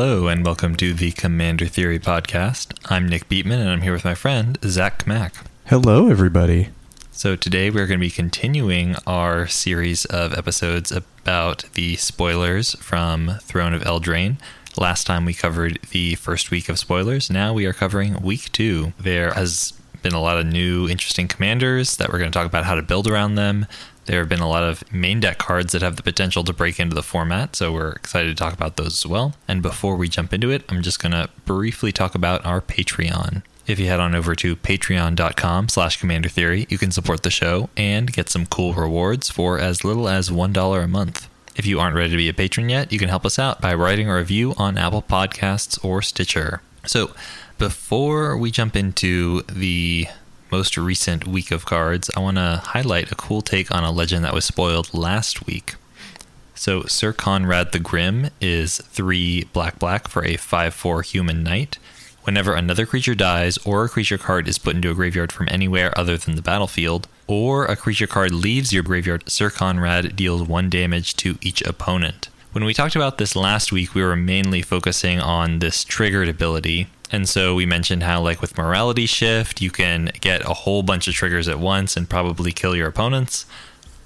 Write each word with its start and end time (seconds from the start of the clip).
Hello, 0.00 0.28
and 0.28 0.46
welcome 0.46 0.76
to 0.76 0.94
the 0.94 1.10
Commander 1.10 1.66
Theory 1.66 1.98
podcast. 1.98 2.72
I'm 2.88 3.08
Nick 3.08 3.28
Beatman, 3.28 3.58
and 3.58 3.68
I'm 3.68 3.80
here 3.80 3.92
with 3.92 4.04
my 4.04 4.14
friend, 4.14 4.56
Zach 4.62 5.04
Kmack. 5.04 5.44
Hello, 5.66 6.08
everybody. 6.08 6.68
So, 7.10 7.34
today 7.34 7.68
we're 7.68 7.88
going 7.88 7.98
to 7.98 8.06
be 8.06 8.08
continuing 8.08 8.94
our 9.08 9.48
series 9.48 10.04
of 10.04 10.32
episodes 10.38 10.92
about 10.92 11.64
the 11.74 11.96
spoilers 11.96 12.76
from 12.76 13.38
Throne 13.42 13.74
of 13.74 13.82
Eldraine. 13.82 14.36
Last 14.76 15.04
time 15.04 15.24
we 15.24 15.34
covered 15.34 15.80
the 15.90 16.14
first 16.14 16.52
week 16.52 16.68
of 16.68 16.78
spoilers. 16.78 17.28
Now 17.28 17.52
we 17.52 17.66
are 17.66 17.72
covering 17.72 18.22
week 18.22 18.52
two. 18.52 18.92
There 19.00 19.32
has 19.32 19.72
been 20.04 20.14
a 20.14 20.22
lot 20.22 20.38
of 20.38 20.46
new, 20.46 20.88
interesting 20.88 21.26
commanders 21.26 21.96
that 21.96 22.12
we're 22.12 22.20
going 22.20 22.30
to 22.30 22.38
talk 22.38 22.46
about 22.46 22.66
how 22.66 22.76
to 22.76 22.82
build 22.82 23.08
around 23.08 23.34
them. 23.34 23.66
There 24.08 24.20
have 24.20 24.28
been 24.30 24.40
a 24.40 24.48
lot 24.48 24.62
of 24.62 24.90
main 24.90 25.20
deck 25.20 25.36
cards 25.36 25.74
that 25.74 25.82
have 25.82 25.96
the 25.96 26.02
potential 26.02 26.42
to 26.44 26.54
break 26.54 26.80
into 26.80 26.94
the 26.94 27.02
format, 27.02 27.54
so 27.54 27.70
we're 27.70 27.92
excited 27.92 28.28
to 28.28 28.34
talk 28.34 28.54
about 28.54 28.78
those 28.78 29.04
as 29.04 29.06
well. 29.06 29.34
And 29.46 29.60
before 29.60 29.96
we 29.96 30.08
jump 30.08 30.32
into 30.32 30.50
it, 30.50 30.64
I'm 30.70 30.80
just 30.80 30.98
going 30.98 31.12
to 31.12 31.28
briefly 31.44 31.92
talk 31.92 32.14
about 32.14 32.42
our 32.46 32.62
Patreon. 32.62 33.42
If 33.66 33.78
you 33.78 33.86
head 33.88 34.00
on 34.00 34.14
over 34.14 34.34
to 34.34 34.56
patreon.com 34.56 35.68
slash 35.68 36.00
commander 36.00 36.30
theory, 36.30 36.66
you 36.70 36.78
can 36.78 36.90
support 36.90 37.22
the 37.22 37.30
show 37.30 37.68
and 37.76 38.10
get 38.10 38.30
some 38.30 38.46
cool 38.46 38.72
rewards 38.72 39.28
for 39.28 39.58
as 39.58 39.84
little 39.84 40.08
as 40.08 40.30
$1 40.30 40.82
a 40.82 40.88
month. 40.88 41.28
If 41.54 41.66
you 41.66 41.78
aren't 41.78 41.94
ready 41.94 42.12
to 42.12 42.16
be 42.16 42.30
a 42.30 42.34
patron 42.34 42.70
yet, 42.70 42.90
you 42.90 42.98
can 42.98 43.10
help 43.10 43.26
us 43.26 43.38
out 43.38 43.60
by 43.60 43.74
writing 43.74 44.08
a 44.08 44.16
review 44.16 44.54
on 44.56 44.78
Apple 44.78 45.02
Podcasts 45.02 45.84
or 45.84 46.00
Stitcher. 46.00 46.62
So, 46.86 47.10
before 47.58 48.38
we 48.38 48.50
jump 48.50 48.74
into 48.74 49.42
the 49.42 50.06
most 50.50 50.76
recent 50.76 51.26
week 51.26 51.50
of 51.50 51.66
cards, 51.66 52.10
I 52.16 52.20
want 52.20 52.36
to 52.36 52.62
highlight 52.64 53.12
a 53.12 53.16
cool 53.16 53.42
take 53.42 53.70
on 53.74 53.84
a 53.84 53.90
legend 53.90 54.24
that 54.24 54.34
was 54.34 54.44
spoiled 54.44 54.92
last 54.94 55.46
week. 55.46 55.74
So, 56.54 56.82
Syr 56.84 57.12
Konrad 57.12 57.72
the 57.72 57.78
Grim 57.78 58.30
is 58.40 58.78
3 58.78 59.44
black 59.52 59.78
black 59.78 60.08
for 60.08 60.24
a 60.24 60.36
5 60.36 60.74
4 60.74 61.02
human 61.02 61.42
knight. 61.44 61.78
Whenever 62.24 62.54
another 62.54 62.84
creature 62.84 63.14
dies, 63.14 63.58
or 63.58 63.84
a 63.84 63.88
creature 63.88 64.18
card 64.18 64.48
is 64.48 64.58
put 64.58 64.74
into 64.74 64.90
a 64.90 64.94
graveyard 64.94 65.32
from 65.32 65.48
anywhere 65.50 65.96
other 65.96 66.18
than 66.18 66.34
the 66.34 66.42
battlefield, 66.42 67.08
or 67.26 67.64
a 67.64 67.76
creature 67.76 68.06
card 68.06 68.32
leaves 68.32 68.72
your 68.72 68.82
graveyard, 68.82 69.28
Syr 69.30 69.50
Konrad 69.50 70.16
deals 70.16 70.42
1 70.42 70.68
damage 70.68 71.14
to 71.16 71.38
each 71.40 71.62
opponent. 71.62 72.28
When 72.52 72.64
we 72.64 72.74
talked 72.74 72.96
about 72.96 73.18
this 73.18 73.36
last 73.36 73.70
week, 73.70 73.94
we 73.94 74.02
were 74.02 74.16
mainly 74.16 74.62
focusing 74.62 75.20
on 75.20 75.60
this 75.60 75.84
triggered 75.84 76.28
ability, 76.28 76.88
and 77.10 77.28
so 77.28 77.54
we 77.54 77.64
mentioned 77.64 78.02
how, 78.02 78.20
like 78.20 78.40
with 78.40 78.58
Morality 78.58 79.06
Shift, 79.06 79.62
you 79.62 79.70
can 79.70 80.10
get 80.20 80.44
a 80.44 80.54
whole 80.54 80.82
bunch 80.82 81.08
of 81.08 81.14
triggers 81.14 81.48
at 81.48 81.58
once 81.58 81.96
and 81.96 82.08
probably 82.08 82.52
kill 82.52 82.76
your 82.76 82.88
opponents. 82.88 83.46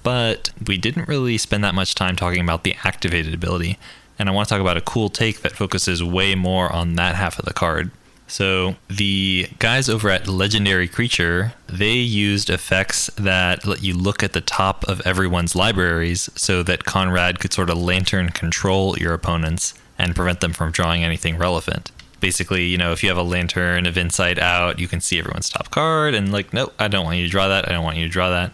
But 0.03 0.51
we 0.65 0.77
didn't 0.77 1.07
really 1.07 1.37
spend 1.37 1.63
that 1.63 1.75
much 1.75 1.95
time 1.95 2.15
talking 2.15 2.41
about 2.41 2.63
the 2.63 2.75
activated 2.83 3.33
ability. 3.33 3.77
And 4.17 4.29
I 4.29 4.31
want 4.31 4.47
to 4.47 4.55
talk 4.55 4.61
about 4.61 4.77
a 4.77 4.81
cool 4.81 5.09
take 5.09 5.41
that 5.41 5.53
focuses 5.53 6.03
way 6.03 6.35
more 6.35 6.71
on 6.71 6.93
that 6.95 7.15
half 7.15 7.39
of 7.39 7.45
the 7.45 7.53
card. 7.53 7.91
So 8.27 8.75
the 8.87 9.49
guys 9.59 9.89
over 9.89 10.09
at 10.09 10.27
Legendary 10.27 10.87
Creature, 10.87 11.53
they 11.67 11.93
used 11.93 12.49
effects 12.49 13.07
that 13.17 13.67
let 13.67 13.83
you 13.83 13.93
look 13.93 14.23
at 14.23 14.33
the 14.33 14.41
top 14.41 14.85
of 14.85 15.01
everyone's 15.01 15.55
libraries 15.55 16.29
so 16.35 16.63
that 16.63 16.85
Konrad 16.85 17.39
could 17.39 17.53
sort 17.53 17.69
of 17.69 17.77
lantern 17.77 18.29
control 18.29 18.97
your 18.97 19.13
opponents 19.13 19.73
and 19.99 20.15
prevent 20.15 20.39
them 20.39 20.53
from 20.53 20.71
drawing 20.71 21.03
anything 21.03 21.37
relevant 21.37 21.91
basically, 22.23 22.63
you 22.63 22.77
know, 22.77 22.93
if 22.93 23.03
you 23.03 23.09
have 23.09 23.17
a 23.17 23.23
lantern 23.23 23.85
of 23.85 23.97
insight 23.97 24.39
out, 24.39 24.79
you 24.79 24.87
can 24.87 25.01
see 25.01 25.19
everyone's 25.19 25.49
top 25.49 25.69
card 25.71 26.13
and 26.13 26.31
like, 26.31 26.53
nope, 26.53 26.73
I 26.79 26.87
don't 26.87 27.03
want 27.03 27.17
you 27.17 27.25
to 27.25 27.29
draw 27.29 27.49
that. 27.49 27.67
I 27.67 27.73
don't 27.73 27.83
want 27.83 27.97
you 27.97 28.05
to 28.05 28.09
draw 28.09 28.29
that. 28.29 28.53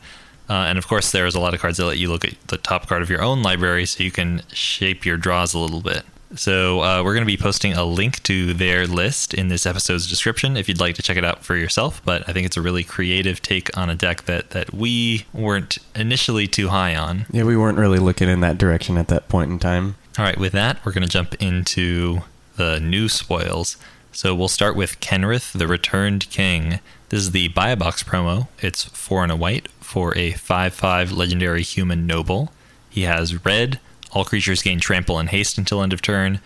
Uh, 0.50 0.66
and 0.68 0.80
of 0.80 0.88
course, 0.88 1.12
there's 1.12 1.36
a 1.36 1.40
lot 1.40 1.54
of 1.54 1.60
cards 1.60 1.78
that 1.78 1.86
let 1.86 2.00
you 2.00 2.10
look 2.10 2.26
at 2.26 2.34
the 2.48 2.58
top 2.58 2.88
card 2.88 3.04
of 3.04 3.12
your 3.12 3.22
own 3.22 3.44
library 3.44 3.86
so 3.86 4.04
you 4.04 4.10
can 4.10 4.42
shape 4.52 5.06
your 5.06 5.18
draws 5.18 5.54
a 5.54 5.60
little 5.60 5.82
bit. 5.82 6.02
So 6.34 6.82
uh, 6.82 7.04
we're 7.04 7.14
going 7.14 7.28
to 7.28 7.32
be 7.32 7.38
posting 7.38 7.74
a 7.74 7.84
link 7.84 8.24
to 8.24 8.56
their 8.56 8.88
list 8.88 9.36
in 9.36 9.50
this 9.50 9.68
episode's 9.68 10.08
description 10.08 10.58
if 10.58 10.68
you'd 10.68 10.80
like 10.80 10.96
to 10.96 11.04
check 11.04 11.18
it 11.18 11.24
out 11.24 11.46
for 11.46 11.56
yourself. 11.56 12.02
But 12.04 12.28
I 12.28 12.34
think 12.34 12.48
it's 12.48 12.58
a 12.58 12.64
really 12.64 12.84
creative 12.84 13.40
take 13.40 13.76
on 13.78 13.92
a 13.92 13.96
deck 13.96 14.24
that 14.24 14.50
that 14.50 14.74
we 14.74 15.26
weren't 15.32 15.78
initially 15.96 16.48
too 16.48 16.70
high 16.70 16.96
on. 16.96 17.28
Yeah, 17.32 17.44
we 17.44 17.56
weren't 17.56 17.78
really 17.78 18.00
looking 18.00 18.30
in 18.30 18.40
that 18.40 18.58
direction 18.58 18.98
at 18.98 19.10
that 19.10 19.30
point 19.30 19.52
in 19.52 19.60
time. 19.60 19.96
All 20.18 20.26
right, 20.26 20.40
with 20.40 20.54
that, 20.54 20.84
we're 20.84 20.92
going 20.92 21.04
to 21.04 21.10
jump 21.10 21.36
into 21.40 22.22
the 22.60 22.78
new 22.78 23.08
spoils. 23.08 23.78
So 24.12 24.36
we'll 24.36 24.50
start 24.50 24.76
with 24.76 25.00
Kenrith, 25.00 25.54
the 25.54 25.66
Returned 25.66 26.30
King. 26.30 26.82
This 27.08 27.22
is 27.22 27.32
the 27.32 27.48
buy 27.48 27.70
a 27.70 27.78
box 27.78 28.04
promo. 28.04 28.50
It's 28.60 28.84
four 28.84 29.24
and 29.24 29.32
a 29.32 29.38
white 29.38 29.70
for 29.80 30.16
a 30.18 30.34
5 30.34 30.74
5 30.74 31.12
legendary 31.14 31.62
human 31.62 32.06
noble. 32.06 32.52
He 32.90 33.04
has 33.04 33.46
red, 33.46 33.80
all 34.12 34.26
creatures 34.26 34.62
gain 34.62 34.82
trample 34.82 35.18
and 35.18 35.30
haste 35.30 35.58
until 35.58 35.82
end 35.82 35.94
of 35.94 36.02
turn. 36.02 36.42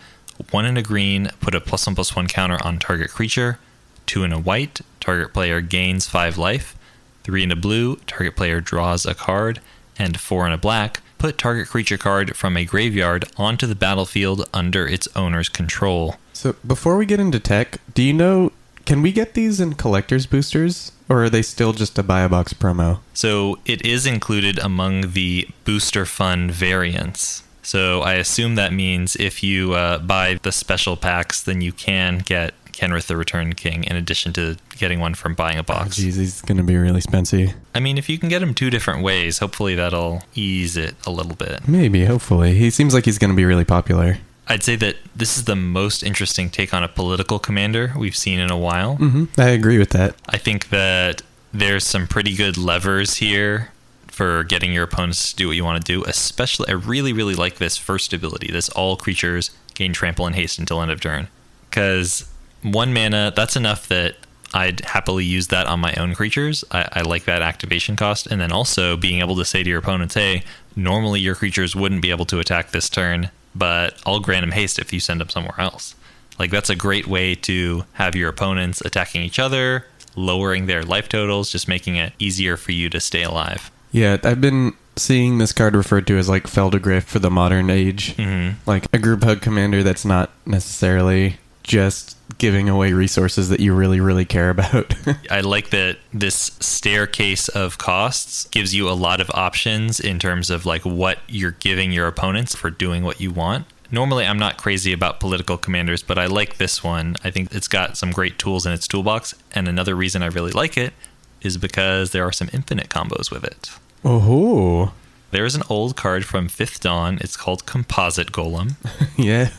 One 0.52 0.64
in 0.64 0.76
a 0.76 0.82
green, 0.82 1.30
put 1.40 1.56
a 1.56 1.60
plus 1.60 1.84
one 1.84 1.96
plus 1.96 2.14
one 2.14 2.28
counter 2.28 2.64
on 2.64 2.78
target 2.78 3.10
creature. 3.10 3.58
Two 4.06 4.22
in 4.22 4.32
a 4.32 4.38
white, 4.38 4.82
target 5.00 5.34
player 5.34 5.60
gains 5.60 6.06
five 6.06 6.38
life. 6.38 6.76
Three 7.24 7.42
in 7.42 7.50
a 7.50 7.56
blue, 7.56 7.96
target 8.06 8.36
player 8.36 8.60
draws 8.60 9.04
a 9.04 9.14
card. 9.14 9.60
And 9.98 10.20
four 10.20 10.46
in 10.46 10.52
a 10.52 10.58
black, 10.58 11.00
put 11.24 11.38
target 11.38 11.66
creature 11.66 11.96
card 11.96 12.36
from 12.36 12.54
a 12.54 12.66
graveyard 12.66 13.24
onto 13.38 13.66
the 13.66 13.74
battlefield 13.74 14.46
under 14.52 14.86
its 14.86 15.08
owner's 15.16 15.48
control. 15.48 16.16
So 16.34 16.54
before 16.66 16.98
we 16.98 17.06
get 17.06 17.18
into 17.18 17.40
tech, 17.40 17.80
do 17.94 18.02
you 18.02 18.12
know 18.12 18.52
can 18.84 19.00
we 19.00 19.10
get 19.10 19.32
these 19.32 19.58
in 19.58 19.72
collector's 19.72 20.26
boosters 20.26 20.92
or 21.08 21.24
are 21.24 21.30
they 21.30 21.40
still 21.40 21.72
just 21.72 21.98
a 21.98 22.02
buy 22.02 22.20
a 22.20 22.28
box 22.28 22.52
promo? 22.52 22.98
So 23.14 23.58
it 23.64 23.86
is 23.86 24.04
included 24.04 24.58
among 24.58 25.12
the 25.12 25.48
booster 25.64 26.04
fun 26.04 26.50
variants. 26.50 27.42
So 27.62 28.02
I 28.02 28.16
assume 28.16 28.56
that 28.56 28.74
means 28.74 29.16
if 29.16 29.42
you 29.42 29.72
uh, 29.72 30.00
buy 30.00 30.38
the 30.42 30.52
special 30.52 30.94
packs, 30.94 31.42
then 31.42 31.62
you 31.62 31.72
can 31.72 32.18
get 32.18 32.52
Kenrith 32.74 33.06
the 33.06 33.16
Return 33.16 33.54
King 33.54 33.84
in 33.84 33.96
addition 33.96 34.32
to 34.34 34.56
getting 34.76 35.00
one 35.00 35.14
from 35.14 35.34
buying 35.34 35.58
a 35.58 35.62
box. 35.62 35.98
Jeez, 35.98 36.16
he's 36.16 36.42
going 36.42 36.58
to 36.58 36.62
be 36.62 36.76
really 36.76 36.98
expensive. 36.98 37.54
I 37.74 37.80
mean, 37.80 37.98
if 37.98 38.08
you 38.08 38.18
can 38.18 38.28
get 38.28 38.42
him 38.42 38.54
two 38.54 38.70
different 38.70 39.02
ways, 39.02 39.38
hopefully 39.38 39.74
that'll 39.74 40.22
ease 40.34 40.76
it 40.76 40.94
a 41.06 41.10
little 41.10 41.34
bit. 41.34 41.66
Maybe, 41.68 42.04
hopefully. 42.04 42.54
He 42.54 42.70
seems 42.70 42.94
like 42.94 43.04
he's 43.04 43.18
going 43.18 43.30
to 43.30 43.36
be 43.36 43.44
really 43.44 43.64
popular. 43.64 44.18
I'd 44.46 44.62
say 44.62 44.76
that 44.76 44.96
this 45.16 45.36
is 45.36 45.44
the 45.44 45.56
most 45.56 46.02
interesting 46.02 46.50
take 46.50 46.74
on 46.74 46.82
a 46.82 46.88
political 46.88 47.38
commander 47.38 47.94
we've 47.96 48.16
seen 48.16 48.38
in 48.38 48.50
a 48.50 48.58
while. 48.58 48.96
Mm-hmm. 48.98 49.40
I 49.40 49.48
agree 49.48 49.78
with 49.78 49.90
that. 49.90 50.16
I 50.28 50.36
think 50.36 50.68
that 50.68 51.22
there's 51.52 51.84
some 51.84 52.06
pretty 52.06 52.36
good 52.36 52.58
levers 52.58 53.14
here 53.14 53.70
for 54.08 54.44
getting 54.44 54.72
your 54.72 54.84
opponents 54.84 55.30
to 55.30 55.36
do 55.36 55.46
what 55.48 55.56
you 55.56 55.64
want 55.64 55.84
to 55.84 55.92
do. 55.92 56.04
Especially, 56.04 56.68
I 56.68 56.72
really, 56.72 57.12
really 57.12 57.34
like 57.34 57.56
this 57.56 57.76
first 57.76 58.12
ability. 58.12 58.50
This 58.52 58.68
all 58.70 58.96
creatures 58.96 59.50
gain 59.74 59.92
trample 59.92 60.26
and 60.26 60.36
haste 60.36 60.58
until 60.58 60.82
end 60.82 60.90
of 60.90 61.00
turn. 61.00 61.28
Because 61.70 62.30
one 62.64 62.92
mana, 62.92 63.32
that's 63.34 63.56
enough 63.56 63.86
that 63.88 64.16
I'd 64.54 64.80
happily 64.80 65.24
use 65.24 65.48
that 65.48 65.66
on 65.66 65.80
my 65.80 65.94
own 65.94 66.14
creatures. 66.14 66.64
I, 66.70 66.88
I, 66.92 67.02
like 67.02 67.24
that 67.24 67.42
activation 67.42 67.96
cost. 67.96 68.26
And 68.26 68.40
then 68.40 68.52
also 68.52 68.96
being 68.96 69.20
able 69.20 69.36
to 69.36 69.44
say 69.44 69.62
to 69.62 69.68
your 69.68 69.80
opponents, 69.80 70.14
hey, 70.14 70.44
normally 70.74 71.20
your 71.20 71.34
creatures 71.34 71.76
wouldn't 71.76 72.02
be 72.02 72.10
able 72.10 72.24
to 72.26 72.38
attack 72.38 72.70
this 72.70 72.88
turn, 72.88 73.30
but 73.54 74.00
I'll 74.06 74.20
grant 74.20 74.42
them 74.42 74.52
haste 74.52 74.78
if 74.78 74.92
you 74.92 75.00
send 75.00 75.20
them 75.20 75.28
somewhere 75.28 75.58
else. 75.58 75.94
Like, 76.38 76.50
that's 76.50 76.70
a 76.70 76.76
great 76.76 77.06
way 77.06 77.34
to 77.36 77.84
have 77.94 78.16
your 78.16 78.28
opponents 78.28 78.80
attacking 78.80 79.22
each 79.22 79.38
other, 79.38 79.86
lowering 80.16 80.66
their 80.66 80.82
life 80.82 81.08
totals, 81.08 81.50
just 81.50 81.68
making 81.68 81.96
it 81.96 82.12
easier 82.18 82.56
for 82.56 82.72
you 82.72 82.88
to 82.90 83.00
stay 83.00 83.22
alive. 83.22 83.70
Yeah, 83.92 84.18
I've 84.24 84.40
been 84.40 84.74
seeing 84.96 85.38
this 85.38 85.52
card 85.52 85.74
referred 85.74 86.06
to 86.06 86.16
as 86.16 86.28
like 86.28 86.44
Phelddagrif 86.44 87.04
for 87.04 87.18
the 87.18 87.30
modern 87.30 87.70
age. 87.70 88.16
Mm-hmm. 88.16 88.58
Like 88.68 88.86
a 88.92 88.98
group 88.98 89.22
hug 89.22 89.42
commander 89.42 89.82
that's 89.82 90.04
not 90.04 90.30
necessarily 90.46 91.36
just 91.62 92.13
giving 92.38 92.68
away 92.68 92.92
resources 92.92 93.48
that 93.50 93.60
you 93.60 93.74
really, 93.74 94.00
really 94.00 94.24
care 94.24 94.50
about. 94.50 94.94
I 95.30 95.40
like 95.40 95.70
that 95.70 95.98
this 96.12 96.52
staircase 96.60 97.48
of 97.48 97.78
costs 97.78 98.46
gives 98.46 98.74
you 98.74 98.88
a 98.88 98.92
lot 98.92 99.20
of 99.20 99.30
options 99.34 100.00
in 100.00 100.18
terms 100.18 100.50
of 100.50 100.66
like 100.66 100.84
what 100.84 101.18
you're 101.28 101.52
giving 101.52 101.92
your 101.92 102.06
opponents 102.06 102.54
for 102.54 102.70
doing 102.70 103.04
what 103.04 103.20
you 103.20 103.30
want. 103.30 103.66
Normally, 103.90 104.26
I'm 104.26 104.38
not 104.38 104.56
crazy 104.56 104.92
about 104.92 105.20
political 105.20 105.56
commanders, 105.56 106.02
but 106.02 106.18
I 106.18 106.26
like 106.26 106.56
this 106.56 106.82
one. 106.82 107.16
I 107.22 107.30
think 107.30 107.54
it's 107.54 107.68
got 107.68 107.96
some 107.96 108.10
great 108.10 108.38
tools 108.38 108.66
in 108.66 108.72
its 108.72 108.88
toolbox. 108.88 109.34
And 109.52 109.68
another 109.68 109.94
reason 109.94 110.22
I 110.22 110.26
really 110.26 110.50
like 110.50 110.76
it 110.76 110.94
is 111.42 111.58
because 111.58 112.10
there 112.10 112.24
are 112.24 112.32
some 112.32 112.48
infinite 112.52 112.88
combos 112.88 113.30
with 113.30 113.44
it. 113.44 113.70
Oh. 114.04 114.92
There 115.34 115.44
is 115.44 115.56
an 115.56 115.64
old 115.68 115.96
card 115.96 116.24
from 116.24 116.46
Fifth 116.46 116.78
Dawn. 116.78 117.18
It's 117.20 117.36
called 117.36 117.66
Composite 117.66 118.30
Golem. 118.30 118.76
yep. 119.18 119.50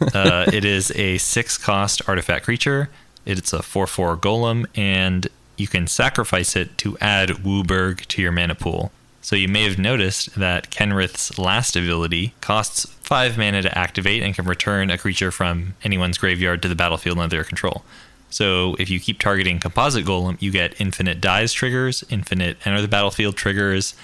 uh, 0.14 0.48
it 0.52 0.64
is 0.64 0.92
a 0.92 1.18
six 1.18 1.58
cost 1.58 2.00
artifact 2.06 2.44
creature. 2.44 2.88
It's 3.26 3.52
a 3.52 3.60
4 3.60 3.88
4 3.88 4.16
golem, 4.16 4.66
and 4.76 5.26
you 5.56 5.66
can 5.66 5.88
sacrifice 5.88 6.54
it 6.54 6.78
to 6.78 6.96
add 6.98 7.30
WUBRG 7.30 8.06
to 8.06 8.22
your 8.22 8.30
mana 8.30 8.54
pool. 8.54 8.92
So 9.22 9.34
you 9.34 9.48
may 9.48 9.64
have 9.64 9.76
noticed 9.76 10.36
that 10.36 10.70
Kenrith's 10.70 11.36
last 11.36 11.74
ability 11.74 12.34
costs 12.40 12.86
5 13.00 13.36
mana 13.36 13.62
to 13.62 13.76
activate 13.76 14.22
and 14.22 14.36
can 14.36 14.44
return 14.44 14.88
a 14.88 14.96
creature 14.96 15.32
from 15.32 15.74
anyone's 15.82 16.16
graveyard 16.16 16.62
to 16.62 16.68
the 16.68 16.76
battlefield 16.76 17.18
under 17.18 17.34
their 17.34 17.42
control. 17.42 17.84
So 18.30 18.76
if 18.78 18.88
you 18.88 19.00
keep 19.00 19.18
targeting 19.18 19.58
Composite 19.58 20.04
Golem, 20.04 20.40
you 20.40 20.52
get 20.52 20.80
infinite 20.80 21.20
dies 21.20 21.52
triggers, 21.52 22.04
infinite 22.08 22.56
enter 22.64 22.80
the 22.80 22.86
battlefield 22.86 23.36
triggers. 23.36 23.96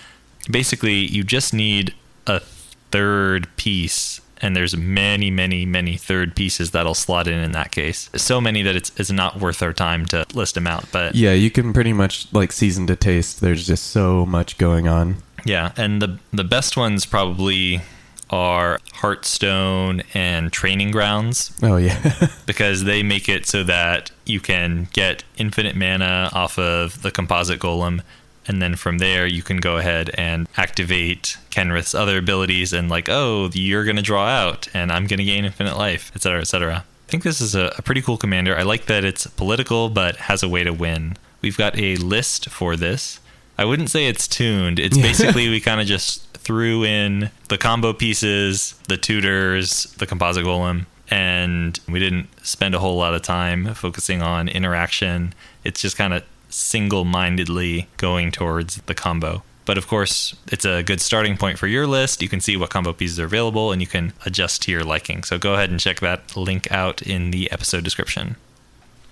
Basically, 0.50 1.06
you 1.06 1.24
just 1.24 1.52
need 1.52 1.94
a 2.26 2.40
third 2.40 3.48
piece 3.56 4.20
and 4.42 4.56
there's 4.56 4.76
many, 4.76 5.30
many, 5.30 5.66
many 5.66 5.96
third 5.96 6.34
pieces 6.34 6.70
that'll 6.70 6.94
slot 6.94 7.28
in 7.28 7.38
in 7.38 7.52
that 7.52 7.70
case. 7.70 8.08
So 8.14 8.40
many 8.40 8.62
that 8.62 8.74
it's 8.74 8.90
it's 8.96 9.10
not 9.10 9.38
worth 9.38 9.62
our 9.62 9.72
time 9.72 10.06
to 10.06 10.24
list 10.34 10.54
them 10.54 10.66
out. 10.66 10.86
But 10.90 11.14
Yeah, 11.14 11.32
you 11.32 11.50
can 11.50 11.72
pretty 11.72 11.92
much 11.92 12.32
like 12.32 12.52
season 12.52 12.86
to 12.88 12.96
taste. 12.96 13.40
There's 13.40 13.66
just 13.66 13.88
so 13.88 14.24
much 14.26 14.58
going 14.58 14.88
on. 14.88 15.16
yeah, 15.44 15.72
and 15.76 16.00
the 16.00 16.18
the 16.32 16.44
best 16.44 16.76
ones 16.76 17.06
probably 17.06 17.82
are 18.30 18.78
Heartstone 18.94 20.04
and 20.14 20.52
Training 20.52 20.92
Grounds 20.92 21.50
Oh 21.64 21.76
yeah. 21.76 22.28
because 22.46 22.84
they 22.84 23.02
make 23.02 23.28
it 23.28 23.44
so 23.44 23.64
that 23.64 24.12
you 24.24 24.38
can 24.38 24.86
get 24.92 25.24
infinite 25.36 25.74
mana 25.74 26.30
off 26.32 26.56
of 26.56 27.02
the 27.02 27.10
composite 27.10 27.58
golem 27.58 28.02
and 28.46 28.60
then 28.60 28.74
from 28.76 28.98
there 28.98 29.26
you 29.26 29.42
can 29.42 29.58
go 29.58 29.76
ahead 29.76 30.10
and 30.14 30.48
activate 30.56 31.36
Kenrith's 31.50 31.94
other 31.94 32.18
abilities 32.18 32.72
and 32.72 32.88
like 32.88 33.08
oh 33.08 33.50
you're 33.52 33.84
going 33.84 33.96
to 33.96 34.02
draw 34.02 34.26
out 34.26 34.68
and 34.74 34.90
I'm 34.90 35.06
going 35.06 35.18
to 35.18 35.24
gain 35.24 35.44
infinite 35.44 35.76
life 35.76 36.10
etc 36.14 36.40
etc 36.40 36.84
I 37.06 37.10
think 37.10 37.24
this 37.24 37.40
is 37.40 37.56
a, 37.56 37.74
a 37.76 37.82
pretty 37.82 38.02
cool 38.02 38.16
commander. 38.16 38.56
I 38.56 38.62
like 38.62 38.86
that 38.86 39.02
it's 39.04 39.26
political 39.26 39.88
but 39.88 40.14
has 40.14 40.44
a 40.44 40.48
way 40.48 40.62
to 40.62 40.72
win. 40.72 41.16
We've 41.42 41.56
got 41.56 41.76
a 41.76 41.96
list 41.96 42.48
for 42.50 42.76
this. 42.76 43.18
I 43.58 43.64
wouldn't 43.64 43.90
say 43.90 44.06
it's 44.06 44.28
tuned. 44.28 44.78
It's 44.78 44.96
basically 44.96 45.48
we 45.48 45.60
kind 45.70 45.80
of 45.80 45.88
just 45.88 46.24
threw 46.34 46.84
in 46.84 47.32
the 47.48 47.58
combo 47.58 47.92
pieces 47.92 48.76
the 48.86 48.96
tutors 48.96 49.92
the 49.98 50.06
composite 50.06 50.44
golem 50.44 50.86
and 51.10 51.80
we 51.88 51.98
didn't 51.98 52.28
spend 52.46 52.76
a 52.76 52.78
whole 52.78 52.96
lot 52.96 53.12
of 53.12 53.22
time 53.22 53.74
focusing 53.74 54.22
on 54.22 54.48
interaction. 54.48 55.34
It's 55.64 55.82
just 55.82 55.96
kind 55.96 56.14
of 56.14 56.22
single 56.50 57.04
mindedly 57.04 57.88
going 57.96 58.30
towards 58.30 58.76
the 58.82 58.94
combo. 58.94 59.42
But 59.64 59.78
of 59.78 59.86
course, 59.86 60.34
it's 60.50 60.64
a 60.64 60.82
good 60.82 61.00
starting 61.00 61.36
point 61.36 61.58
for 61.58 61.66
your 61.66 61.86
list. 61.86 62.22
You 62.22 62.28
can 62.28 62.40
see 62.40 62.56
what 62.56 62.70
combo 62.70 62.92
pieces 62.92 63.20
are 63.20 63.26
available 63.26 63.72
and 63.72 63.80
you 63.80 63.86
can 63.86 64.12
adjust 64.26 64.62
to 64.62 64.72
your 64.72 64.82
liking. 64.82 65.22
So 65.22 65.38
go 65.38 65.54
ahead 65.54 65.70
and 65.70 65.78
check 65.78 66.00
that 66.00 66.36
link 66.36 66.70
out 66.72 67.02
in 67.02 67.30
the 67.30 67.50
episode 67.52 67.84
description. 67.84 68.36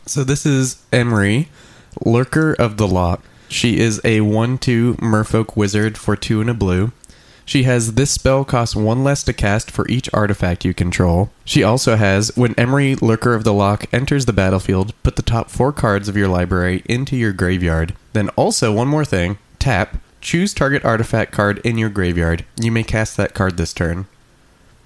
So 0.06 0.24
this 0.24 0.44
is 0.44 0.82
Emry, 0.92 1.48
Lurker 2.04 2.54
of 2.54 2.76
the 2.76 2.88
Loch. 2.88 3.22
She 3.48 3.78
is 3.78 3.98
a 3.98 4.20
1-2 4.20 4.96
merfolk 4.96 5.56
wizard 5.56 5.96
for 5.96 6.16
2 6.16 6.40
and 6.40 6.50
a 6.50 6.54
blue. 6.54 6.92
She 7.48 7.62
has 7.62 7.94
this 7.94 8.10
spell 8.10 8.44
costs 8.44 8.76
1 8.76 9.02
less 9.02 9.22
to 9.24 9.32
cast 9.32 9.70
for 9.70 9.88
each 9.88 10.10
artifact 10.12 10.66
you 10.66 10.74
control. 10.74 11.30
She 11.46 11.62
also 11.62 11.96
has 11.96 12.30
when 12.36 12.54
Emry, 12.56 13.00
Lurker 13.00 13.32
of 13.32 13.42
the 13.42 13.54
Loch 13.54 13.86
enters 13.90 14.26
the 14.26 14.34
battlefield, 14.34 14.92
put 15.02 15.16
the 15.16 15.22
top 15.22 15.48
4 15.48 15.72
cards 15.72 16.10
of 16.10 16.16
your 16.16 16.28
library 16.28 16.82
into 16.84 17.16
your 17.16 17.32
graveyard. 17.32 17.94
Then 18.12 18.28
also 18.36 18.70
one 18.70 18.88
more 18.88 19.06
thing, 19.06 19.38
tap, 19.58 19.96
choose 20.20 20.52
target 20.52 20.84
artifact 20.84 21.32
card 21.32 21.56
in 21.64 21.78
your 21.78 21.88
graveyard. 21.88 22.44
You 22.60 22.70
may 22.70 22.82
cast 22.82 23.16
that 23.16 23.32
card 23.32 23.56
this 23.56 23.72
turn. 23.72 24.04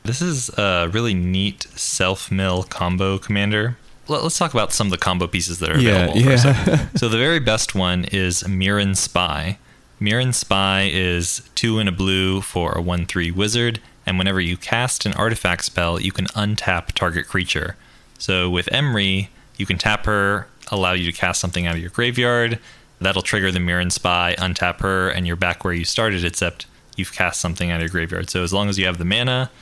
This 0.05 0.23
is 0.23 0.49
a 0.57 0.89
really 0.93 1.15
neat 1.15 1.65
self 1.75 2.31
mill 2.31 2.63
combo 2.63 3.19
commander. 3.19 3.77
Let- 4.07 4.23
Let's 4.23 4.39
talk 4.39 4.55
about 4.55 4.73
some 4.73 4.87
of 4.87 4.93
the 4.93 4.99
combo 4.99 5.27
pieces 5.27 5.59
that 5.59 5.69
are 5.71 5.81
Yeah, 5.81 6.05
available 6.11 6.21
for 6.39 6.49
yeah. 6.49 6.89
a. 6.93 6.97
So 6.99 7.09
the 7.09 7.19
very 7.19 7.41
best 7.41 7.75
one 7.75 8.05
is 8.05 8.45
Mirran 8.45 8.97
Spy. 8.97 9.59
Mirran 10.03 10.35
Spy 10.35 10.91
is 10.93 11.49
two 11.55 11.79
in 11.79 11.87
a 11.87 11.93
blue 11.93 12.41
for 12.41 12.73
a 12.73 12.83
1 12.83 13.07
3 13.07 13.31
wizard, 13.31 13.81
and 14.05 14.19
whenever 14.19 14.41
you 14.41 14.57
cast 14.57 15.07
an 15.07 15.13
artifact 15.13 15.65
spell, 15.65 16.01
you 16.01 16.11
can 16.11 16.27
untap 16.27 16.89
target 16.89 17.29
creature. 17.29 17.77
So 18.19 18.51
with 18.51 18.67
Emry, 18.67 19.29
you 19.57 19.65
can 19.65 19.79
tap 19.79 20.07
her, 20.07 20.49
allow 20.73 20.93
you 20.93 21.13
to 21.13 21.17
cast 21.17 21.41
something 21.41 21.69
out 21.69 21.77
of 21.77 21.81
your 21.81 21.91
graveyard. 21.91 22.59
That'll 23.01 23.23
trigger 23.23 23.53
the 23.53 23.61
Mirran 23.61 23.93
Spy, 23.93 24.35
untap 24.39 24.81
her, 24.81 25.09
and 25.09 25.25
you're 25.25 25.37
back 25.37 25.63
where 25.63 25.73
you 25.73 25.85
started, 25.85 26.25
except 26.25 26.67
you've 26.97 27.13
cast 27.13 27.41
something 27.41 27.71
out 27.71 27.77
of 27.77 27.83
your 27.83 27.91
graveyard. 27.91 28.29
So 28.29 28.43
as 28.43 28.53
long 28.53 28.69
as 28.69 28.81
you 28.81 28.87
have 28.87 28.99
the 28.99 29.05
mana, 29.05 29.53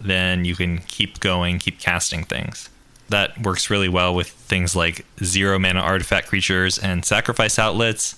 then 0.00 0.44
you 0.44 0.56
can 0.56 0.78
keep 0.78 1.20
going, 1.20 1.60
keep 1.60 1.78
casting 1.78 2.24
things. 2.24 2.68
That 3.10 3.40
works 3.44 3.70
really 3.70 3.88
well 3.88 4.12
with 4.12 4.28
things 4.28 4.74
like 4.74 5.06
zero 5.22 5.56
mana 5.60 5.80
artifact 5.80 6.26
creatures 6.26 6.78
and 6.78 7.04
sacrifice 7.04 7.60
outlets, 7.60 8.16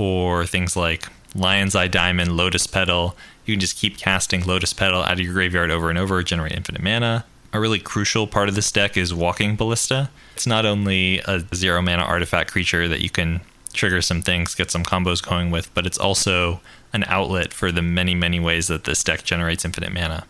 or 0.00 0.46
things 0.46 0.76
like 0.76 1.06
Lion's 1.34 1.76
Eye 1.76 1.88
Diamond, 1.88 2.36
Lotus 2.36 2.66
Petal. 2.66 3.16
You 3.44 3.54
can 3.54 3.60
just 3.60 3.76
keep 3.76 3.98
casting 3.98 4.44
Lotus 4.44 4.72
Petal 4.72 5.02
out 5.02 5.12
of 5.12 5.20
your 5.20 5.32
graveyard 5.32 5.70
over 5.70 5.90
and 5.90 5.98
over, 5.98 6.22
generate 6.22 6.52
infinite 6.52 6.82
mana. 6.82 7.24
A 7.52 7.60
really 7.60 7.80
crucial 7.80 8.26
part 8.26 8.48
of 8.48 8.54
this 8.54 8.70
deck 8.70 8.96
is 8.96 9.12
Walking 9.12 9.56
Ballista. 9.56 10.10
It's 10.34 10.46
not 10.46 10.64
only 10.64 11.18
a 11.20 11.44
zero 11.54 11.82
mana 11.82 12.02
artifact 12.02 12.50
creature 12.50 12.88
that 12.88 13.00
you 13.00 13.10
can 13.10 13.40
trigger 13.72 14.02
some 14.02 14.22
things, 14.22 14.54
get 14.54 14.70
some 14.70 14.84
combos 14.84 15.22
going 15.22 15.50
with, 15.50 15.72
but 15.74 15.86
it's 15.86 15.98
also 15.98 16.60
an 16.92 17.04
outlet 17.06 17.52
for 17.52 17.70
the 17.70 17.82
many, 17.82 18.14
many 18.14 18.40
ways 18.40 18.66
that 18.68 18.84
this 18.84 19.04
deck 19.04 19.22
generates 19.22 19.64
infinite 19.64 19.92
mana 19.92 20.26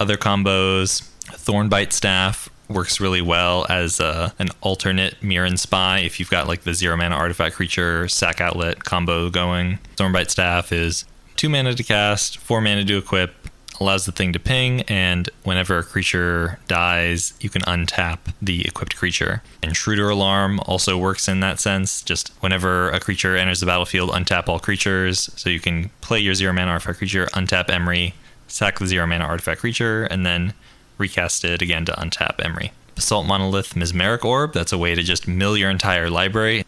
other 0.00 0.16
combos. 0.16 1.06
Thornbite 1.26 1.92
Staff 1.92 2.48
works 2.70 3.00
really 3.00 3.20
well 3.20 3.66
as 3.68 4.00
a, 4.00 4.32
an 4.38 4.48
alternate 4.60 5.20
Mirran 5.20 5.58
Spy 5.58 5.98
if 5.98 6.18
you've 6.18 6.30
got 6.30 6.46
like 6.46 6.62
the 6.62 6.72
zero 6.72 6.96
mana 6.96 7.16
artifact 7.16 7.56
creature 7.56 8.08
sack 8.08 8.40
outlet 8.40 8.84
combo 8.84 9.28
going. 9.28 9.78
Thornbite 9.96 10.30
Staff 10.30 10.72
is 10.72 11.04
two 11.36 11.48
mana 11.48 11.74
to 11.74 11.82
cast, 11.82 12.38
four 12.38 12.60
mana 12.60 12.84
to 12.84 12.96
equip, 12.96 13.34
allows 13.80 14.04
the 14.04 14.12
thing 14.12 14.32
to 14.32 14.38
ping, 14.38 14.82
and 14.82 15.28
whenever 15.42 15.78
a 15.78 15.82
creature 15.82 16.58
dies, 16.68 17.32
you 17.40 17.48
can 17.48 17.62
untap 17.62 18.18
the 18.40 18.66
equipped 18.66 18.94
creature. 18.96 19.42
Intruder 19.62 20.10
Alarm 20.10 20.60
also 20.66 20.98
works 20.98 21.28
in 21.28 21.40
that 21.40 21.58
sense. 21.58 22.02
Just 22.02 22.28
whenever 22.40 22.90
a 22.90 23.00
creature 23.00 23.36
enters 23.36 23.60
the 23.60 23.66
battlefield, 23.66 24.10
untap 24.10 24.48
all 24.48 24.58
creatures. 24.58 25.30
So 25.36 25.48
you 25.50 25.60
can 25.60 25.90
play 26.02 26.20
your 26.20 26.34
zero 26.34 26.52
mana 26.52 26.70
artifact 26.70 26.98
creature, 26.98 27.26
untap 27.32 27.66
Emry, 27.68 28.12
sack 28.48 28.78
the 28.78 28.86
zero 28.86 29.06
mana 29.06 29.24
artifact 29.24 29.60
creature, 29.60 30.04
and 30.04 30.26
then 30.26 30.52
recast 31.00 31.44
it 31.44 31.62
again 31.62 31.84
to 31.86 31.92
untap 31.92 32.36
Emry. 32.36 32.70
Basalt 32.94 33.26
Monolith 33.26 33.74
Mesmeric 33.74 34.24
Orb, 34.24 34.52
that's 34.52 34.72
a 34.72 34.78
way 34.78 34.94
to 34.94 35.02
just 35.02 35.26
mill 35.26 35.56
your 35.56 35.70
entire 35.70 36.10
library. 36.10 36.64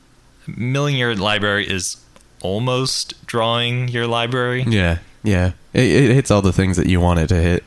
Milling 0.47 0.97
your 0.97 1.15
library 1.15 1.69
is 1.69 1.99
almost 2.41 3.25
drawing 3.27 3.89
your 3.89 4.07
library. 4.07 4.65
Yeah, 4.67 4.99
yeah. 5.23 5.53
It, 5.73 5.85
it 5.85 6.15
hits 6.15 6.31
all 6.31 6.43
the 6.43 6.53
things 6.53 6.77
that 6.77 6.87
you 6.87 7.01
want 7.01 7.21
it 7.21 7.29
to 7.29 7.37
hit. 7.37 7.65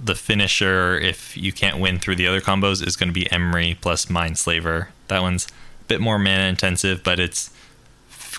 The 0.00 0.14
finisher, 0.14 0.98
if 0.98 1.36
you 1.36 1.52
can't 1.52 1.78
win 1.78 1.98
through 1.98 2.16
the 2.16 2.26
other 2.26 2.40
combos, 2.40 2.86
is 2.86 2.94
going 2.94 3.08
to 3.08 3.12
be 3.12 3.30
Emery 3.32 3.78
plus 3.80 4.06
Mindslaver. 4.06 4.88
That 5.08 5.22
one's 5.22 5.46
a 5.46 5.84
bit 5.84 6.00
more 6.00 6.18
mana 6.18 6.44
intensive, 6.44 7.02
but 7.02 7.18
it's 7.18 7.50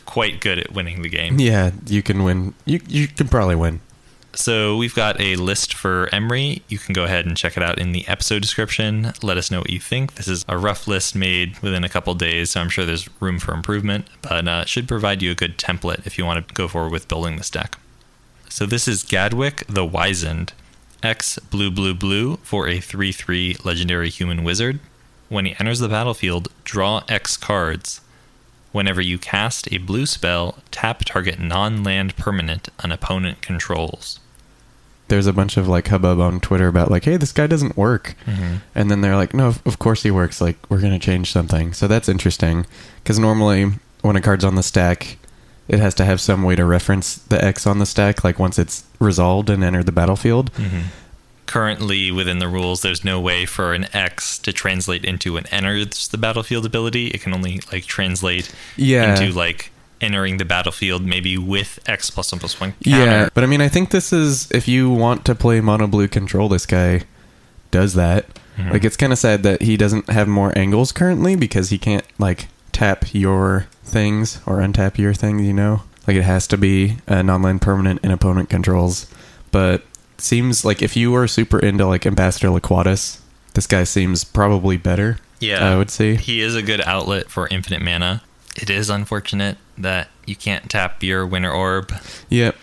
quite 0.05 0.39
good 0.41 0.59
at 0.59 0.71
winning 0.71 1.01
the 1.01 1.09
game. 1.09 1.39
Yeah, 1.39 1.71
you 1.87 2.03
can 2.03 2.23
win. 2.23 2.53
You 2.65 2.79
you 2.87 3.07
can 3.07 3.27
probably 3.27 3.55
win. 3.55 3.81
So 4.35 4.75
we've 4.75 4.93
got 4.93 5.19
a 5.19 5.37
list 5.37 5.73
for 5.73 6.07
Emry. 6.07 6.61
You 6.67 6.77
can 6.77 6.93
go 6.93 7.05
ahead 7.05 7.25
and 7.25 7.37
check 7.37 7.55
it 7.55 7.63
out 7.63 7.79
in 7.79 7.93
the 7.93 8.05
episode 8.07 8.41
description. 8.41 9.13
Let 9.23 9.37
us 9.37 9.49
know 9.49 9.59
what 9.59 9.69
you 9.69 9.79
think. 9.79 10.15
This 10.15 10.27
is 10.27 10.43
a 10.49 10.57
rough 10.57 10.87
list 10.87 11.15
made 11.15 11.57
within 11.59 11.85
a 11.85 11.89
couple 11.89 12.13
days, 12.15 12.51
so 12.51 12.59
I'm 12.59 12.67
sure 12.67 12.85
there's 12.85 13.09
room 13.21 13.39
for 13.39 13.53
improvement, 13.53 14.07
but 14.21 14.45
uh, 14.47 14.61
it 14.63 14.69
should 14.69 14.89
provide 14.89 15.21
you 15.21 15.31
a 15.31 15.35
good 15.35 15.57
template 15.57 16.05
if 16.05 16.17
you 16.17 16.25
want 16.25 16.45
to 16.45 16.53
go 16.53 16.67
forward 16.67 16.91
with 16.91 17.07
building 17.07 17.37
this 17.37 17.49
deck. 17.49 17.77
So 18.49 18.65
this 18.65 18.87
is 18.89 19.03
Gadwick 19.03 19.65
the 19.67 19.85
Wizened, 19.85 20.51
X 21.01 21.39
blue 21.39 21.71
blue 21.71 21.93
blue 21.93 22.35
for 22.37 22.67
a 22.67 22.81
3 22.81 23.13
3 23.13 23.57
legendary 23.63 24.09
human 24.09 24.43
wizard. 24.43 24.79
When 25.29 25.45
he 25.45 25.55
enters 25.59 25.79
the 25.79 25.89
battlefield, 25.89 26.49
draw 26.65 27.03
X 27.07 27.37
cards. 27.37 28.01
Whenever 28.73 28.99
you 28.99 29.17
cast 29.17 29.71
a 29.71 29.77
blue 29.77 30.05
spell, 30.05 30.57
tap 30.71 31.05
target 31.05 31.39
non 31.39 31.83
land 31.83 32.17
permanent 32.17 32.67
an 32.79 32.91
opponent 32.91 33.41
controls. 33.41 34.19
There's 35.07 35.27
a 35.27 35.33
bunch 35.33 35.55
of 35.57 35.67
like 35.67 35.87
hubbub 35.87 36.19
on 36.19 36.39
Twitter 36.39 36.67
about 36.67 36.89
like, 36.89 37.03
hey, 37.05 37.17
this 37.17 37.31
guy 37.31 37.45
doesn't 37.47 37.77
work, 37.77 38.15
mm-hmm. 38.25 38.55
and 38.73 38.89
then 38.89 39.01
they're 39.01 39.15
like, 39.15 39.33
no, 39.33 39.47
of- 39.49 39.65
of 39.67 39.77
course 39.79 40.01
he 40.03 40.09
works. 40.11 40.41
Like, 40.41 40.57
we're 40.69 40.81
gonna 40.81 40.97
change 40.99 41.31
something. 41.31 41.73
So 41.73 41.87
that's 41.87 42.09
interesting 42.09 42.65
because 43.03 43.19
normally 43.19 43.71
when 44.01 44.15
a 44.15 44.21
card's 44.21 44.43
on 44.43 44.55
the 44.55 44.63
stack, 44.63 45.17
it 45.67 45.79
has 45.79 45.93
to 45.95 46.05
have 46.05 46.19
some 46.21 46.43
way 46.43 46.55
to 46.55 46.65
reference 46.65 47.15
the 47.15 47.43
X 47.43 47.65
on 47.67 47.79
the 47.79 47.85
stack. 47.85 48.23
Like 48.23 48.39
once 48.39 48.57
it's 48.59 48.83
resolved 48.99 49.49
and 49.49 49.63
entered 49.63 49.85
the 49.85 49.91
battlefield. 49.91 50.51
Mm-hmm. 50.53 50.81
Currently, 51.45 52.11
within 52.11 52.39
the 52.39 52.47
rules, 52.47 52.81
there's 52.81 53.05
no 53.05 53.21
way 53.21 53.45
for 53.45 53.73
an 53.75 53.85
X 53.95 54.39
to 54.39 54.51
translate 54.51 55.05
into 55.05 55.37
an 55.37 55.45
enters 55.51 56.07
the 56.07 56.17
battlefield 56.17 56.65
ability. 56.65 57.07
It 57.09 57.21
can 57.21 57.33
only 57.35 57.61
like 57.71 57.85
translate 57.85 58.51
Yeah. 58.75 59.11
into 59.11 59.31
like 59.37 59.69
entering 60.01 60.37
the 60.37 60.45
battlefield, 60.45 61.05
maybe 61.05 61.37
with 61.37 61.79
X 61.87 62.09
plus 62.09 62.31
one 62.31 62.39
plus 62.39 62.59
one 62.59 62.73
Yeah, 62.79 63.29
but 63.33 63.43
I 63.43 63.47
mean, 63.47 63.61
I 63.61 63.67
think 63.67 63.91
this 63.91 64.11
is 64.13 64.51
if 64.51 64.67
you 64.67 64.89
want 64.89 65.25
to 65.25 65.35
play 65.35 65.61
mono 65.61 65.87
blue 65.87 66.07
control, 66.07 66.49
this 66.49 66.65
guy 66.65 67.01
does 67.71 67.93
that. 67.95 68.27
Mhm. 68.57 68.71
Like, 68.71 68.85
it's 68.85 68.97
kind 68.97 69.11
of 69.11 69.19
sad 69.19 69.43
that 69.43 69.61
he 69.61 69.75
doesn't 69.77 70.09
have 70.09 70.27
more 70.27 70.57
angles 70.57 70.91
currently 70.91 71.35
because 71.35 71.69
he 71.69 71.77
can't 71.77 72.05
like 72.19 72.47
tap 72.71 73.05
your 73.13 73.67
things 73.83 74.39
or 74.45 74.57
untap 74.57 74.97
your 74.97 75.13
things. 75.13 75.41
You 75.41 75.53
know, 75.53 75.83
like 76.07 76.17
it 76.17 76.23
has 76.23 76.47
to 76.47 76.57
be 76.57 76.97
a 77.07 77.23
non-land 77.23 77.61
permanent 77.61 77.99
and 78.03 78.11
opponent 78.13 78.49
controls. 78.49 79.07
But 79.51 79.83
seems 80.17 80.63
like 80.63 80.81
if 80.81 80.95
you 80.95 81.11
were 81.11 81.27
super 81.27 81.59
into 81.59 81.85
like 81.85 82.05
Ambassador 82.05 82.47
Laquatus, 82.47 83.19
this 83.53 83.67
guy 83.67 83.83
seems 83.83 84.23
probably 84.23 84.77
better. 84.77 85.17
Yeah, 85.39 85.69
I 85.69 85.77
would 85.77 85.91
say. 85.91 86.15
he 86.15 86.39
is 86.41 86.55
a 86.55 86.61
good 86.61 86.81
outlet 86.81 87.29
for 87.29 87.47
infinite 87.49 87.81
mana. 87.81 88.21
It 88.55 88.69
is 88.69 88.89
unfortunate 88.89 89.57
that 89.77 90.09
you 90.25 90.35
can't 90.35 90.69
tap 90.69 91.03
your 91.03 91.25
Winter 91.25 91.51
Orb. 91.51 91.93
Yep. 92.29 92.55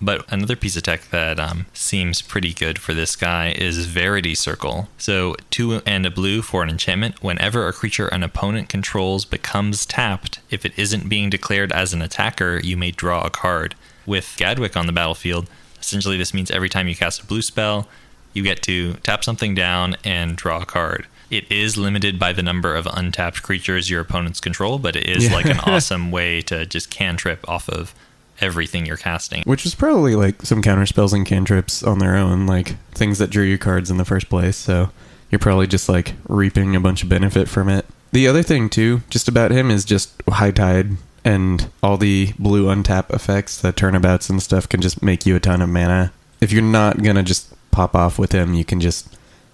But 0.00 0.30
another 0.30 0.56
piece 0.56 0.76
of 0.76 0.82
tech 0.82 1.08
that 1.10 1.40
um, 1.40 1.66
seems 1.72 2.20
pretty 2.20 2.52
good 2.52 2.78
for 2.78 2.92
this 2.92 3.16
guy 3.16 3.54
is 3.56 3.86
Verity 3.86 4.34
Circle. 4.34 4.88
So, 4.98 5.36
two 5.50 5.80
and 5.86 6.04
a 6.04 6.10
blue 6.10 6.42
for 6.42 6.62
an 6.62 6.68
enchantment. 6.68 7.22
Whenever 7.22 7.66
a 7.66 7.72
creature 7.72 8.08
an 8.08 8.22
opponent 8.22 8.68
controls 8.68 9.24
becomes 9.24 9.86
tapped, 9.86 10.40
if 10.50 10.66
it 10.66 10.78
isn't 10.78 11.08
being 11.08 11.30
declared 11.30 11.72
as 11.72 11.94
an 11.94 12.02
attacker, 12.02 12.60
you 12.62 12.76
may 12.76 12.90
draw 12.90 13.24
a 13.24 13.30
card. 13.30 13.74
With 14.04 14.34
Gadwick 14.36 14.76
on 14.76 14.86
the 14.86 14.92
battlefield, 14.92 15.48
essentially 15.80 16.18
this 16.18 16.34
means 16.34 16.50
every 16.50 16.68
time 16.68 16.88
you 16.88 16.94
cast 16.94 17.22
a 17.22 17.26
blue 17.26 17.42
spell, 17.42 17.88
you 18.34 18.42
get 18.42 18.62
to 18.64 18.94
tap 19.02 19.24
something 19.24 19.54
down 19.54 19.96
and 20.04 20.36
draw 20.36 20.60
a 20.60 20.66
card. 20.66 21.06
It 21.30 21.50
is 21.50 21.76
limited 21.76 22.18
by 22.18 22.32
the 22.32 22.42
number 22.42 22.74
of 22.74 22.86
untapped 22.86 23.42
creatures 23.42 23.90
your 23.90 24.00
opponents 24.00 24.40
control, 24.40 24.78
but 24.78 24.94
it 24.96 25.06
is 25.08 25.24
Yeah. 25.24 25.34
like 25.34 25.46
an 25.46 25.58
awesome 25.66 26.10
way 26.10 26.40
to 26.42 26.66
just 26.66 26.90
cantrip 26.90 27.48
off 27.48 27.68
of 27.68 27.94
everything 28.40 28.86
you're 28.86 28.96
casting. 28.96 29.42
Which 29.44 29.64
is 29.66 29.74
probably 29.74 30.14
like 30.14 30.42
some 30.42 30.62
counter 30.62 30.86
spells 30.86 31.12
and 31.12 31.26
cantrips 31.26 31.82
on 31.82 31.98
their 31.98 32.16
own, 32.16 32.46
like 32.46 32.76
things 32.92 33.18
that 33.18 33.30
drew 33.30 33.44
you 33.44 33.58
cards 33.58 33.90
in 33.90 33.96
the 33.96 34.04
first 34.04 34.28
place. 34.28 34.56
So 34.56 34.90
you're 35.30 35.38
probably 35.38 35.66
just 35.66 35.88
like 35.88 36.14
reaping 36.28 36.76
a 36.76 36.80
bunch 36.80 37.02
of 37.02 37.08
benefit 37.08 37.48
from 37.48 37.68
it. 37.68 37.86
The 38.12 38.28
other 38.28 38.42
thing 38.42 38.68
too, 38.68 39.02
just 39.10 39.26
about 39.26 39.50
him 39.50 39.70
is 39.70 39.84
just 39.84 40.12
high 40.28 40.50
tide 40.52 40.92
and 41.24 41.68
all 41.82 41.96
the 41.96 42.32
blue 42.38 42.66
untap 42.66 43.12
effects, 43.12 43.60
the 43.60 43.72
turnabouts 43.72 44.30
and 44.30 44.40
stuff 44.40 44.68
can 44.68 44.80
just 44.80 45.02
make 45.02 45.26
you 45.26 45.34
a 45.34 45.40
ton 45.40 45.60
of 45.60 45.68
mana. 45.68 46.12
If 46.40 46.52
you're 46.52 46.62
not 46.62 47.02
gonna 47.02 47.22
just 47.24 47.52
pop 47.72 47.94
off 47.96 48.18
with 48.18 48.32
him, 48.32 48.54
you 48.54 48.64
can 48.64 48.80
just 48.80 49.08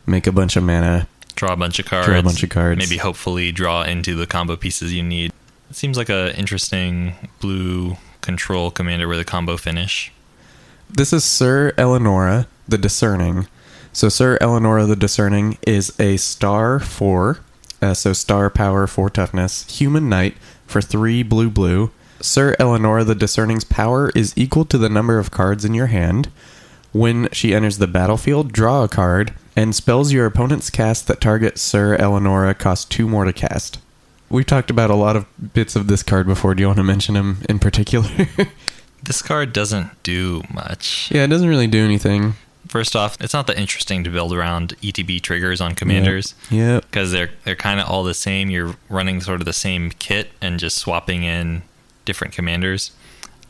make 0.07 0.27
a 0.27 0.33
bunch 0.33 0.57
of 0.57 0.65
mana. 0.65 1.09
Draw 1.35 1.53
a 1.53 1.57
bunch 1.57 1.79
of 1.79 1.87
cards. 1.87 2.07
Draw 2.07 2.19
a 2.19 2.23
bunch 2.23 2.43
of 2.43 2.51
cards. 2.51 2.79
Maybe 2.79 2.99
hopefully 2.99 3.53
draw 3.53 3.83
into 3.83 4.15
the 4.15 4.27
combo 4.27 4.57
pieces 4.57 4.93
you 4.93 5.03
need. 5.03 5.33
It 5.71 5.77
seems 5.77 5.97
like 5.97 6.09
a 6.09 6.37
interesting 6.39 7.15
blue 7.41 7.97
control 8.21 8.71
commander 8.71 9.09
with 9.09 9.21
a 9.21 9.25
combo 9.25 9.57
finish. 9.57 10.13
This 10.89 11.13
is 11.13 11.25
Syr 11.25 11.73
Elenora 11.73 12.47
the 12.69 12.79
Discerning. 12.79 13.49
So 13.93 14.09
Syr 14.09 14.39
Elenora 14.39 14.87
the 14.87 14.97
Discerning 14.97 15.59
is 15.67 15.99
a 15.99 16.17
star 16.17 16.79
four, 16.79 17.41
uh, 17.81 17.95
so 17.95 18.13
star 18.13 18.51
power 18.51 18.87
four 18.87 19.11
toughness, 19.11 19.79
human 19.79 20.09
knight 20.09 20.37
for 20.67 20.81
three 20.81 21.23
blue 21.23 21.51
blue. 21.51 21.91
Syr 22.21 22.55
Elenora 22.61 23.05
the 23.05 23.15
Discerning's 23.15 23.65
power 23.65 24.11
is 24.15 24.33
equal 24.37 24.65
to 24.67 24.79
the 24.79 24.89
number 24.89 25.19
of 25.19 25.31
cards 25.31 25.65
in 25.65 25.75
your 25.75 25.89
hand. 25.89 26.31
When 26.93 27.29
she 27.33 27.55
enters 27.55 27.79
the 27.79 27.87
battlefield, 27.87 28.53
draw 28.53 28.85
a 28.85 28.89
card, 28.89 29.33
and 29.57 29.75
spells 29.75 30.13
your 30.13 30.27
opponent's 30.27 30.71
cast 30.71 31.07
that 31.09 31.21
target 31.21 31.59
Syr 31.59 31.97
Elenora 31.99 32.59
cost 32.59 32.91
two 32.91 33.09
more 33.09 33.25
to 33.25 33.33
cast. 33.33 33.79
We've 34.31 34.47
talked 34.47 34.71
about 34.71 34.91
a 34.91 34.95
lot 34.95 35.15
of 35.17 35.27
bits 35.53 35.77
of 35.77 35.89
this 35.89 36.03
card 36.03 36.27
before. 36.27 36.55
Do 36.55 36.63
you 36.63 36.67
want 36.67 36.79
to 36.79 36.83
mention 36.85 37.15
them 37.15 37.39
in 37.49 37.59
particular? 37.59 38.09
This 39.05 39.21
card 39.21 39.53
doesn't 39.53 40.01
do 40.05 40.43
much. 40.55 41.11
yeah, 41.13 41.25
it 41.25 41.27
doesn't 41.27 41.49
really 41.49 41.67
do 41.67 41.85
anything. 41.85 42.35
First 42.69 42.95
off, 42.95 43.21
it's 43.21 43.35
not 43.35 43.49
that 43.49 43.59
interesting 43.59 44.05
to 44.05 44.11
build 44.11 44.33
around 44.33 44.77
ETB 44.81 45.21
triggers 45.23 45.61
on 45.61 45.75
commanders 45.75 46.37
Yep. 46.53 46.83
because 46.83 47.11
they're 47.11 47.31
they're 47.45 47.57
kind 47.57 47.81
of 47.81 47.89
all 47.89 48.05
the 48.05 48.15
same. 48.15 48.49
You're 48.49 48.77
running 48.89 49.21
sort 49.21 49.41
of 49.41 49.45
the 49.45 49.53
same 49.53 49.91
kit 49.91 50.31
and 50.41 50.61
just 50.61 50.79
swapping 50.79 51.25
in 51.25 51.63
different 52.05 52.33
commanders. 52.33 52.93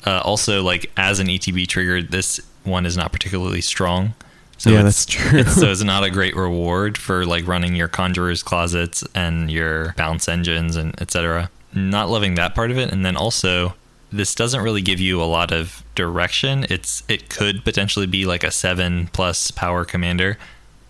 Uh, 0.07 0.23
also, 0.25 0.63
like 0.63 0.91
as 0.97 1.19
an 1.21 1.27
ETB 1.27 1.67
trigger, 1.69 2.01
this 2.01 2.41
one 2.65 2.87
is 2.87 2.97
not 2.97 3.13
particularly 3.13 3.61
strong. 3.61 4.15
So 4.63 4.71
Yeah, 4.71 4.79
it's- 4.79 5.05
that's 5.05 5.07
true. 5.07 5.41
it's, 5.41 5.55
so 5.57 5.67
it's 5.73 5.83
not 5.83 6.05
a 6.05 6.11
great 6.11 6.37
reward 6.37 6.97
for 6.97 7.27
like 7.27 7.49
running 7.49 7.75
your 7.75 7.89
conjurer's 7.89 8.45
closets 8.45 9.03
and 9.13 9.51
your 9.51 9.93
bounce 9.97 10.29
engines 10.29 10.77
and 10.77 10.95
etc. 11.03 11.51
Not 11.75 12.09
loving 12.09 12.37
that 12.37 12.55
part 12.55 12.71
of 12.71 12.79
it, 12.79 12.93
and 12.93 13.05
then 13.05 13.17
also 13.17 13.75
this 14.13 14.37
doesn't 14.37 14.61
really 14.63 14.81
give 14.83 15.01
you 15.01 15.21
a 15.21 15.25
lot 15.25 15.51
of 15.51 15.83
direction. 15.97 16.65
It's 16.71 17.03
it 17.09 17.29
could 17.29 17.65
potentially 17.65 18.07
be 18.07 18.25
like 18.25 18.45
a 18.45 18.53
seven 18.53 19.09
plus 19.13 19.51
power 19.51 19.85
commander, 19.85 20.39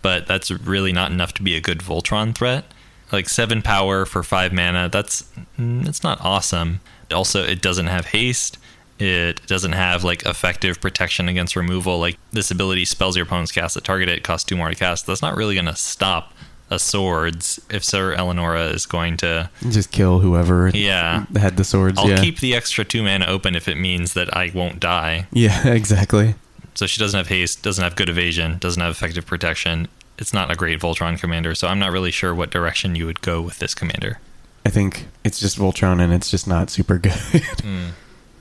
but 0.02 0.26
that's 0.26 0.50
really 0.50 0.92
not 0.92 1.10
enough 1.10 1.32
to 1.34 1.42
be 1.42 1.56
a 1.56 1.60
good 1.62 1.78
Voltron 1.78 2.34
threat. 2.34 2.64
Like 3.10 3.26
seven 3.30 3.62
power 3.62 4.04
for 4.04 4.22
five 4.22 4.52
mana, 4.52 4.90
that's 4.90 5.24
mm, 5.58 5.88
it's 5.88 6.02
not 6.02 6.20
awesome. 6.20 6.80
Also, 7.10 7.42
it 7.42 7.62
doesn't 7.62 7.86
have 7.86 8.06
haste. 8.08 8.58
It 8.99 9.44
doesn't 9.46 9.72
have 9.72 10.04
like 10.04 10.25
effective 10.25 10.80
protection 10.80 11.28
against 11.28 11.56
removal. 11.56 11.99
Like 11.99 12.18
this 12.32 12.50
ability 12.50 12.84
spells 12.84 13.16
your 13.16 13.25
opponent's 13.26 13.52
cast 13.52 13.75
that 13.75 13.84
target 13.84 14.08
it 14.08 14.22
costs 14.22 14.46
two 14.49 14.56
more 14.56 14.68
to 14.68 14.75
cast. 14.75 15.06
That's 15.06 15.22
not 15.22 15.37
really 15.37 15.54
going 15.54 15.66
to 15.66 15.76
stop 15.76 16.32
a 16.70 16.78
swords 16.78 17.61
if 17.68 17.84
Syr 17.84 18.14
Elenora 18.16 18.72
is 18.72 18.87
going 18.87 19.16
to. 19.18 19.50
Just 19.68 19.90
kill 19.90 20.20
whoever 20.20 20.70
Yeah, 20.72 21.26
had 21.37 21.56
the 21.56 21.64
swords. 21.64 21.99
I'll 21.99 22.08
yeah. 22.08 22.20
keep 22.20 22.40
the 22.40 22.54
extra 22.54 22.84
two 22.84 23.02
mana 23.02 23.26
open 23.26 23.54
if 23.54 23.68
it 23.68 23.76
means 23.76 24.14
that 24.14 24.34
I 24.37 24.50
won't 24.54 24.80
die. 24.80 25.26
Yeah, 25.32 25.66
exactly. 25.72 26.34
So 26.75 26.87
she 26.87 26.99
doesn't 26.99 27.18
have 27.18 27.28
haste, 27.28 27.62
doesn't 27.62 27.82
have 27.84 27.96
good 27.96 28.08
evasion, 28.08 28.56
doesn't 28.58 28.80
have 28.80 28.92
effective 28.92 29.26
protection. 29.26 29.88
It's 30.18 30.32
not 30.32 30.50
a 30.50 30.54
great 30.54 30.80
Voltron 30.80 31.18
commander, 31.18 31.54
so 31.54 31.68
I'm 31.68 31.78
not 31.78 31.92
really 31.92 32.11
sure 32.11 32.34
what 32.34 32.50
direction 32.50 32.94
you 32.94 33.04
would 33.06 33.20
go 33.20 33.42
with 33.42 33.58
this 33.58 33.75
commander. 33.75 34.20
I 34.64 34.70
think 34.70 35.08
it's 35.25 35.40
just 35.40 35.58
Voltron 35.58 36.00
and 36.00 36.12
it's 36.12 36.30
just 36.30 36.46
not 36.46 36.70
super 36.70 36.96
good. 36.99 37.12
Hmm. 37.12 37.88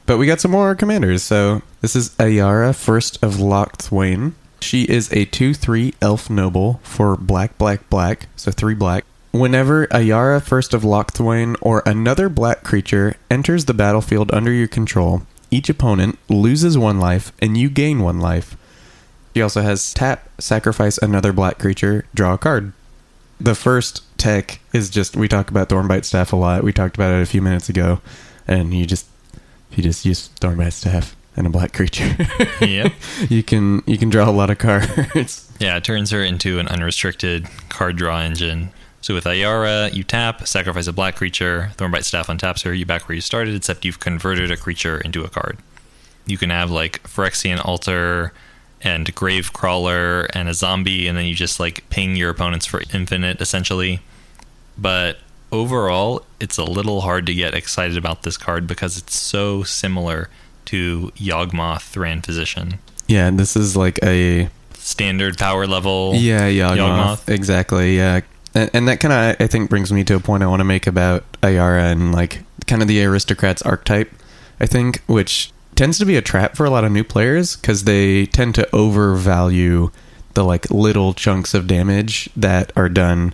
But 0.06 0.18
we 0.18 0.26
got 0.26 0.42
some 0.42 0.52
more 0.52 0.76
commanders. 0.76 1.24
So 1.24 1.62
this 1.82 1.96
is 1.96 2.10
Ayara, 2.18 2.76
first 2.76 3.22
of 3.24 3.36
Locthwain. 3.36 4.34
She 4.60 4.84
is 4.84 5.12
a 5.12 5.26
2 5.26 5.54
3 5.54 5.94
elf 6.02 6.30
noble 6.30 6.80
for 6.84 7.16
black, 7.16 7.58
black, 7.58 7.90
black. 7.90 8.28
So 8.36 8.52
3 8.52 8.76
black. 8.76 9.06
Whenever 9.32 9.88
Ayara, 9.88 10.42
first 10.42 10.74
of 10.74 10.84
Locthwain, 10.84 11.56
or 11.62 11.82
another 11.86 12.28
black 12.28 12.64
creature 12.64 13.16
enters 13.30 13.66
the 13.66 13.74
battlefield 13.74 14.30
under 14.34 14.52
your 14.52 14.68
control, 14.68 15.22
each 15.50 15.70
opponent 15.70 16.20
loses 16.30 16.78
one 16.78 17.00
life 17.00 17.32
and 17.40 17.58
you 17.58 17.70
gain 17.70 18.00
one 18.00 18.20
life. 18.20 18.58
She 19.34 19.42
also 19.42 19.62
has 19.62 19.94
tap, 19.94 20.30
sacrifice 20.40 20.98
another 20.98 21.32
black 21.32 21.60
creature, 21.60 22.06
draw 22.14 22.34
a 22.34 22.38
card. 22.38 22.74
The 23.40 23.56
first 23.56 24.04
tech 24.18 24.60
is 24.74 24.90
just 24.90 25.16
we 25.16 25.28
talk 25.28 25.50
about 25.50 25.70
Thornbite 25.70 26.06
Staff 26.06 26.34
a 26.34 26.36
lot. 26.36 26.64
We 26.64 26.74
talked 26.74 26.96
about 26.96 27.14
it 27.14 27.24
a 27.24 27.26
few 27.26 27.42
minutes 27.42 27.70
ago, 27.70 28.02
and 28.48 28.74
you 28.74 28.86
just 28.86 29.08
you 29.78 29.84
just 29.84 30.06
use 30.06 30.30
Thornbite 30.40 30.74
Staff 30.74 31.16
and 31.36 31.48
a 31.48 31.50
black 31.50 31.74
creature. 31.74 32.16
yep. 32.62 32.94
you 33.30 33.44
can 33.44 33.84
you 33.86 33.98
can 33.98 34.10
draw 34.10 34.30
a 34.30 34.32
lot 34.32 34.50
of 34.50 34.58
cards. 34.58 35.52
Yeah, 35.60 35.78
it 35.78 35.84
turns 35.84 36.12
her 36.12 36.24
into 36.24 36.60
an 36.60 36.68
unrestricted 36.68 37.48
card 37.70 37.96
draw 37.96 38.20
engine. 38.20 38.72
So 39.02 39.16
with 39.16 39.24
Ayara, 39.24 39.92
you 39.94 40.04
tap, 40.04 40.48
sacrifice 40.48 40.86
a 40.86 40.94
black 40.94 41.16
creature, 41.16 41.72
Thornbite 41.76 42.04
Staff 42.04 42.28
untaps 42.28 42.64
her, 42.64 42.74
you 42.74 42.86
back 42.86 43.08
where 43.08 43.16
you 43.16 43.22
started, 43.22 43.56
except 43.56 43.84
you've 43.84 44.00
converted 44.00 44.52
a 44.52 44.58
creature 44.58 45.00
into 45.00 45.24
a 45.24 45.30
card. 45.30 45.58
You 46.28 46.38
can 46.38 46.52
have 46.52 46.70
like 46.70 47.02
Phyrexian 47.04 47.66
Altar 47.66 48.32
and 48.84 49.14
Gravecrawler 49.16 50.28
and 50.34 50.48
a 50.48 50.54
zombie, 50.54 51.08
and 51.08 51.18
then 51.18 51.26
you 51.26 51.34
just 51.34 51.60
like 51.60 51.90
ping 51.90 52.16
your 52.16 52.30
opponents 52.30 52.68
for 52.68 52.84
infinite 52.94 53.42
essentially. 53.42 54.02
But 54.78 55.18
overall, 55.52 56.26
it's 56.40 56.58
a 56.58 56.64
little 56.64 57.02
hard 57.02 57.26
to 57.28 57.34
get 57.34 57.54
excited 57.54 57.98
about 57.98 58.24
this 58.24 58.38
card 58.38 58.68
because 58.68 58.98
it's 58.98 59.16
so 59.16 59.64
similar 59.64 60.30
to 60.66 61.12
Yawgmoth 61.16 61.82
Thran 61.82 62.22
Physician. 62.22 62.80
yeah, 63.08 63.28
and 63.28 63.40
this 63.40 63.56
is 63.56 63.76
like 63.76 64.00
a 64.04 64.50
Standard 64.76 65.38
power 65.38 65.68
level. 65.68 66.14
yeah 66.16 66.48
Yawgmoth. 66.50 66.78
Yawgmoth. 66.78 67.30
exactly 67.30 67.98
yeah, 67.98 68.22
and, 68.56 68.70
and 68.74 68.88
that 68.88 69.00
kind 69.00 69.14
of 69.14 69.36
I 69.40 69.48
think 69.48 69.70
brings 69.70 69.92
me 69.92 70.04
to 70.06 70.16
a 70.16 70.20
point 70.20 70.42
I 70.44 70.48
want 70.48 70.60
to 70.62 70.66
make 70.66 70.88
about 70.88 71.24
Ayara 71.42 71.92
and 71.92 72.12
like 72.12 72.42
kind 72.68 72.82
of 72.82 72.88
the 72.88 73.04
aristocrats 73.04 73.62
archetype. 73.62 74.12
I 74.60 74.66
think 74.66 75.02
which 75.08 75.52
tends 75.76 75.98
to 76.00 76.06
be 76.06 76.16
a 76.16 76.22
trap 76.22 76.56
for 76.56 76.66
a 76.66 76.70
lot 76.70 76.84
of 76.84 76.92
new 76.92 77.04
players 77.04 77.56
because 77.56 77.84
they 77.84 78.26
tend 78.28 78.56
to 78.56 78.76
overvalue 78.76 79.92
the 80.34 80.44
like 80.44 80.70
little 80.72 81.14
chunks 81.14 81.54
of 81.54 81.68
damage 81.68 82.30
that 82.36 82.72
are 82.76 82.90
done. 82.90 83.34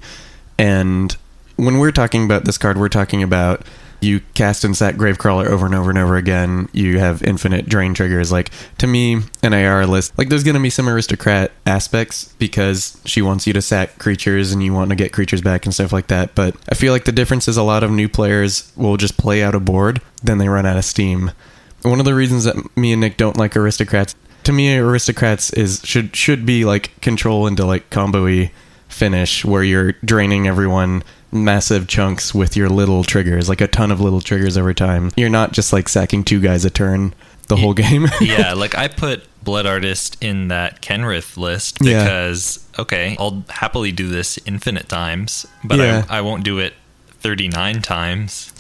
And 0.58 1.16
when 1.58 1.80
we're 1.80 1.92
talking 1.92 2.24
about 2.24 2.46
this 2.46 2.58
card, 2.58 2.78
we're 2.78 2.90
talking 2.90 3.22
about 3.22 3.66
you 4.00 4.20
cast 4.36 4.64
and 4.64 4.78
sack 4.78 4.96
Gravecrawler 4.96 5.48
over 5.48 5.66
and 5.66 5.74
over 5.74 5.90
and 5.90 5.98
over 5.98 6.16
again. 6.16 6.70
You 6.72 7.00
have 7.00 7.24
infinite 7.24 7.68
drain 7.68 7.94
triggers. 7.94 8.32
Like 8.32 8.52
to 8.78 8.88
me, 8.88 9.16
an 9.16 9.54
Ayara 9.54 9.88
list, 9.88 10.18
like 10.18 10.30
there's 10.30 10.44
going 10.44 10.56
to 10.56 10.62
be 10.62 10.70
some 10.70 10.88
aristocrat 10.88 11.52
aspects 11.66 12.34
because 12.38 13.02
she 13.06 13.22
wants 13.22 13.48
you 13.48 13.54
to 13.54 13.62
sack 13.62 13.98
creatures 13.98 14.52
and 14.52 14.62
you 14.64 14.74
want 14.74 14.90
to 14.90 14.96
get 14.96 15.14
creatures 15.14 15.42
back 15.42 15.66
and 15.66 15.74
stuff 15.74 15.92
like 15.92 16.08
that. 16.08 16.36
But 16.36 16.56
I 16.70 16.76
feel 16.76 16.94
like 16.94 17.06
the 17.06 17.12
difference 17.12 17.48
is 17.48 17.58
a 17.58 17.64
lot 17.64 17.84
of 17.84 17.92
new 17.92 18.08
players 18.08 18.72
will 18.76 18.98
just 18.98 19.18
play 19.18 19.42
out 19.42 19.56
a 19.56 19.60
board, 19.60 20.02
then 20.24 20.38
they 20.38 20.48
run 20.48 20.66
out 20.66 20.78
of 20.78 20.86
steam. 20.86 21.32
One 21.82 22.00
of 22.00 22.06
the 22.06 22.16
reasons 22.16 22.44
that 22.44 22.56
me 22.78 22.92
and 22.92 23.02
Nick 23.02 23.18
don't 23.18 23.38
like 23.38 23.56
aristocrats, 23.56 24.16
to 24.44 24.54
me, 24.54 24.78
aristocrats 24.78 25.52
is 25.54 25.82
should 25.84 26.16
should 26.16 26.46
be 26.46 26.66
like 26.66 27.00
control 27.02 27.48
into 27.48 27.66
like 27.66 27.90
combo-y 27.90 28.52
finish 28.88 29.44
where 29.44 29.64
you're 29.64 29.92
draining 30.04 30.48
everyone 30.48 31.04
massive 31.32 31.88
chunks 31.88 32.34
with 32.34 32.56
your 32.56 32.70
little 32.70 33.04
triggers, 33.04 33.50
like 33.50 33.62
a 33.62 33.68
ton 33.68 33.92
of 33.92 34.00
little 34.00 34.22
triggers 34.22 34.58
over 34.58 34.74
time. 34.74 35.12
You're 35.18 35.30
not 35.30 35.52
just 35.52 35.74
like 35.74 35.90
sacking 35.90 36.24
two 36.24 36.40
guys 36.40 36.66
a 36.66 36.70
turn 36.70 37.14
the 37.48 37.56
whole 37.58 37.74
game. 37.74 38.08
yeah, 38.22 38.54
like 38.56 38.78
I 38.78 38.88
put 38.88 39.24
Blood 39.44 39.66
Artist 39.66 40.18
in 40.22 40.50
that 40.50 40.82
Kenrith 40.82 41.38
list 41.38 41.78
Yeah. 41.82 42.04
because 42.04 42.66
okay, 42.78 43.16
I'll 43.20 43.44
happily 43.50 43.92
do 43.92 44.10
this 44.10 44.38
infinite 44.46 44.90
times, 44.90 45.46
but 45.64 45.80
Yeah. 45.80 46.06
I, 46.10 46.18
I 46.20 46.22
won't 46.22 46.44
do 46.44 46.60
it 46.60 46.74
39 47.20 47.82
times. 47.82 48.54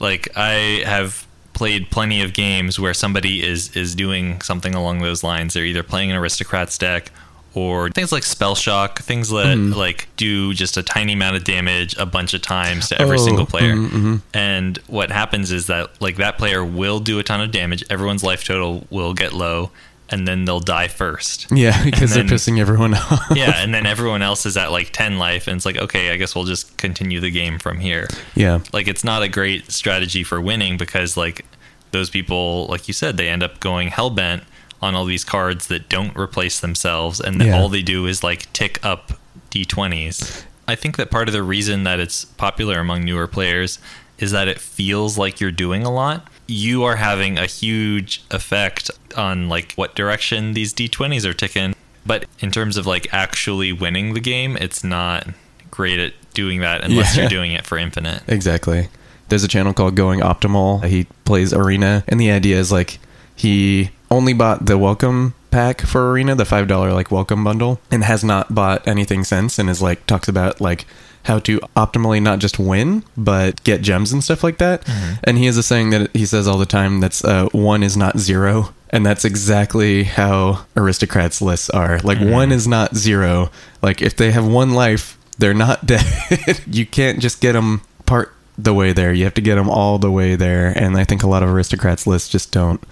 Like 0.00 0.28
I 0.36 0.82
have 0.86 1.26
played 1.52 1.90
plenty 1.90 2.22
of 2.22 2.32
games 2.32 2.80
where 2.80 2.94
somebody 2.94 3.46
is 3.46 3.74
is 3.76 3.94
doing 3.94 4.40
something 4.40 4.74
along 4.74 5.00
those 5.00 5.22
lines. 5.22 5.52
They're 5.54 5.64
either 5.66 5.82
playing 5.82 6.10
an 6.10 6.16
aristocrats 6.16 6.78
deck 6.78 7.12
or 7.54 7.90
things 7.90 8.12
like 8.12 8.22
spell 8.22 8.54
shock, 8.54 9.00
things 9.00 9.28
that 9.30 9.56
Mm-hmm. 9.56 9.72
like 9.72 10.08
do 10.16 10.54
just 10.54 10.76
a 10.76 10.82
tiny 10.82 11.14
amount 11.14 11.36
of 11.36 11.44
damage 11.44 11.96
a 11.98 12.06
bunch 12.06 12.32
of 12.34 12.42
times 12.42 12.88
to 12.90 13.00
every 13.00 13.18
Oh, 13.18 13.24
single 13.24 13.46
player. 13.46 13.74
mhm, 13.74 13.88
mhm. 13.90 14.20
And 14.32 14.78
what 14.86 15.10
happens 15.10 15.50
is 15.50 15.66
that 15.66 15.90
like 16.00 16.16
that 16.16 16.38
player 16.38 16.64
will 16.64 17.00
do 17.00 17.18
a 17.18 17.22
ton 17.24 17.40
of 17.40 17.50
damage. 17.50 17.84
Everyone's 17.90 18.22
life 18.22 18.44
total 18.44 18.86
will 18.90 19.14
get 19.14 19.32
low, 19.32 19.70
and 20.08 20.26
then 20.28 20.44
they'll 20.44 20.60
die 20.60 20.86
first. 20.88 21.46
Yeah, 21.50 21.82
because 21.84 22.14
they're 22.14 22.22
pissing 22.24 22.58
everyone 22.60 22.94
off. 22.94 23.20
yeah, 23.34 23.54
and 23.62 23.74
then 23.74 23.84
everyone 23.94 24.22
else 24.22 24.46
is 24.46 24.56
at 24.56 24.70
like 24.70 24.90
ten 24.92 25.18
life, 25.18 25.48
and 25.48 25.56
it's 25.56 25.66
like 25.66 25.76
okay, 25.76 26.10
I 26.12 26.16
guess 26.16 26.34
we'll 26.36 26.44
just 26.44 26.76
continue 26.76 27.18
the 27.20 27.30
game 27.32 27.58
from 27.58 27.80
here. 27.80 28.06
yeah. 28.36 28.60
Like 28.72 28.86
it's 28.86 29.02
not 29.04 29.22
a 29.22 29.28
great 29.28 29.72
strategy 29.72 30.22
for 30.22 30.40
winning 30.40 30.76
because 30.76 31.16
like 31.16 31.44
those 31.90 32.10
people, 32.10 32.66
like 32.68 32.86
you 32.86 32.94
said, 32.94 33.16
they 33.16 33.28
end 33.28 33.42
up 33.42 33.58
going 33.58 33.88
hellbent 33.88 34.42
on 34.82 34.94
all 34.94 35.04
these 35.04 35.24
cards 35.24 35.66
that 35.68 35.88
don't 35.88 36.16
replace 36.16 36.58
themselves, 36.60 37.20
and 37.20 37.40
then 37.40 37.48
Yeah. 37.48 37.58
all 37.60 37.68
they 37.68 37.82
do 37.82 38.06
is 38.06 38.22
like 38.24 38.52
tick 38.52 38.78
up 38.84 39.12
d20s. 39.50 40.44
I 40.66 40.74
think 40.74 40.96
that 40.96 41.10
part 41.10 41.28
of 41.28 41.32
the 41.32 41.42
reason 41.42 41.84
that 41.84 42.00
it's 42.00 42.24
popular 42.24 42.78
among 42.78 43.04
newer 43.04 43.26
players 43.26 43.78
is 44.18 44.30
that 44.30 44.48
it 44.48 44.60
feels 44.60 45.18
like 45.18 45.40
you're 45.40 45.50
doing 45.50 45.82
a 45.84 45.90
lot. 45.92 46.26
You 46.46 46.84
are 46.84 46.96
having 46.96 47.38
a 47.38 47.46
huge 47.46 48.22
effect 48.30 48.90
on 49.16 49.48
like 49.48 49.72
what 49.74 49.94
direction 49.94 50.52
these 50.54 50.72
d20s 50.72 51.24
are 51.24 51.32
ticking. 51.34 51.74
But 52.06 52.24
in 52.40 52.50
terms 52.50 52.76
of 52.76 52.86
like 52.86 53.08
actually 53.12 53.72
winning 53.72 54.14
the 54.14 54.20
game, 54.20 54.56
it's 54.56 54.82
not 54.84 55.26
great 55.70 55.98
at 55.98 56.12
doing 56.34 56.60
that 56.60 56.82
unless 56.84 57.16
Yeah. 57.16 57.22
you're 57.22 57.30
doing 57.30 57.52
it 57.52 57.66
for 57.66 57.76
infinite. 57.78 58.22
Exactly. 58.28 58.88
There's 59.28 59.44
a 59.44 59.48
channel 59.48 59.72
called 59.72 59.94
Going 59.94 60.20
Optimal. 60.20 60.84
He 60.86 61.06
plays 61.24 61.52
Arena, 61.52 62.02
and 62.08 62.18
the 62.20 62.30
idea 62.30 62.58
is 62.58 62.72
like 62.72 62.98
he 63.36 63.90
only 64.10 64.32
bought 64.32 64.66
the 64.66 64.76
welcome 64.78 65.34
pack 65.50 65.80
for 65.80 66.10
Arena, 66.10 66.34
the 66.34 66.44
five 66.44 66.68
dollar 66.68 66.92
like 66.92 67.10
welcome 67.10 67.44
bundle, 67.44 67.80
and 67.90 68.04
has 68.04 68.24
not 68.24 68.54
bought 68.54 68.86
anything 68.86 69.24
since. 69.24 69.58
And 69.58 69.70
is 69.70 69.82
like 69.82 70.06
talks 70.06 70.28
about 70.28 70.60
like 70.60 70.86
how 71.24 71.38
to 71.38 71.58
optimally 71.76 72.20
not 72.22 72.38
just 72.38 72.58
win 72.58 73.04
but 73.14 73.62
get 73.62 73.82
gems 73.82 74.10
and 74.10 74.24
stuff 74.24 74.42
like 74.42 74.58
that. 74.58 74.88
And 75.22 75.36
he 75.36 75.46
has 75.46 75.56
a 75.58 75.62
saying 75.62 75.90
that 75.90 76.10
he 76.16 76.24
says 76.24 76.48
all 76.48 76.56
the 76.58 76.66
time 76.66 77.00
that's 77.00 77.22
uh, 77.24 77.48
one 77.52 77.82
is 77.82 77.96
not 77.96 78.18
zero. 78.18 78.72
And 78.88 79.06
that's 79.06 79.24
exactly 79.24 80.04
how 80.04 80.64
aristocrats 80.76 81.40
lists 81.40 81.70
are. 81.70 82.00
Like 82.00 82.18
one 82.18 82.50
is 82.50 82.66
not 82.66 82.96
zero. 82.96 83.50
Like 83.82 84.02
if 84.02 84.16
they 84.16 84.32
have 84.32 84.46
one 84.46 84.72
life, 84.72 85.16
they're 85.38 85.54
not 85.54 85.86
dead. 85.86 86.60
you 86.66 86.86
can't 86.86 87.20
just 87.20 87.40
get 87.40 87.52
them 87.52 87.82
part 88.06 88.34
the 88.58 88.74
way 88.74 88.92
there. 88.92 89.12
You 89.12 89.24
have 89.24 89.34
to 89.34 89.40
get 89.40 89.54
them 89.54 89.70
all 89.70 89.98
the 89.98 90.10
way 90.10 90.34
there. 90.36 90.76
And 90.76 90.96
I 90.96 91.04
think 91.04 91.22
a 91.22 91.28
lot 91.28 91.42
of 91.42 91.50
aristocrats 91.50 92.06
lists 92.06 92.28
just 92.28 92.50
don't 92.50 92.82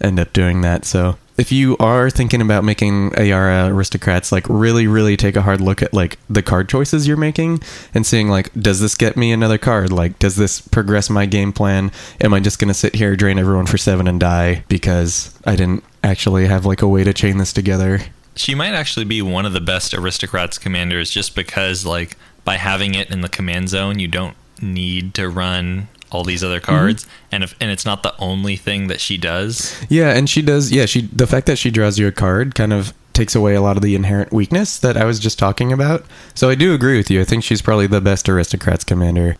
end 0.00 0.20
up 0.20 0.32
doing 0.32 0.60
that. 0.62 0.84
So 0.84 1.18
if 1.38 1.52
you 1.52 1.76
are 1.78 2.10
thinking 2.10 2.42
about 2.42 2.64
making 2.64 3.14
AR 3.16 3.68
aristocrats, 3.68 4.32
like 4.32 4.44
really, 4.48 4.88
really 4.88 5.16
take 5.16 5.36
a 5.36 5.42
hard 5.42 5.60
look 5.60 5.80
at 5.80 5.94
like 5.94 6.18
the 6.28 6.42
card 6.42 6.68
choices 6.68 7.06
you're 7.06 7.16
making 7.16 7.62
and 7.94 8.04
seeing 8.04 8.28
like, 8.28 8.52
does 8.54 8.80
this 8.80 8.96
get 8.96 9.16
me 9.16 9.30
another 9.30 9.56
card? 9.56 9.92
Like, 9.92 10.18
does 10.18 10.34
this 10.34 10.60
progress 10.60 11.08
my 11.08 11.26
game 11.26 11.52
plan? 11.52 11.92
Am 12.20 12.34
I 12.34 12.40
just 12.40 12.58
to 12.58 12.74
sit 12.74 12.96
here, 12.96 13.14
drain 13.14 13.38
everyone 13.38 13.66
for 13.66 13.78
seven 13.78 14.08
and 14.08 14.18
die 14.18 14.64
because 14.68 15.38
I 15.46 15.54
didn't 15.54 15.84
actually 16.02 16.46
have 16.46 16.66
like 16.66 16.82
a 16.82 16.88
way 16.88 17.04
to 17.04 17.14
chain 17.14 17.38
this 17.38 17.52
together? 17.52 18.00
She 18.34 18.56
might 18.56 18.74
actually 18.74 19.04
be 19.04 19.22
one 19.22 19.46
of 19.46 19.52
the 19.52 19.60
best 19.60 19.94
aristocrats 19.94 20.58
commanders 20.58 21.10
just 21.10 21.36
because 21.36 21.86
like 21.86 22.16
by 22.44 22.56
having 22.56 22.94
it 22.96 23.10
in 23.10 23.20
the 23.20 23.28
command 23.28 23.68
zone, 23.68 24.00
you 24.00 24.08
don't 24.08 24.36
need 24.60 25.14
to 25.14 25.28
run 25.28 25.86
all 26.10 26.24
these 26.24 26.42
other 26.42 26.60
mm-hmm. 26.60 26.66
cards 26.66 27.06
and 27.30 27.44
if 27.44 27.54
and 27.60 27.70
it's 27.70 27.84
not 27.84 28.02
the 28.02 28.14
only 28.18 28.56
thing 28.56 28.88
that 28.88 29.00
she 29.00 29.16
does. 29.16 29.76
Yeah, 29.88 30.10
and 30.10 30.28
she 30.28 30.42
does. 30.42 30.70
Yeah, 30.70 30.86
she 30.86 31.02
the 31.02 31.26
fact 31.26 31.46
that 31.46 31.58
she 31.58 31.70
draws 31.70 31.98
you 31.98 32.06
a 32.06 32.12
card 32.12 32.54
kind 32.54 32.72
of 32.72 32.92
takes 33.12 33.34
away 33.34 33.54
a 33.54 33.60
lot 33.60 33.76
of 33.76 33.82
the 33.82 33.94
inherent 33.96 34.32
weakness 34.32 34.78
that 34.78 34.96
I 34.96 35.04
was 35.04 35.18
just 35.18 35.38
talking 35.38 35.72
about. 35.72 36.06
So 36.34 36.48
I 36.48 36.54
do 36.54 36.72
agree 36.72 36.96
with 36.96 37.10
you. 37.10 37.20
I 37.20 37.24
think 37.24 37.42
she's 37.42 37.60
probably 37.60 37.88
the 37.88 38.00
best 38.00 38.28
aristocrats 38.28 38.84
commander. 38.84 39.36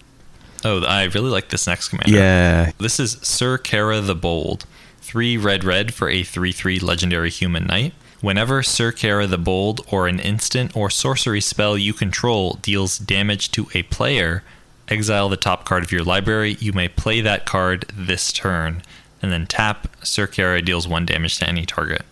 Oh, 0.65 0.83
I 0.85 1.05
really 1.05 1.31
like 1.31 1.51
this 1.51 1.67
next 1.69 1.89
commander. 1.89 2.11
Yeah, 2.11 2.73
This 2.79 2.99
is 2.99 3.19
Syr 3.23 3.57
Carah 3.59 4.05
the 4.05 4.17
Bold. 4.17 4.67
Three 5.01 5.37
red 5.37 5.63
red 5.63 5.95
for 5.95 6.09
a 6.09 6.25
3 6.25 6.53
3 6.53 6.81
legendary 6.81 7.31
human 7.31 7.67
knight. 7.67 7.95
Whenever 8.21 8.65
Syr 8.65 8.91
Carah 8.91 9.31
the 9.31 9.39
Bold 9.39 9.81
or 9.93 10.09
an 10.09 10.19
instant 10.19 10.77
or 10.77 10.91
sorcery 10.91 11.41
spell 11.41 11.79
you 11.79 11.93
control 11.93 12.59
deals 12.61 12.99
damage 12.99 13.53
to 13.53 13.69
a 13.75 13.85
player, 13.85 14.43
exile 14.89 15.29
the 15.29 15.37
top 15.37 15.65
card 15.65 15.83
of 15.83 15.93
your 15.93 16.03
library. 16.05 16.57
You 16.61 16.73
may 16.73 16.89
play 16.89 17.21
that 17.21 17.47
card 17.47 17.87
this 17.93 18.33
turn, 18.33 18.83
and 19.23 19.33
then 19.33 19.47
tap 19.47 19.89
Syr 20.05 20.27
Carah 20.27 20.65
deals 20.65 20.89
one 20.89 21.07
damage 21.07 21.39
to 21.39 21.49
any 21.49 21.67
target. 21.67 22.03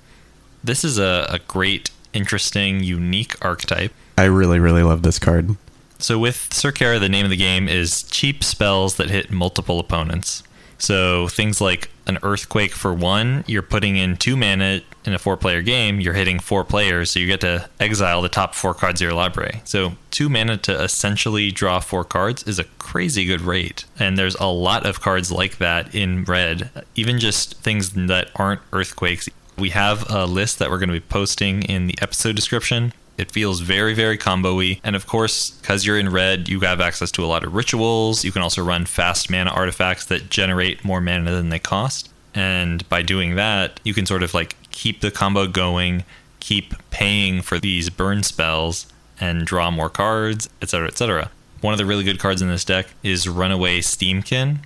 This 0.62 0.84
is 0.84 0.98
a, 0.98 1.26
a 1.30 1.38
great, 1.46 1.90
interesting, 2.12 2.82
unique 2.82 3.34
archetype. 3.44 3.92
I 4.18 4.24
really 4.24 4.58
really 4.58 4.82
love 4.82 5.02
this 5.02 5.18
card. 5.18 5.56
So 5.98 6.18
with 6.18 6.52
Syr 6.52 6.72
Carah, 6.72 7.00
the 7.00 7.08
name 7.08 7.24
of 7.24 7.30
the 7.30 7.36
game 7.36 7.68
is 7.68 8.02
cheap 8.04 8.44
spells 8.44 8.96
that 8.96 9.10
hit 9.10 9.30
multiple 9.30 9.78
opponents. 9.80 10.42
So 10.78 11.28
things 11.28 11.60
like 11.60 11.90
an 12.06 12.18
earthquake 12.22 12.72
for 12.72 12.94
one, 12.94 13.44
you're 13.46 13.62
putting 13.62 13.96
in 13.96 14.16
two 14.16 14.36
mana 14.36 14.82
in 15.04 15.14
a 15.14 15.18
four 15.18 15.36
player 15.36 15.62
game, 15.62 16.00
you're 16.00 16.14
hitting 16.14 16.38
four 16.38 16.64
players, 16.64 17.10
so 17.10 17.20
you 17.20 17.26
get 17.26 17.40
to 17.40 17.68
exile 17.80 18.22
the 18.22 18.28
top 18.28 18.54
four 18.54 18.74
cards 18.74 19.00
of 19.00 19.06
your 19.06 19.14
library. 19.14 19.62
So 19.64 19.94
two 20.10 20.28
mana 20.28 20.56
to 20.58 20.82
essentially 20.82 21.50
draw 21.50 21.80
four 21.80 22.04
cards 22.04 22.42
is 22.44 22.58
a 22.58 22.64
crazy 22.64 23.24
good 23.24 23.40
rate. 23.40 23.84
And 23.98 24.16
there's 24.16 24.36
a 24.36 24.46
lot 24.46 24.86
of 24.86 25.00
cards 25.00 25.32
like 25.32 25.58
that 25.58 25.94
in 25.94 26.24
red, 26.24 26.70
even 26.94 27.18
just 27.18 27.54
things 27.60 27.90
that 27.92 28.30
aren't 28.36 28.60
earthquakes. 28.72 29.28
We 29.58 29.70
have 29.70 30.10
a 30.10 30.26
list 30.26 30.58
that 30.58 30.70
we're 30.70 30.78
going 30.78 30.90
to 30.90 30.94
be 30.94 31.00
posting 31.00 31.62
in 31.62 31.86
the 31.86 31.98
episode 32.00 32.36
description. 32.36 32.92
It 33.18 33.32
feels 33.32 33.60
very, 33.60 33.94
very 33.94 34.18
combo 34.18 34.56
y. 34.56 34.80
And 34.84 34.94
of 34.94 35.06
course, 35.06 35.50
because 35.50 35.86
you're 35.86 35.98
in 35.98 36.10
red, 36.10 36.48
you 36.48 36.60
have 36.60 36.80
access 36.80 37.10
to 37.12 37.24
a 37.24 37.26
lot 37.26 37.44
of 37.44 37.54
rituals. 37.54 38.24
You 38.24 38.32
can 38.32 38.42
also 38.42 38.62
run 38.62 38.86
fast 38.86 39.30
mana 39.30 39.50
artifacts 39.50 40.06
that 40.06 40.30
generate 40.30 40.84
more 40.84 41.00
mana 41.00 41.30
than 41.30 41.48
they 41.48 41.58
cost. 41.58 42.10
And 42.34 42.86
by 42.88 43.02
doing 43.02 43.36
that, 43.36 43.80
you 43.84 43.94
can 43.94 44.04
sort 44.06 44.22
of 44.22 44.34
like 44.34 44.56
keep 44.70 45.00
the 45.00 45.10
combo 45.10 45.46
going, 45.46 46.04
keep 46.40 46.74
paying 46.90 47.40
for 47.40 47.58
these 47.58 47.88
burn 47.88 48.22
spells, 48.22 48.86
and 49.18 49.46
draw 49.46 49.70
more 49.70 49.88
cards, 49.88 50.48
etc., 50.60 50.88
etc. 50.88 51.30
One 51.62 51.72
of 51.72 51.78
the 51.78 51.86
really 51.86 52.04
good 52.04 52.18
cards 52.18 52.42
in 52.42 52.48
this 52.48 52.64
deck 52.64 52.88
is 53.02 53.28
Runaway 53.28 53.80
Steamkin. 53.80 54.58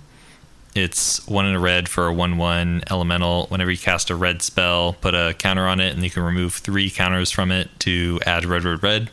It's 0.73 1.25
one 1.27 1.45
in 1.45 1.55
a 1.55 1.59
red 1.59 1.89
for 1.89 2.07
a 2.07 2.13
1 2.13 2.37
1 2.37 2.83
elemental. 2.89 3.47
Whenever 3.47 3.71
you 3.71 3.77
cast 3.77 4.09
a 4.09 4.15
red 4.15 4.41
spell, 4.41 4.93
put 4.93 5.13
a 5.13 5.35
counter 5.37 5.67
on 5.67 5.79
it, 5.79 5.93
and 5.93 6.03
you 6.03 6.09
can 6.09 6.23
remove 6.23 6.53
three 6.53 6.89
counters 6.89 7.31
from 7.31 7.51
it 7.51 7.69
to 7.79 8.19
add 8.25 8.45
red, 8.45 8.63
red, 8.63 8.81
red. 8.81 9.09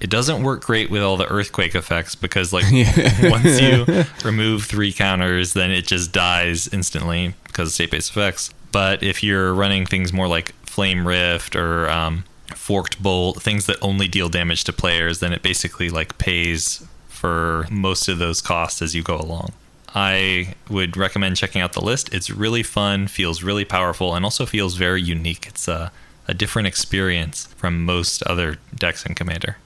It 0.00 0.10
doesn't 0.10 0.42
work 0.42 0.64
great 0.64 0.90
with 0.90 1.02
all 1.02 1.16
the 1.16 1.30
earthquake 1.30 1.74
effects 1.74 2.14
because, 2.14 2.52
like, 2.52 2.64
once 3.22 3.60
you 3.60 4.04
remove 4.24 4.64
three 4.64 4.92
counters, 4.92 5.52
then 5.52 5.70
it 5.70 5.86
just 5.86 6.12
dies 6.12 6.66
instantly 6.68 7.34
because 7.44 7.68
of 7.68 7.74
state 7.74 7.90
based 7.90 8.10
effects. 8.10 8.52
But 8.72 9.02
if 9.02 9.22
you're 9.22 9.54
running 9.54 9.86
things 9.86 10.12
more 10.12 10.26
like 10.26 10.54
Flame 10.64 11.06
Rift 11.06 11.54
or 11.54 11.88
um, 11.90 12.24
Forked 12.46 13.02
Bolt, 13.02 13.42
things 13.42 13.66
that 13.66 13.76
only 13.82 14.08
deal 14.08 14.28
damage 14.30 14.64
to 14.64 14.72
players, 14.72 15.20
then 15.20 15.32
it 15.32 15.42
basically 15.42 15.90
like 15.90 16.16
pays 16.18 16.84
for 17.08 17.66
most 17.70 18.08
of 18.08 18.18
those 18.18 18.40
costs 18.40 18.82
as 18.82 18.94
you 18.94 19.02
go 19.02 19.16
along. 19.16 19.52
I 19.94 20.54
would 20.68 20.96
recommend 20.96 21.36
checking 21.36 21.60
out 21.60 21.74
the 21.74 21.82
list. 21.82 22.12
It's 22.14 22.30
really 22.30 22.62
fun, 22.62 23.08
feels 23.08 23.42
really 23.42 23.64
powerful, 23.64 24.14
and 24.14 24.24
also 24.24 24.46
feels 24.46 24.76
very 24.76 25.02
unique. 25.02 25.46
It's 25.46 25.68
a, 25.68 25.92
a 26.26 26.34
different 26.34 26.68
experience 26.68 27.46
from 27.56 27.84
most 27.84 28.22
other 28.24 28.58
decks 28.74 29.04
in 29.04 29.14
Commander. 29.14 29.56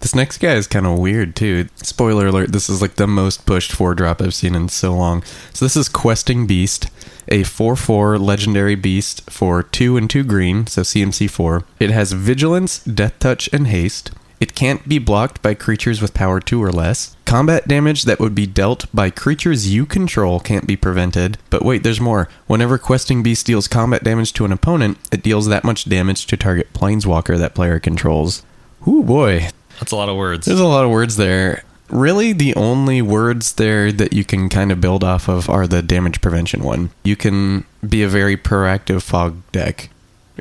This 0.00 0.14
next 0.14 0.36
guy 0.36 0.52
is 0.52 0.66
kind 0.66 0.86
of 0.86 0.98
weird 0.98 1.34
too. 1.34 1.68
Spoiler 1.76 2.26
alert, 2.26 2.52
this 2.52 2.68
is 2.68 2.82
like 2.82 2.96
the 2.96 3.06
most 3.06 3.46
pushed 3.46 3.72
four 3.72 3.94
drop 3.94 4.20
I've 4.20 4.34
seen 4.34 4.54
in 4.54 4.68
so 4.68 4.94
long. 4.94 5.22
So 5.54 5.64
this 5.64 5.76
is 5.76 5.88
Questing 5.88 6.46
Beast, 6.46 6.90
a 7.28 7.40
4-4 7.42 8.20
legendary 8.20 8.74
beast 8.74 9.30
for 9.30 9.62
2 9.62 9.96
and 9.96 10.10
2 10.10 10.22
green, 10.24 10.66
so 10.66 10.82
CMC 10.82 11.30
4. 11.30 11.64
It 11.80 11.90
has 11.90 12.12
vigilance, 12.12 12.80
death 12.80 13.18
touch, 13.18 13.48
and 13.50 13.66
haste. 13.66 14.10
It 14.40 14.54
can't 14.54 14.88
be 14.88 14.98
blocked 14.98 15.40
by 15.42 15.54
creatures 15.54 16.02
with 16.02 16.12
power 16.14 16.40
2 16.40 16.62
or 16.62 16.70
less. 16.72 17.16
Combat 17.24 17.66
damage 17.66 18.02
that 18.02 18.20
would 18.20 18.34
be 18.34 18.46
dealt 18.46 18.84
by 18.94 19.10
creatures 19.10 19.72
you 19.72 19.86
control 19.86 20.40
can't 20.40 20.66
be 20.66 20.76
prevented. 20.76 21.38
But 21.50 21.64
wait, 21.64 21.82
there's 21.82 22.00
more. 22.00 22.28
Whenever 22.46 22.76
Questing 22.78 23.22
Beast 23.22 23.46
deals 23.46 23.68
combat 23.68 24.04
damage 24.04 24.32
to 24.34 24.44
an 24.44 24.52
opponent, 24.52 24.98
it 25.12 25.22
deals 25.22 25.46
that 25.46 25.64
much 25.64 25.84
damage 25.86 26.26
to 26.26 26.36
target 26.36 26.72
planeswalker 26.74 27.38
that 27.38 27.54
player 27.54 27.78
controls. 27.80 28.42
Ooh 28.86 29.02
boy, 29.02 29.48
That's 29.80 29.92
a 29.92 29.96
lot 29.96 30.08
of 30.08 30.16
words. 30.16 30.46
there's 30.46 30.60
a 30.60 30.66
lot 30.66 30.84
of 30.84 30.90
words 30.90 31.16
there. 31.16 31.64
Really, 31.88 32.32
the 32.32 32.54
only 32.56 33.00
words 33.02 33.54
there 33.54 33.92
that 33.92 34.12
you 34.12 34.24
can 34.24 34.48
kind 34.48 34.72
of 34.72 34.80
build 34.80 35.04
off 35.04 35.28
of 35.28 35.48
are 35.48 35.66
the 35.66 35.82
damage 35.82 36.20
prevention 36.20 36.62
one. 36.62 36.90
You 37.04 37.14
can 37.14 37.64
be 37.86 38.02
a 38.02 38.08
very 38.08 38.36
proactive 38.36 39.02
fog 39.02 39.36
deck. 39.52 39.90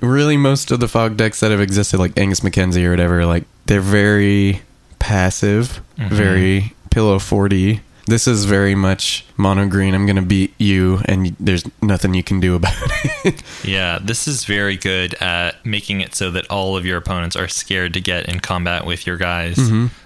Really, 0.02 0.38
most 0.38 0.72
of 0.72 0.80
the 0.80 0.88
fog 0.88 1.16
decks 1.18 1.40
that 1.42 1.52
have 1.52 1.62
existed, 1.62 2.00
like 2.00 2.18
Angus 2.18 2.44
Mackenzie 2.44 2.86
or 2.86 2.92
whatever, 2.92 3.26
like 3.26 3.44
they're 3.66 3.82
very 3.82 4.62
passive, 5.00 5.82
Mhm. 6.00 6.10
very 6.10 6.74
pillow 6.90 7.20
40, 7.20 7.82
This 8.06 8.28
is 8.28 8.44
very 8.44 8.76
much 8.76 9.24
mono 9.38 9.66
green. 9.66 9.94
I'm 9.96 10.06
going 10.06 10.18
to 10.18 10.22
beat 10.22 10.54
you, 10.58 11.02
and 11.06 11.38
there's 11.40 11.64
nothing 11.82 12.14
you 12.14 12.22
can 12.22 12.42
do 12.42 12.54
about 12.56 12.74
it. 13.24 13.42
Yeah, 13.64 13.98
this 14.04 14.28
is 14.28 14.44
very 14.44 14.76
good 14.76 15.14
at 15.22 15.66
making 15.66 16.02
it 16.02 16.14
so 16.14 16.30
that 16.32 16.46
all 16.52 16.76
of 16.76 16.86
your 16.86 16.98
opponents 16.98 17.38
are 17.38 17.48
scared 17.48 17.94
to 17.94 18.02
get 18.02 18.26
in 18.28 18.42
combat 18.42 18.86
with 18.86 19.08
your 19.08 19.16
guys 19.16 19.58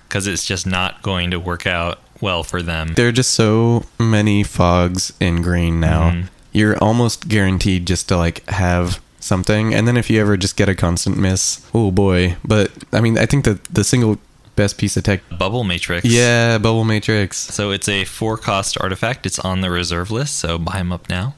because 0.07 0.27
it's 0.27 0.45
just 0.45 0.67
not 0.67 1.01
going 1.01 1.31
to 1.31 1.39
work 1.39 1.65
out 1.65 1.97
well 2.21 2.43
for 2.43 2.61
them. 2.61 2.93
there 2.93 3.07
are 3.07 3.11
just 3.11 3.31
so 3.31 3.83
many 3.97 4.43
fogs 4.43 5.11
in 5.19 5.41
green 5.41 5.79
now. 5.79 6.11
Mhm. 6.11 6.23
You're 6.51 6.77
almost 6.77 7.27
guaranteed 7.27 7.87
just 7.87 8.07
to 8.09 8.17
like 8.17 8.47
have 8.49 8.99
something, 9.19 9.73
and 9.73 9.87
then 9.87 9.97
if 9.97 10.09
you 10.09 10.19
ever 10.21 10.37
just 10.37 10.55
get 10.55 10.69
a 10.69 10.75
constant 10.75 11.17
miss, 11.17 11.65
oh 11.73 11.91
boy. 11.91 12.35
But 12.45 12.71
I 12.91 13.01
mean, 13.01 13.17
I 13.17 13.25
think 13.25 13.45
that 13.45 13.63
the 13.65 13.83
single 13.83 14.17
best 14.55 14.77
piece 14.77 14.97
of 14.97 15.03
tech, 15.03 15.21
Bubble 15.37 15.63
Matrix. 15.63 16.05
yeah, 16.05 16.57
bubble 16.57 16.83
matrix. 16.83 17.37
So 17.37 17.71
it's 17.71 17.87
a 17.87 18.05
four 18.05 18.37
cost 18.37 18.77
artifact. 18.81 19.25
It's 19.25 19.39
on 19.39 19.61
the 19.61 19.69
reserve 19.69 20.11
list, 20.11 20.37
so 20.39 20.57
buy 20.57 20.77
them 20.77 20.91
up 20.91 21.09
now. 21.09 21.35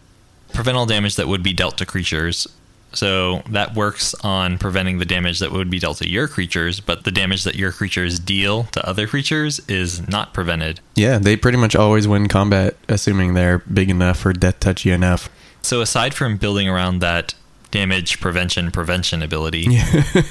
Prevent 0.54 0.78
all 0.78 0.86
damage 0.86 1.16
that 1.18 1.28
would 1.28 1.44
be 1.44 1.54
dealt 1.54 1.78
to 1.78 1.86
creatures. 1.86 2.48
So 2.92 3.44
that 3.50 3.76
works 3.76 4.16
on 4.22 4.58
preventing 4.58 4.98
the 4.98 5.06
damage 5.06 5.38
that 5.40 5.52
would 5.52 5.70
be 5.70 5.78
dealt 5.78 5.98
to 5.98 6.10
your 6.10 6.28
creatures, 6.28 6.80
but 6.80 7.04
the 7.04 7.12
damage 7.12 7.44
that 7.44 7.56
your 7.56 7.72
creatures 7.72 8.18
deal 8.18 8.64
to 8.72 8.84
other 8.88 9.06
creatures 9.06 9.60
is 9.68 10.08
not 10.08 10.34
prevented. 10.34 10.80
Yeah, 10.96 11.20
they 11.20 11.36
pretty 11.36 11.60
much 11.60 11.76
always 11.76 12.08
win 12.08 12.28
combat, 12.28 12.76
assuming 12.88 13.36
they're 13.36 13.60
big 13.60 13.92
enough 13.92 14.26
or 14.26 14.34
death 14.34 14.60
touchy 14.60 14.90
enough. 14.90 15.30
So 15.62 15.82
aside 15.82 16.16
from 16.16 16.38
building 16.38 16.68
around 16.68 16.98
that 17.00 17.36
damage 17.72 18.20
prevention 18.20 18.72
prevention 18.72 19.22
ability, 19.22 19.78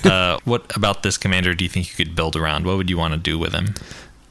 uh, 0.05 0.39
what 0.45 0.75
about 0.77 1.03
this 1.03 1.17
commander 1.17 1.55
do 1.55 1.65
you 1.65 1.71
think 1.71 1.89
you 1.89 2.05
could 2.05 2.17
build 2.17 2.37
around? 2.37 2.67
What 2.67 2.77
would 2.77 2.91
you 2.91 2.99
want 2.99 3.15
to 3.15 3.19
do 3.19 3.39
with 3.39 3.53
him? 3.53 3.75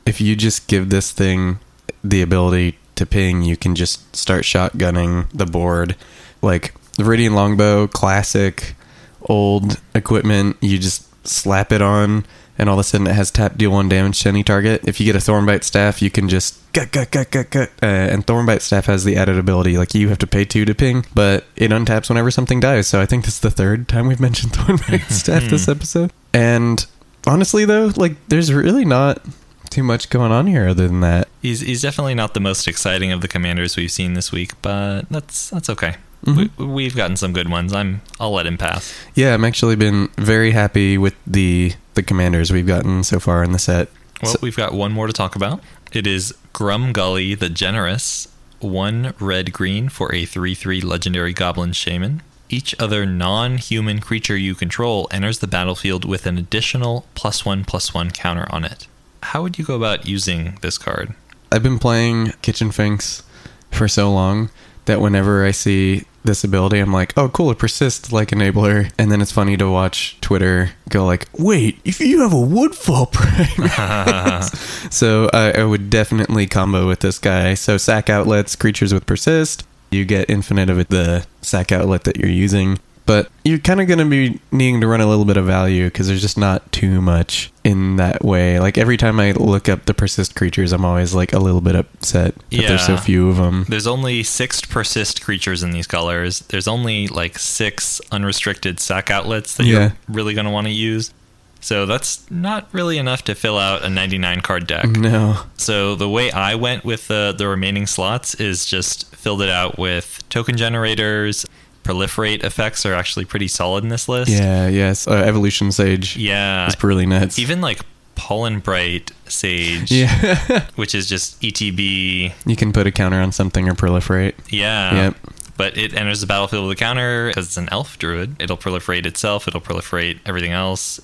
if 0.08 0.22
you 0.22 0.38
just 0.38 0.68
give 0.68 0.90
this 0.90 1.12
thing 1.12 1.60
the 2.02 2.22
ability 2.22 2.80
to 2.96 3.06
ping, 3.06 3.44
you 3.44 3.58
can 3.58 3.76
just 3.76 4.16
start 4.16 4.44
shotgunning 4.44 5.30
the 5.32 5.46
board. 5.46 5.98
Like 6.42 6.74
the 6.96 7.04
Viridian 7.04 7.34
Longbow, 7.34 7.88
classic, 7.88 8.76
old 9.24 9.82
equipment, 9.94 10.56
you 10.62 10.80
just 10.80 11.06
slap 11.28 11.74
it 11.74 11.82
on, 11.82 12.26
and 12.58 12.70
all 12.70 12.76
of 12.76 12.80
a 12.80 12.84
sudden 12.84 13.08
it 13.08 13.14
has 13.14 13.32
tap 13.32 13.58
deal 13.58 13.72
one 13.72 13.90
damage 13.90 14.22
to 14.22 14.30
any 14.30 14.44
target. 14.44 14.82
If 14.88 15.00
you 15.00 15.06
get 15.06 15.16
a 15.16 15.20
Thornbite 15.20 15.64
Staff, 15.64 16.02
you 16.02 16.10
can 16.10 16.30
just 16.30 16.60
gut, 16.74 16.92
gut, 16.92 17.12
gut, 17.12 17.32
gut, 17.32 17.50
gut. 17.50 17.70
Uh, 17.82 17.86
and 17.86 18.26
Thornbite 18.26 18.62
Staff 18.62 18.86
has 18.86 19.04
the 19.04 19.16
added 19.16 19.38
ability, 19.38 19.78
like 19.78 19.94
you 19.94 20.10
have 20.10 20.20
to 20.20 20.28
pay 20.28 20.46
two 20.46 20.66
to 20.66 20.76
ping, 20.76 21.06
but 21.14 21.46
it 21.56 21.72
untaps 21.72 22.10
whenever 22.10 22.32
something 22.32 22.60
dies. 22.60 22.88
So 22.88 23.02
I 23.02 23.06
think 23.06 23.26
this 23.26 23.36
is 23.36 23.40
the 23.42 23.52
third 23.52 23.88
time 23.88 24.08
we've 24.08 24.20
mentioned 24.28 24.54
Thornbite 24.54 25.10
Staff 25.12 25.44
this 25.44 25.68
episode. 25.68 26.12
And 26.34 26.86
honestly, 27.26 27.66
though, 27.66 27.92
like 27.96 28.16
there's 28.28 28.52
really 28.52 28.86
not 28.86 29.22
too 29.70 29.84
much 29.84 30.10
going 30.10 30.32
on 30.32 30.48
here 30.48 30.68
other 30.68 30.88
than 30.88 31.02
that. 31.02 31.28
He's 31.42 31.62
he's 31.62 31.82
definitely 31.82 32.16
not 32.16 32.34
the 32.34 32.40
most 32.40 32.68
exciting 32.68 33.12
of 33.12 33.22
the 33.22 33.28
commanders 33.28 33.76
we've 33.76 33.92
seen 33.92 34.14
this 34.14 34.32
week, 34.32 34.54
but 34.62 35.04
that's 35.10 35.50
that's 35.50 35.70
okay. 35.70 35.98
Mhm. 36.26 36.50
We, 36.58 36.66
we've 36.66 36.96
gotten 36.96 37.16
some 37.16 37.32
good 37.34 37.50
ones. 37.50 37.74
I'm 37.74 38.02
I'll 38.20 38.32
let 38.34 38.46
him 38.48 38.58
pass. 38.58 38.94
Yeah, 39.16 39.34
I'm 39.34 39.46
actually 39.46 39.76
been 39.76 40.10
very 40.18 40.52
happy 40.52 40.98
with 40.98 41.16
the 41.26 41.74
the 41.94 42.04
commanders 42.04 42.52
we've 42.52 42.68
gotten 42.68 43.04
so 43.04 43.20
far 43.20 43.44
in 43.44 43.52
the 43.52 43.60
set. 43.60 43.90
Well, 44.22 44.34
So- 44.34 44.40
we've 44.42 44.56
got 44.56 44.74
one 44.74 44.92
more 44.92 45.08
to 45.08 45.14
talk 45.14 45.36
about. 45.36 45.62
It 45.94 46.06
is 46.08 46.34
Grumgully 46.54 47.38
the 47.38 47.50
Generous, 47.50 48.28
one 48.60 49.14
red 49.20 49.54
green 49.54 49.90
for 49.90 50.14
a 50.14 50.26
3 50.26 50.54
3 50.56 50.82
legendary 50.82 51.34
goblin 51.34 51.72
shaman. 51.74 52.22
Each 52.50 52.74
other 52.80 53.06
non 53.06 53.58
human 53.58 54.00
creature 54.00 54.36
you 54.38 54.56
control 54.56 55.08
enters 55.12 55.40
the 55.40 55.48
battlefield 55.48 56.04
with 56.06 56.26
an 56.26 56.38
additional 56.38 57.06
plus 57.14 57.46
one 57.46 57.64
plus 57.64 57.94
one 57.94 58.10
counter 58.12 58.48
on 58.50 58.64
it. 58.66 58.88
How 59.24 59.42
would 59.44 59.58
you 59.60 59.66
go 59.66 59.76
about 59.76 60.08
using 60.08 60.58
this 60.62 60.78
card? 60.78 61.14
I've 61.52 61.64
been 61.64 61.80
playing 61.80 62.34
Kitchen 62.42 62.72
Finks 62.72 63.24
for 63.72 63.88
so 63.88 64.12
long 64.12 64.50
that 64.88 65.00
whenever 65.00 65.46
I 65.46 65.52
see 65.52 66.04
this 66.24 66.44
ability, 66.44 66.80
I'm 66.80 66.92
like, 66.92 67.14
oh, 67.18 67.30
cool, 67.30 67.52
it 67.52 67.60
persists 67.60 68.12
like 68.12 68.30
enabler. 68.30 68.92
And 68.98 69.12
then 69.12 69.22
it's 69.22 69.32
funny 69.32 69.56
to 69.58 69.70
watch 69.70 70.20
Twitter 70.20 70.72
go 70.90 71.06
like, 71.06 71.28
wait, 71.38 71.80
if 71.86 72.00
you 72.00 72.22
have 72.22 72.34
a 72.34 72.42
Woodfall 72.42 73.12
Primus. 73.12 74.60
so 74.96 75.30
I, 75.34 75.52
I 75.52 75.64
would 75.64 75.90
definitely 75.90 76.48
combo 76.48 76.88
with 76.88 77.00
this 77.00 77.20
guy. 77.20 77.54
So 77.54 77.78
sack 77.78 78.10
outlets, 78.10 78.56
creatures 78.56 78.94
with 78.94 79.06
persist. 79.06 79.66
You 79.90 80.04
get 80.04 80.30
infinite 80.30 80.70
of 80.70 80.80
it, 80.80 80.90
the 80.90 81.26
sack 81.42 81.72
outlet 81.72 82.04
that 82.04 82.18
you're 82.18 82.30
using. 82.30 82.80
But 83.08 83.30
you're 83.44 83.58
kind 83.58 83.82
of 83.82 83.88
going 83.88 84.00
to 84.00 84.06
be 84.06 84.40
needing 84.52 84.82
to 84.82 84.88
run 84.88 85.02
a 85.02 85.08
little 85.08 85.26
bit 85.26 85.38
of 85.38 85.46
value 85.46 85.86
because 85.86 86.08
there's 86.08 86.22
just 86.22 86.38
not 86.38 86.72
too 86.72 87.02
much 87.02 87.52
in 87.64 87.96
that 87.96 88.24
way. 88.24 88.60
Like 88.60 88.78
every 88.78 88.98
time 88.98 89.20
I 89.20 89.32
look 89.32 89.68
up 89.70 89.86
the 89.86 89.94
persist 89.94 90.36
creatures, 90.36 90.74
I'm 90.74 90.84
always 90.86 91.16
like 91.16 91.34
a 91.34 91.40
little 91.40 91.62
bit 91.62 91.76
upset 91.76 92.36
that 92.36 92.68
there's 92.68 92.86
so 92.86 92.98
few 92.98 93.30
of 93.30 93.38
them. 93.38 93.66
There's 93.70 93.88
only 93.88 94.22
six 94.24 94.62
persist 94.62 95.22
creatures 95.24 95.64
in 95.64 95.72
these 95.72 95.88
colors. 95.88 96.42
There's 96.50 96.68
only 96.68 97.08
like 97.08 97.40
six 97.40 98.00
unrestricted 98.12 98.80
sac 98.80 99.10
outlets 99.10 99.56
that 99.56 99.66
Yeah. 99.66 99.74
you're 99.80 99.94
really 100.10 100.34
going 100.34 100.46
to 100.46 100.52
want 100.52 100.68
to 100.68 100.74
use. 100.74 101.14
So 101.60 101.86
that's 101.88 102.30
not 102.30 102.68
really 102.72 102.98
enough 103.00 103.24
to 103.24 103.36
fill 103.36 103.58
out 103.58 103.84
a 103.84 103.90
99 103.90 104.42
card 104.42 104.68
deck. 104.68 104.86
No. 104.86 105.38
So 105.58 105.96
the 105.96 106.08
way 106.08 106.30
I 106.32 106.56
went 106.56 106.86
with 106.86 107.08
the, 107.08 107.34
the 107.36 107.48
remaining 107.48 107.88
slots 107.88 108.36
is 108.36 108.66
just 108.66 109.14
filled 109.16 109.42
it 109.42 109.50
out 109.50 109.78
with 109.80 110.22
token 110.30 110.56
generators. 110.56 111.46
Proliferate 111.88 112.44
effects 112.44 112.86
are 112.86 112.94
actually 112.94 113.26
pretty 113.26 113.48
solid 113.48 113.84
in 113.84 113.90
this 113.90 114.10
list. 114.10 114.30
Yeah, 114.30 114.68
yes. 114.68 115.08
Uh, 115.08 115.14
Evolution 115.14 115.72
Sage 115.72 116.18
Yeah. 116.18 116.68
It's 116.68 116.84
really 116.84 117.06
nuts. 117.06 117.40
Even 117.40 117.62
like 117.62 117.80
Pollenbright 118.16 119.12
Sage, 119.28 119.92
yeah. 119.92 120.66
which 120.76 120.94
is 120.94 121.08
just 121.08 121.40
ETB. 121.42 122.34
you 122.46 122.56
can 122.56 122.74
put 122.74 122.88
a 122.88 122.92
counter 122.92 123.22
on 123.22 123.32
something 123.32 123.70
or 123.70 123.74
proliferate. 123.74 124.34
Yeah. 124.50 124.94
Yep. 124.96 125.16
But 125.56 125.78
it 125.78 125.94
enters 125.94 126.22
the 126.22 126.28
battlefield 126.28 126.68
with 126.68 126.78
a 126.78 126.80
counter 126.80 127.30
because 127.30 127.48
it's 127.48 127.58
an 127.58 127.70
elf 127.72 127.98
druid. 127.98 128.36
It'll 128.42 128.58
proliferate 128.58 129.06
itself. 129.06 129.48
It'll 129.48 129.62
proliferate 129.62 130.20
everything 130.26 130.52
else. 130.52 131.00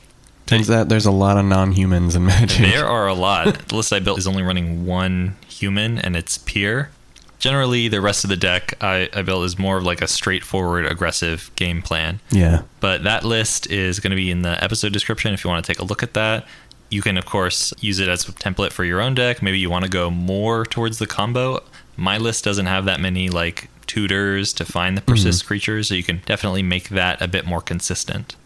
Turns 0.46 0.70
out 0.70 0.90
there's 0.90 1.06
a 1.06 1.12
lot 1.12 1.38
of 1.38 1.46
non 1.46 1.72
humans 1.72 2.16
in 2.16 2.26
Magic. 2.26 2.60
There 2.60 2.86
are 2.86 3.08
a 3.08 3.14
lot. 3.14 3.58
the 3.70 3.76
list 3.76 3.94
I 3.94 4.00
built 4.00 4.20
is 4.20 4.28
only 4.28 4.44
running 4.44 4.86
one 4.86 5.38
human, 5.48 5.98
and 5.98 6.16
it's 6.16 6.38
Pir. 6.38 6.90
Generally, 7.44 7.90
the 7.90 8.00
rest 8.00 8.24
of 8.24 8.30
the 8.30 8.38
deck 8.38 8.74
I, 8.80 9.10
I 9.12 9.22
built 9.22 9.44
is 9.44 9.60
more 9.60 9.76
of 9.76 9.84
like 9.84 10.02
a 10.02 10.08
straightforward, 10.08 10.86
aggressive 10.86 11.52
game 11.58 11.82
plan. 11.82 12.22
Yeah. 12.32 12.62
But 12.80 13.04
that 13.04 13.26
list 13.26 13.70
is 13.70 14.00
going 14.00 14.12
to 14.12 14.16
be 14.16 14.32
in 14.32 14.44
the 14.44 14.64
episode 14.64 14.94
description 14.94 15.34
if 15.34 15.44
you 15.44 15.50
want 15.50 15.66
to 15.66 15.70
take 15.70 15.82
a 15.82 15.84
look 15.84 16.02
at 16.02 16.14
that. 16.14 16.48
You 16.90 17.02
can, 17.02 17.18
of 17.18 17.26
course, 17.26 17.74
use 17.82 18.00
it 18.00 18.08
as 18.08 18.30
a 18.30 18.32
template 18.32 18.72
for 18.72 18.86
your 18.86 19.02
own 19.02 19.14
deck. 19.14 19.42
Maybe 19.42 19.60
you 19.60 19.70
want 19.70 19.84
to 19.84 19.92
go 19.92 20.10
more 20.10 20.66
towards 20.66 21.00
the 21.00 21.06
combo. 21.06 21.62
My 21.98 22.18
list 22.18 22.46
doesn't 22.46 22.68
have 22.68 22.86
that 22.86 23.02
many 23.02 23.28
like 23.28 23.68
tutors 23.88 24.54
to 24.54 24.64
find 24.64 24.96
the 24.96 25.02
mm-hmm. 25.02 25.12
persist 25.12 25.46
creatures, 25.46 25.90
so 25.90 25.96
you 25.96 26.04
can 26.04 26.22
definitely 26.26 26.64
make 26.64 26.88
that 26.88 27.22
a 27.22 27.28
bit 27.28 27.46
more 27.46 27.60
consistent. 27.60 28.38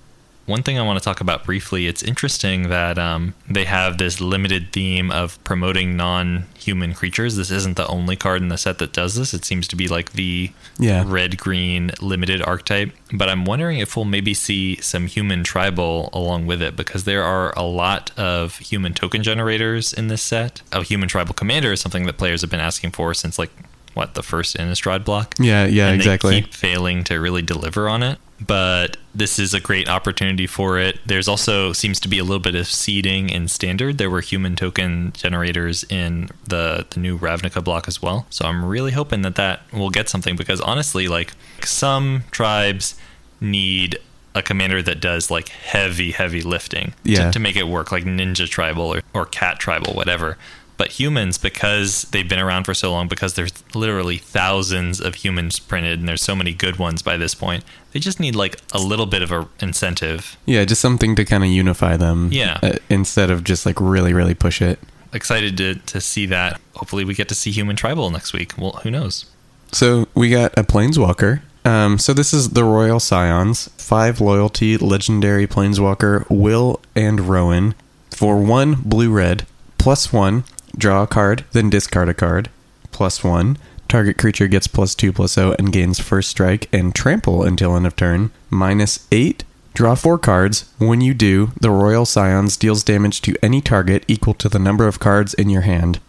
One 0.48 0.64
thing 0.64 0.80
I 0.80 0.82
want 0.82 0.98
to 0.98 1.04
talk 1.04 1.20
about 1.20 1.44
briefly, 1.44 1.88
it's 1.88 2.02
interesting 2.02 2.70
that 2.70 2.98
um, 2.98 3.34
they 3.50 3.66
have 3.66 3.98
this 3.98 4.22
limited 4.22 4.72
theme 4.72 5.12
of 5.12 5.44
promoting 5.44 5.98
non 5.98 6.46
human 6.58 6.94
creatures. 6.94 7.36
This 7.36 7.52
isn't 7.52 7.76
the 7.76 7.86
only 7.88 8.16
card 8.16 8.42
in 8.42 8.48
the 8.48 8.58
set 8.58 8.78
that 8.78 8.94
does 8.94 9.16
this. 9.16 9.34
It 9.34 9.44
seems 9.44 9.68
to 9.68 9.76
be 9.76 9.90
like 9.90 10.14
the 10.14 10.52
Yeah. 10.80 11.04
red 11.06 11.38
green 11.38 11.92
limited 12.00 12.42
archetype. 12.42 12.92
But 13.12 13.28
I'm 13.28 13.44
wondering 13.44 13.80
if 13.80 13.98
we'll 13.98 14.06
maybe 14.06 14.34
see 14.34 14.78
some 14.82 15.08
human 15.08 15.44
tribal 15.44 16.10
along 16.14 16.46
with 16.46 16.62
it 16.62 16.78
because 16.78 17.04
there 17.04 17.24
are 17.26 17.54
a 17.58 17.64
lot 17.64 18.12
of 18.18 18.58
human 18.60 18.94
token 18.94 19.24
generators 19.24 19.92
in 19.92 20.08
this 20.08 20.22
set. 20.22 20.62
A 20.72 20.82
human 20.82 21.10
tribal 21.10 21.34
commander 21.34 21.74
is 21.74 21.82
something 21.82 22.06
that 22.06 22.18
players 22.18 22.40
have 22.40 22.50
been 22.50 22.62
asking 22.62 22.92
for 22.92 23.14
since 23.14 23.38
like 23.38 23.52
what 23.98 24.14
the 24.14 24.24
first 24.24 24.56
Innistrad 24.58 25.04
block. 25.04 25.36
Yeah, 25.40 25.66
yeah, 25.66 25.88
and 25.88 25.96
exactly. 25.96 26.36
They 26.36 26.42
keep 26.44 26.54
failing 26.54 27.04
to 27.06 27.16
really 27.20 27.42
deliver 27.42 27.90
on 27.90 28.04
it. 28.04 28.20
But 28.40 28.98
this 29.16 29.40
is 29.40 29.56
a 29.56 29.60
great 29.60 29.90
opportunity 29.90 30.46
for 30.46 30.78
it. 30.78 31.00
There's 31.08 31.28
also 31.28 31.74
seems 31.74 32.00
to 32.02 32.08
be 32.08 32.20
a 32.20 32.24
little 32.24 32.40
bit 32.40 32.54
of 32.54 32.68
seeding 32.68 33.30
in 33.32 33.48
standard. 33.48 33.98
There 33.98 34.12
were 34.12 34.22
human 34.22 34.56
token 34.56 35.12
generators 35.14 35.84
in 35.86 36.30
the, 36.48 36.86
the 36.92 37.00
new 37.00 37.18
Ravnica 37.18 37.64
block 37.64 37.88
as 37.88 38.00
well. 38.00 38.28
So 38.30 38.46
I'm 38.46 38.64
really 38.64 38.92
hoping 38.92 39.24
that 39.24 39.36
that 39.38 39.62
will 39.74 39.90
get 39.90 40.08
something 40.08 40.36
because 40.36 40.62
honestly, 40.62 41.08
like 41.08 41.34
some 41.64 42.26
tribes 42.30 42.94
need 43.42 43.98
a 44.36 44.44
commander 44.44 44.84
that 44.84 45.00
does 45.02 45.32
like 45.32 45.50
heavy, 45.50 46.12
heavy 46.12 46.42
lifting 46.42 46.94
Yeah. 47.04 47.26
to, 47.26 47.32
to 47.32 47.40
make 47.40 47.56
it 47.56 47.68
work, 47.68 47.92
like 47.92 48.04
Ninja 48.04 48.48
Tribal 48.48 48.94
or, 48.94 49.02
or 49.16 49.26
Cat 49.26 49.58
Tribal, 49.60 49.94
whatever. 49.96 50.38
But 50.78 50.92
humans, 50.92 51.40
because 51.40 52.04
they've 52.12 52.30
been 52.30 52.40
around 52.40 52.66
for 52.66 52.76
so 52.76 52.92
long, 52.92 53.08
because 53.08 53.34
there's 53.34 53.52
literally 53.74 54.18
thousands 54.18 55.02
of 55.02 55.16
humans 55.16 55.60
printed, 55.60 56.00
and 56.00 56.08
there's 56.08 56.22
so 56.22 56.36
many 56.36 56.54
good 56.54 56.78
ones 56.78 57.02
by 57.02 57.18
this 57.18 57.34
point, 57.34 57.64
they 57.94 58.00
just 58.00 58.20
need 58.20 58.36
like 58.36 58.58
a 58.74 58.80
little 58.80 59.08
bit 59.08 59.24
of 59.24 59.32
a 59.32 59.50
incentive. 59.60 60.38
Yeah, 60.46 60.66
just 60.66 60.82
something 60.82 61.16
to 61.16 61.26
kind 61.26 61.44
of 61.44 61.50
unify 61.50 61.98
them. 61.98 62.30
Yeah. 62.32 62.60
uh, 62.62 62.74
instead 62.90 63.32
of 63.32 63.44
just 63.44 63.66
like 63.66 63.82
really, 63.82 64.14
really 64.14 64.36
push 64.36 64.62
it. 64.62 64.80
Excited 65.14 65.58
to, 65.58 65.76
to 65.76 66.00
see 66.00 66.28
that. 66.28 66.62
Hopefully, 66.76 67.04
we 67.04 67.16
get 67.16 67.28
to 67.30 67.36
see 67.36 67.50
human 67.50 67.76
tribal 67.76 68.12
next 68.12 68.34
week. 68.34 68.54
Well, 68.58 68.80
who 68.84 68.92
knows? 68.92 69.26
So 69.72 70.08
we 70.14 70.30
got 70.30 70.58
a 70.58 70.64
planeswalker. 70.64 71.42
Um, 71.66 71.98
so 71.98 72.14
this 72.14 72.34
is 72.34 72.52
the 72.52 72.64
Royal 72.64 73.00
Scions, 73.00 73.68
five 73.78 74.22
loyalty, 74.22 74.78
legendary 74.78 75.48
planeswalker, 75.48 76.26
Will 76.30 76.80
and 76.96 77.22
Rowan, 77.22 77.76
for 78.10 78.38
one 78.38 78.76
blue 78.76 79.12
red, 79.12 79.46
plus 79.78 80.14
one. 80.14 80.46
Draw 80.78 81.04
a 81.04 81.08
card, 81.08 81.46
then 81.52 81.70
discard 81.70 82.10
a 82.10 82.14
card. 82.14 82.50
Plus 82.92 83.24
one. 83.24 83.58
Target 83.88 84.18
creature 84.18 84.48
gets 84.48 84.68
plus 84.68 84.96
two 84.96 85.14
plus 85.14 85.34
zero 85.34 85.56
and 85.58 85.72
gains 85.72 86.00
first 86.00 86.30
strike 86.30 86.68
and 86.74 86.94
trample 86.94 87.44
until 87.44 87.76
end 87.76 87.88
of 87.88 87.96
turn. 87.96 88.32
Minus 88.50 89.08
eight. 89.12 89.44
Draw 89.74 89.96
four 89.96 90.18
cards. 90.18 90.74
When 90.80 91.02
you 91.02 91.14
do, 91.14 91.52
the 91.62 91.70
Royal 91.70 92.06
Scions 92.06 92.58
deals 92.58 92.84
damage 92.84 93.22
to 93.22 93.36
any 93.44 93.62
target 93.62 94.04
equal 94.08 94.34
to 94.36 94.50
the 94.50 94.60
number 94.60 94.88
of 94.88 95.00
cards 95.00 95.34
in 95.36 95.50
your 95.50 95.62
hand. 95.62 96.00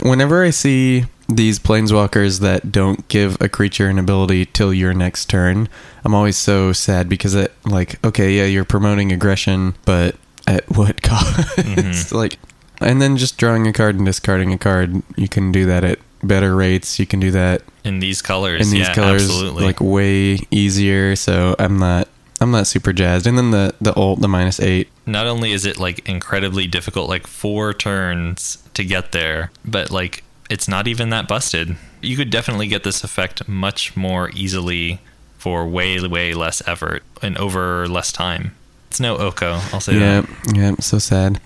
Whenever 0.00 0.42
I 0.44 0.50
see 0.50 1.04
these 1.28 1.58
planeswalkers 1.58 2.40
that 2.40 2.72
don't 2.72 3.06
give 3.08 3.40
a 3.40 3.48
creature 3.48 3.88
an 3.88 3.98
ability 3.98 4.46
till 4.46 4.72
your 4.72 4.94
next 4.94 5.26
turn, 5.26 5.68
I'm 6.04 6.14
always 6.14 6.36
so 6.36 6.72
sad 6.72 7.08
because 7.08 7.34
it 7.34 7.52
like 7.64 8.04
okay, 8.04 8.32
yeah, 8.36 8.44
you're 8.44 8.64
promoting 8.64 9.12
aggression, 9.12 9.74
but 9.84 10.16
at 10.46 10.68
what 10.70 11.02
cost? 11.02 11.56
Mm-hmm. 11.58 12.16
like 12.16 12.38
and 12.82 13.00
then 13.00 13.16
just 13.16 13.38
drawing 13.38 13.66
a 13.66 13.72
card 13.72 13.96
and 13.96 14.04
discarding 14.06 14.52
a 14.52 14.58
card, 14.58 15.02
you 15.16 15.28
can 15.28 15.52
do 15.52 15.66
that 15.66 15.84
at 15.84 15.98
better 16.22 16.54
rates. 16.54 16.98
You 16.98 17.06
can 17.06 17.20
do 17.20 17.30
that 17.32 17.62
In 17.84 17.98
these 18.00 18.22
colors, 18.22 18.60
in 18.66 18.70
these 18.76 18.88
yeah, 18.88 18.94
colors 18.94 19.22
absolutely. 19.24 19.64
like 19.64 19.80
way 19.80 20.38
easier, 20.50 21.16
so 21.16 21.54
I'm 21.58 21.78
not 21.78 22.08
I'm 22.40 22.50
not 22.50 22.66
super 22.66 22.92
jazzed. 22.92 23.26
And 23.26 23.36
then 23.38 23.50
the 23.50 23.74
the 23.80 23.94
ult, 23.96 24.20
the 24.20 24.28
minus 24.28 24.60
8. 24.60 24.88
not 25.06 25.26
only 25.26 25.52
is 25.52 25.64
it 25.64 25.78
like 25.78 26.06
incredibly 26.08 26.66
difficult, 26.66 27.08
like 27.08 27.26
four 27.26 27.72
turns 27.74 28.58
to 28.74 28.84
get 28.84 29.12
there, 29.12 29.50
but 29.64 29.90
like 29.90 30.22
it's 30.50 30.68
not 30.68 30.86
even 30.88 31.10
that 31.10 31.26
busted. 31.28 31.76
You 32.00 32.16
could 32.16 32.30
definitely 32.30 32.66
get 32.66 32.82
this 32.84 33.02
effect 33.04 33.48
much 33.48 33.96
more 33.96 34.30
easily 34.34 35.00
for 35.38 35.66
way, 35.66 35.98
way 36.06 36.34
less 36.34 36.62
effort 36.68 37.02
and 37.20 37.36
over 37.38 37.86
less 37.88 38.12
time. 38.12 38.54
It's 38.88 39.00
no 39.00 39.16
Oko, 39.16 39.60
I'll 39.72 39.80
say 39.80 39.94
Yeah, 39.98 40.20
that. 40.20 40.56
yeah, 40.56 40.74
so 40.80 40.98
sad. 40.98 41.40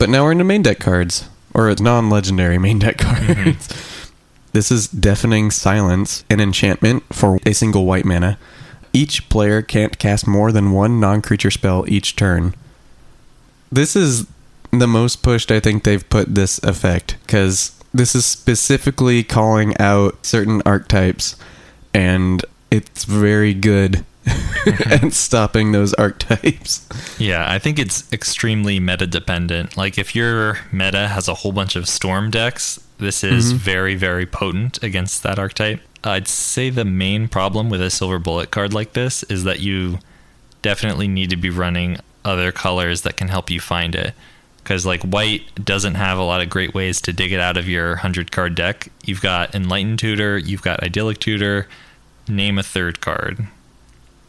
But 0.00 0.08
now 0.08 0.24
we're 0.24 0.32
into 0.32 0.44
main 0.44 0.62
deck 0.62 0.78
cards 0.78 1.28
or 1.52 1.72
non-legendary 1.74 2.56
main 2.56 2.78
deck 2.78 2.96
cards. 2.96 3.20
Mm-hmm. 3.20 4.50
This 4.52 4.72
is 4.72 4.88
Deafening 4.88 5.50
Silence, 5.50 6.24
an 6.30 6.40
enchantment 6.40 7.04
for 7.12 7.38
a 7.44 7.52
single 7.52 7.84
white 7.84 8.06
mana. 8.06 8.38
Each 8.94 9.28
player 9.28 9.60
can't 9.60 9.98
cast 9.98 10.26
more 10.26 10.52
than 10.52 10.72
one 10.72 11.00
non-creature 11.00 11.50
spell 11.50 11.84
each 11.86 12.16
turn. 12.16 12.54
This 13.70 13.94
is 13.94 14.26
the 14.70 14.88
most 14.88 15.22
pushed 15.22 15.52
I 15.52 15.60
think 15.60 15.84
they've 15.84 16.08
put 16.08 16.34
this 16.34 16.58
effect 16.62 17.18
because 17.26 17.78
this 17.92 18.14
is 18.14 18.24
specifically 18.24 19.22
calling 19.22 19.76
out 19.76 20.24
certain 20.24 20.62
archetypes 20.64 21.36
and 21.92 22.42
it's 22.70 23.04
very 23.04 23.52
good 23.52 24.06
at 24.86 25.12
stopping 25.12 25.72
those 25.72 25.94
archetypes. 25.94 26.86
Yeah, 27.18 27.50
I 27.50 27.58
think 27.58 27.78
it's 27.78 28.10
extremely 28.12 28.78
meta 28.78 29.06
dependent. 29.06 29.76
Like 29.76 29.98
if 29.98 30.14
your 30.14 30.58
meta 30.72 31.08
has 31.08 31.28
a 31.28 31.34
whole 31.34 31.52
bunch 31.52 31.76
of 31.76 31.88
storm 31.88 32.30
decks, 32.30 32.78
this 32.98 33.24
is 33.24 33.48
mm-hmm. 33.48 33.58
very, 33.58 33.94
very 33.94 34.26
potent 34.26 34.82
against 34.82 35.22
that 35.22 35.38
archetype. 35.38 35.80
I'd 36.04 36.28
say 36.28 36.70
the 36.70 36.84
main 36.84 37.28
problem 37.28 37.68
with 37.70 37.82
a 37.82 37.90
silver 37.90 38.18
bullet 38.18 38.50
card 38.50 38.72
like 38.72 38.92
this 38.92 39.22
is 39.24 39.44
that 39.44 39.60
you 39.60 39.98
definitely 40.62 41.08
need 41.08 41.30
to 41.30 41.36
be 41.36 41.50
running 41.50 41.98
other 42.24 42.52
colors 42.52 43.02
that 43.02 43.16
can 43.16 43.28
help 43.28 43.50
you 43.50 43.60
find 43.60 43.94
it. 43.94 44.14
Because 44.58 44.84
like 44.84 45.02
white 45.02 45.64
doesn't 45.64 45.94
have 45.94 46.18
a 46.18 46.22
lot 46.22 46.42
of 46.42 46.50
great 46.50 46.74
ways 46.74 47.00
to 47.02 47.12
dig 47.12 47.32
it 47.32 47.40
out 47.40 47.56
of 47.56 47.68
your 47.68 47.96
hundred 47.96 48.30
card 48.30 48.54
deck. 48.54 48.92
You've 49.04 49.22
got 49.22 49.54
enlightened 49.54 49.98
tutor, 49.98 50.38
you've 50.38 50.62
got 50.62 50.82
idyllic 50.82 51.18
tutor. 51.18 51.66
Name 52.28 52.58
a 52.58 52.62
third 52.62 53.00
card. 53.00 53.48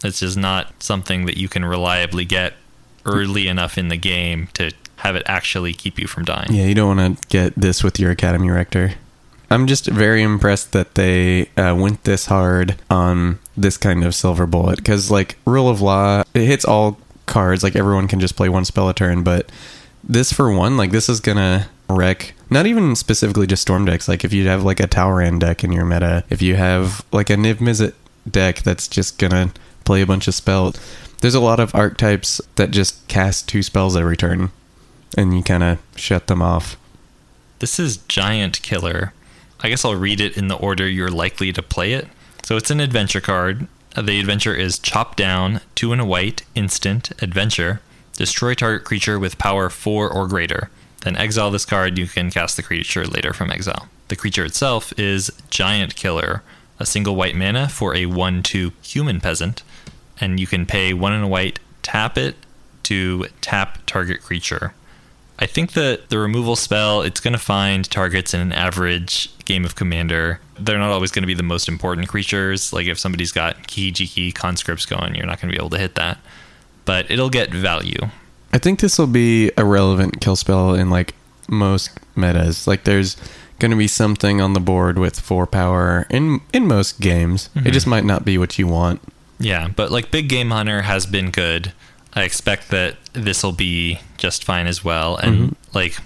It's 0.04 0.20
just 0.20 0.38
not 0.38 0.82
something 0.82 1.26
that 1.26 1.38
you 1.38 1.48
can 1.48 1.66
reliably 1.66 2.26
get 2.26 2.54
early 3.06 3.48
enough 3.48 3.78
in 3.78 3.88
the 3.88 3.98
game 3.98 4.48
to 4.54 4.72
have 4.98 5.16
it 5.16 5.24
actually 5.26 5.74
keep 5.74 5.98
you 5.98 6.08
from 6.08 6.26
dying. 6.26 6.54
Yeah, 6.54 6.66
you 6.66 6.76
don't 6.76 6.98
want 6.98 7.22
to 7.22 7.28
get 7.28 7.56
this 7.56 7.84
with 7.84 8.00
your 8.00 8.12
Academy 8.12 8.50
Rector. 8.50 8.94
I'm 9.50 9.68
just 9.68 9.88
very 9.88 10.22
impressed 10.22 10.72
that 10.72 10.96
they 10.96 11.48
uh, 11.58 11.76
went 11.76 12.04
this 12.06 12.28
hard 12.28 12.78
on 12.90 13.40
this 13.58 13.78
kind 13.78 14.04
of 14.04 14.16
silver 14.16 14.46
bullet 14.46 14.78
because, 14.78 15.12
like, 15.12 15.38
rule 15.46 15.68
of 15.68 15.82
law, 15.82 16.24
it 16.34 16.46
hits 16.46 16.64
all 16.64 16.98
cards. 17.26 17.64
Like, 17.64 17.76
everyone 17.76 18.08
can 18.08 18.20
just 18.20 18.38
play 18.38 18.48
one 18.48 18.64
spell 18.64 18.88
a 18.88 18.94
turn, 18.94 19.24
but 19.24 19.52
this 20.04 20.32
for 20.32 20.54
one, 20.54 20.78
like, 20.78 20.92
this 20.92 21.10
is 21.10 21.20
gonna 21.20 21.68
wreck. 21.90 22.34
Not 22.50 22.66
even 22.66 22.96
specifically 22.96 23.48
just 23.48 23.64
storm 23.64 23.84
decks. 23.86 24.08
Like, 24.08 24.24
if 24.24 24.32
you 24.32 24.48
have 24.48 24.64
like 24.64 24.80
a 24.80 24.88
Toweran 24.88 25.40
deck 25.40 25.64
in 25.64 25.72
your 25.74 25.86
meta, 25.86 26.24
if 26.30 26.42
you 26.42 26.56
have 26.56 27.04
like 27.12 27.30
a 27.30 27.36
Niv 27.36 27.56
Mizzet 27.56 27.94
deck 28.30 28.62
that's 28.62 28.88
just 28.88 29.18
gonna 29.18 29.52
play 29.92 30.02
a 30.02 30.06
bunch 30.06 30.26
of 30.26 30.34
spells. 30.34 30.80
There's 31.20 31.36
a 31.36 31.42
lot 31.42 31.60
of 31.60 31.76
archetypes 31.76 32.40
that 32.56 32.72
just 32.72 33.06
cast 33.10 33.50
two 33.50 33.62
spells 33.62 33.98
every 33.98 34.16
turn, 34.16 34.52
and 35.18 35.36
you 35.36 35.44
kind 35.44 35.64
of 35.64 35.80
shut 35.98 36.28
them 36.28 36.42
off. 36.42 36.78
This 37.60 37.78
is 37.78 37.98
Giant 37.98 38.62
Killer. 38.62 39.12
I 39.60 39.68
guess 39.68 39.84
I'll 39.84 39.98
read 39.98 40.22
it 40.22 40.38
in 40.38 40.48
the 40.48 40.56
order 40.56 40.88
you're 40.88 41.12
likely 41.12 41.52
to 41.52 41.62
play 41.62 41.92
it. 41.92 42.08
So 42.44 42.56
it's 42.56 42.72
an 42.72 42.80
adventure 42.80 43.20
card. 43.20 43.68
Uh, 43.94 44.04
The 44.04 44.18
adventure 44.22 44.56
is 44.56 44.80
Chop 44.80 45.18
Down, 45.18 45.60
2 45.76 45.92
and 45.92 46.00
a 46.00 46.06
white, 46.06 46.44
instant, 46.56 47.12
adventure. 47.22 47.82
Destroy 48.14 48.54
target 48.54 48.86
creature 48.86 49.20
with 49.20 49.38
power 49.38 49.70
4 49.70 50.10
or 50.10 50.26
greater. 50.26 50.70
Then 51.04 51.18
exile 51.18 51.52
this 51.52 51.66
card, 51.66 51.98
you 51.98 52.08
can 52.08 52.32
cast 52.32 52.56
the 52.56 52.64
creature 52.64 53.06
later 53.06 53.34
from 53.34 53.52
exile. 53.52 53.90
The 54.08 54.16
creature 54.16 54.46
itself 54.46 54.98
is 54.98 55.32
Giant 55.50 55.98
Killer, 55.98 56.44
a 56.80 56.86
single 56.86 57.18
white 57.18 57.36
mana 57.36 57.68
for 57.68 57.94
a 57.94 58.06
1 58.06 58.42
2 58.42 58.72
human 58.84 59.20
peasant. 59.20 59.64
And 60.22 60.40
you 60.40 60.48
can 60.48 60.66
pay 60.66 60.94
1 60.94 61.14
and 61.14 61.26
a 61.26 61.28
white, 61.28 61.60
tap 61.82 62.18
it 62.18 62.36
to 62.84 63.26
tap 63.42 63.80
target 63.86 64.22
creature. 64.22 64.74
I 65.40 65.48
think 65.48 65.74
that 65.74 66.10
the 66.10 66.20
removal 66.20 66.56
spell, 66.56 67.02
it's 67.02 67.20
going 67.20 67.34
to 67.34 67.40
find 67.40 67.90
targets 67.90 68.36
in 68.36 68.42
an 68.42 68.52
average 68.52 69.36
game 69.46 69.66
of 69.66 69.76
Commander. 69.76 70.40
They're 70.60 70.78
not 70.78 70.92
always 70.92 71.10
going 71.10 71.24
to 71.24 71.28
be 71.28 71.34
the 71.34 71.42
most 71.42 71.68
important 71.68 72.08
creatures. 72.08 72.72
Like 72.72 72.86
if 72.86 73.00
somebody's 73.00 73.32
got 73.32 73.68
Kiki-Jiki, 73.68 74.36
conscripts 74.36 74.86
going, 74.86 75.16
you're 75.16 75.26
not 75.26 75.42
going 75.42 75.52
to 75.52 75.58
be 75.58 75.60
able 75.60 75.72
to 75.72 75.80
hit 75.80 75.96
that. 75.96 76.20
But 76.86 77.10
it'll 77.10 77.32
get 77.32 77.52
value. 77.52 77.98
I 78.54 78.60
think 78.60 78.82
this 78.82 79.00
will 79.00 79.08
be 79.08 79.52
a 79.58 79.66
relevant 79.66 80.22
kill 80.22 80.36
spell 80.36 80.76
in 80.76 80.92
like 80.92 81.16
most 81.48 81.90
metas. 82.16 82.68
Like 82.68 82.84
there's 82.84 83.18
going 83.60 83.72
to 83.72 83.78
be 83.78 83.88
something 83.88 84.42
on 84.42 84.54
the 84.54 84.60
board 84.60 85.00
with 85.00 85.20
four 85.20 85.48
power 85.48 86.06
in 86.10 86.42
in 86.52 86.68
most 86.68 87.00
games. 87.00 87.50
It 87.56 87.60
mm-hmm. 87.60 87.72
just 87.72 87.88
might 87.88 88.06
not 88.06 88.26
be 88.26 88.38
what 88.38 88.60
you 88.60 88.68
want. 88.68 89.02
Yeah, 89.42 89.68
but 89.70 89.92
like 89.92 90.12
Big 90.12 90.30
Game 90.30 90.52
Hunter 90.52 90.84
has 90.84 91.06
been 91.06 91.32
good. 91.32 91.74
I 92.14 92.24
expect 92.24 92.70
that 92.70 92.98
this 93.14 93.44
will 93.44 93.54
be 93.54 94.00
just 94.18 94.44
fine 94.44 94.68
as 94.68 94.84
well. 94.84 95.16
And 95.18 95.36
mm-hmm. 95.36 95.76
like 95.78 95.98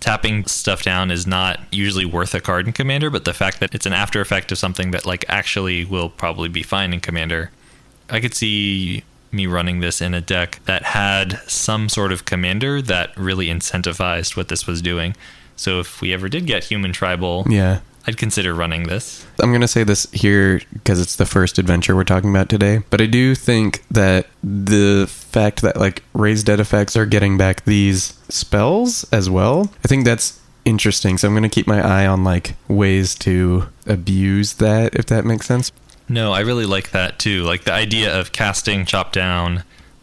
tapping 0.00 0.44
stuff 0.46 0.82
down 0.82 1.10
is 1.10 1.26
not 1.26 1.60
usually 1.70 2.04
worth 2.04 2.34
a 2.34 2.40
card 2.40 2.66
in 2.66 2.72
Commander, 2.72 3.08
but 3.10 3.24
the 3.24 3.32
fact 3.32 3.60
that 3.60 3.74
it's 3.74 3.86
an 3.86 3.92
after 3.92 4.20
effect 4.20 4.50
of 4.52 4.58
something 4.58 4.90
that 4.90 5.06
like 5.06 5.24
actually 5.28 5.84
will 5.84 6.08
probably 6.08 6.48
be 6.48 6.62
fine 6.62 6.92
in 6.92 7.00
Commander, 7.00 7.50
I 8.10 8.20
could 8.20 8.34
see 8.34 9.04
me 9.30 9.46
running 9.46 9.80
this 9.80 10.00
in 10.00 10.12
a 10.12 10.20
deck 10.20 10.60
that 10.66 10.82
had 10.82 11.40
some 11.46 11.88
sort 11.88 12.12
of 12.12 12.24
commander 12.24 12.82
that 12.82 13.16
really 13.16 13.46
incentivized 13.46 14.36
what 14.36 14.48
this 14.48 14.66
was 14.66 14.82
doing. 14.82 15.16
So 15.56 15.80
if 15.80 16.00
we 16.00 16.12
ever 16.12 16.28
did 16.28 16.46
get 16.46 16.64
human 16.64 16.92
tribal, 16.92 17.46
Yeah. 17.48 17.80
I'd 18.06 18.16
consider 18.16 18.52
running 18.52 18.84
this. 18.84 19.24
I'm 19.40 19.50
going 19.50 19.60
to 19.60 19.68
say 19.68 19.84
this 19.84 20.10
here 20.12 20.60
because 20.72 21.00
it's 21.00 21.16
the 21.16 21.26
first 21.26 21.58
adventure 21.58 21.94
we're 21.94 22.04
talking 22.04 22.30
about 22.30 22.48
today. 22.48 22.80
But 22.90 23.00
I 23.00 23.06
do 23.06 23.34
think 23.34 23.84
that 23.90 24.26
the 24.42 25.06
fact 25.08 25.62
that 25.62 25.76
like 25.76 26.02
raised 26.12 26.46
dead 26.46 26.58
effects 26.58 26.96
are 26.96 27.06
getting 27.06 27.38
back 27.38 27.64
these 27.64 28.18
spells 28.28 29.04
as 29.12 29.30
well, 29.30 29.72
I 29.84 29.88
think 29.88 30.04
that's 30.04 30.40
interesting. 30.64 31.18
So 31.18 31.28
I'm 31.28 31.34
going 31.34 31.42
to 31.44 31.48
keep 31.48 31.66
my 31.66 31.80
eye 31.80 32.06
on 32.06 32.24
like 32.24 32.54
ways 32.68 33.14
to 33.16 33.68
abuse 33.86 34.54
that, 34.54 34.94
if 34.94 35.06
that 35.06 35.24
makes 35.24 35.46
sense. 35.46 35.70
No, 36.08 36.32
I 36.32 36.40
really 36.40 36.66
like 36.66 36.90
that 36.90 37.18
too. 37.18 37.44
Like 37.44 37.64
the 37.64 37.72
idea 37.72 38.18
of 38.18 38.32
casting 38.32 38.84
Chop 38.84 39.12
Down, 39.12 39.62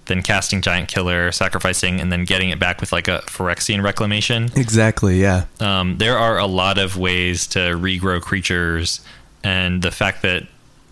then 0.10 0.22
casting 0.22 0.62
Giant 0.62 0.89
Killer, 0.89 1.32
sacrificing, 1.32 2.02
and 2.02 2.12
then 2.12 2.26
getting 2.26 2.50
it 2.50 2.60
back 2.60 2.82
with 2.82 2.91
like 2.91 3.08
a 3.08 3.19
Phyrexian 3.28 3.82
Reclamation. 3.82 4.50
Exactly. 4.56 5.22
Yeah. 5.22 5.45
Um, 5.62 5.98
there 5.98 6.17
are 6.17 6.38
a 6.38 6.45
lot 6.45 6.78
of 6.78 6.98
ways 6.98 7.48
to 7.48 7.60
regrow 7.60 8.22
creatures, 8.22 9.00
and 9.43 9.82
the 9.82 9.91
fact 9.91 10.22
that 10.24 10.43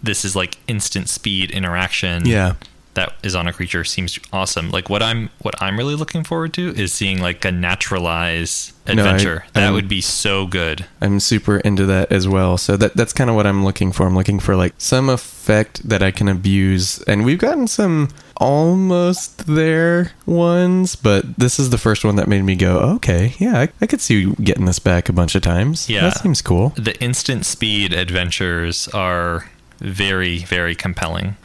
this 0.01 0.23
is 0.23 0.35
like 0.35 0.57
instant 0.67 1.09
speed 1.09 1.51
interaction 1.51 2.25
Yeah. 2.25 2.53
That 2.97 3.13
is 3.23 3.33
on 3.35 3.47
a 3.47 3.53
creature 3.53 3.83
seems 3.83 4.19
awesome. 4.33 4.69
Like 4.69 4.89
what 4.89 5.01
I'm 5.01 5.29
what 5.41 5.55
I'm 5.61 5.77
really 5.77 5.95
looking 5.95 6.23
forward 6.23 6.53
to 6.55 6.73
is 6.75 6.91
seeing 6.93 7.21
like 7.21 7.45
a 7.45 7.51
naturalize 7.51 8.73
No, 8.85 8.91
I- 8.91 8.95
adventure. 8.95 9.45
that 9.53 9.63
I'm- 9.63 9.73
would 9.73 9.87
be 9.87 10.01
so 10.01 10.45
good. 10.45 10.85
I'm 11.01 11.19
super 11.19 11.57
into 11.57 11.85
that 11.85 12.11
as 12.11 12.27
well. 12.27 12.57
So 12.57 12.75
that 12.77 12.95
that's 12.95 13.13
kind 13.13 13.29
of 13.29 13.35
what 13.35 13.47
I'm 13.47 13.63
looking 13.63 13.91
for. 13.91 14.05
I'm 14.05 14.15
looking 14.15 14.39
for 14.39 14.55
like 14.55 14.73
some 14.77 15.09
effect 15.09 15.87
that 15.87 16.03
I 16.03 16.11
can 16.11 16.27
abuse. 16.27 16.99
And 17.07 17.23
we've 17.25 17.39
gotten 17.39 17.67
some 17.67 18.09
almost 18.37 19.45
there 19.47 20.11
ones, 20.25 20.95
but 20.95 21.37
this 21.37 21.59
is 21.59 21.69
the 21.69 21.77
first 21.77 22.03
one 22.05 22.15
that 22.17 22.27
made 22.27 22.43
me 22.43 22.55
go, 22.55 22.77
okay, 22.95 23.33
yeah, 23.39 23.59
I, 23.61 23.69
I 23.81 23.85
could 23.87 24.01
see 24.01 24.19
you 24.19 24.35
getting 24.35 24.65
this 24.65 24.79
back 24.79 25.09
a 25.09 25.13
bunch 25.13 25.35
of 25.35 25.41
times. 25.41 25.89
Yeah. 25.89 26.01
That 26.01 26.19
seems 26.19 26.41
cool. 26.41 26.69
The 26.75 26.99
instant 27.01 27.45
speed 27.45 27.93
adventures 27.93 28.87
are 28.89 29.49
very 29.79 30.39
very 30.39 30.73
compelling. 30.75 31.35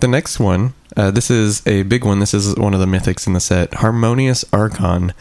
The 0.00 0.08
next 0.08 0.38
one, 0.38 0.74
uh, 0.96 1.10
this 1.10 1.28
is 1.28 1.66
a 1.66 1.82
big 1.82 2.04
one. 2.04 2.20
This 2.20 2.32
is 2.32 2.54
one 2.56 2.72
of 2.72 2.78
the 2.80 2.86
mythics 2.86 3.26
in 3.26 3.32
the 3.32 3.40
set. 3.40 3.74
Harmonious 3.74 4.44
Archon, 4.52 5.12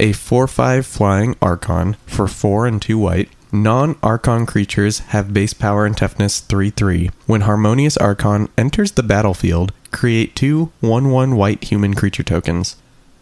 a 0.00 0.12
4 0.12 0.48
5 0.48 0.84
flying 0.84 1.36
Archon 1.40 1.96
for 2.06 2.26
4 2.26 2.66
and 2.66 2.82
2 2.82 2.98
white. 2.98 3.28
Non 3.52 3.94
Archon 4.02 4.44
creatures 4.44 4.98
have 5.10 5.32
base 5.32 5.54
power 5.54 5.86
and 5.86 5.96
toughness 5.96 6.40
3 6.40 6.70
3. 6.70 7.10
When 7.26 7.42
Harmonious 7.42 7.96
Archon 7.96 8.48
enters 8.58 8.92
the 8.92 9.04
battlefield, 9.04 9.72
create 9.92 10.34
two 10.34 10.72
1 10.80 11.10
1 11.10 11.36
white 11.36 11.62
human 11.62 11.94
creature 11.94 12.24
tokens. 12.24 12.74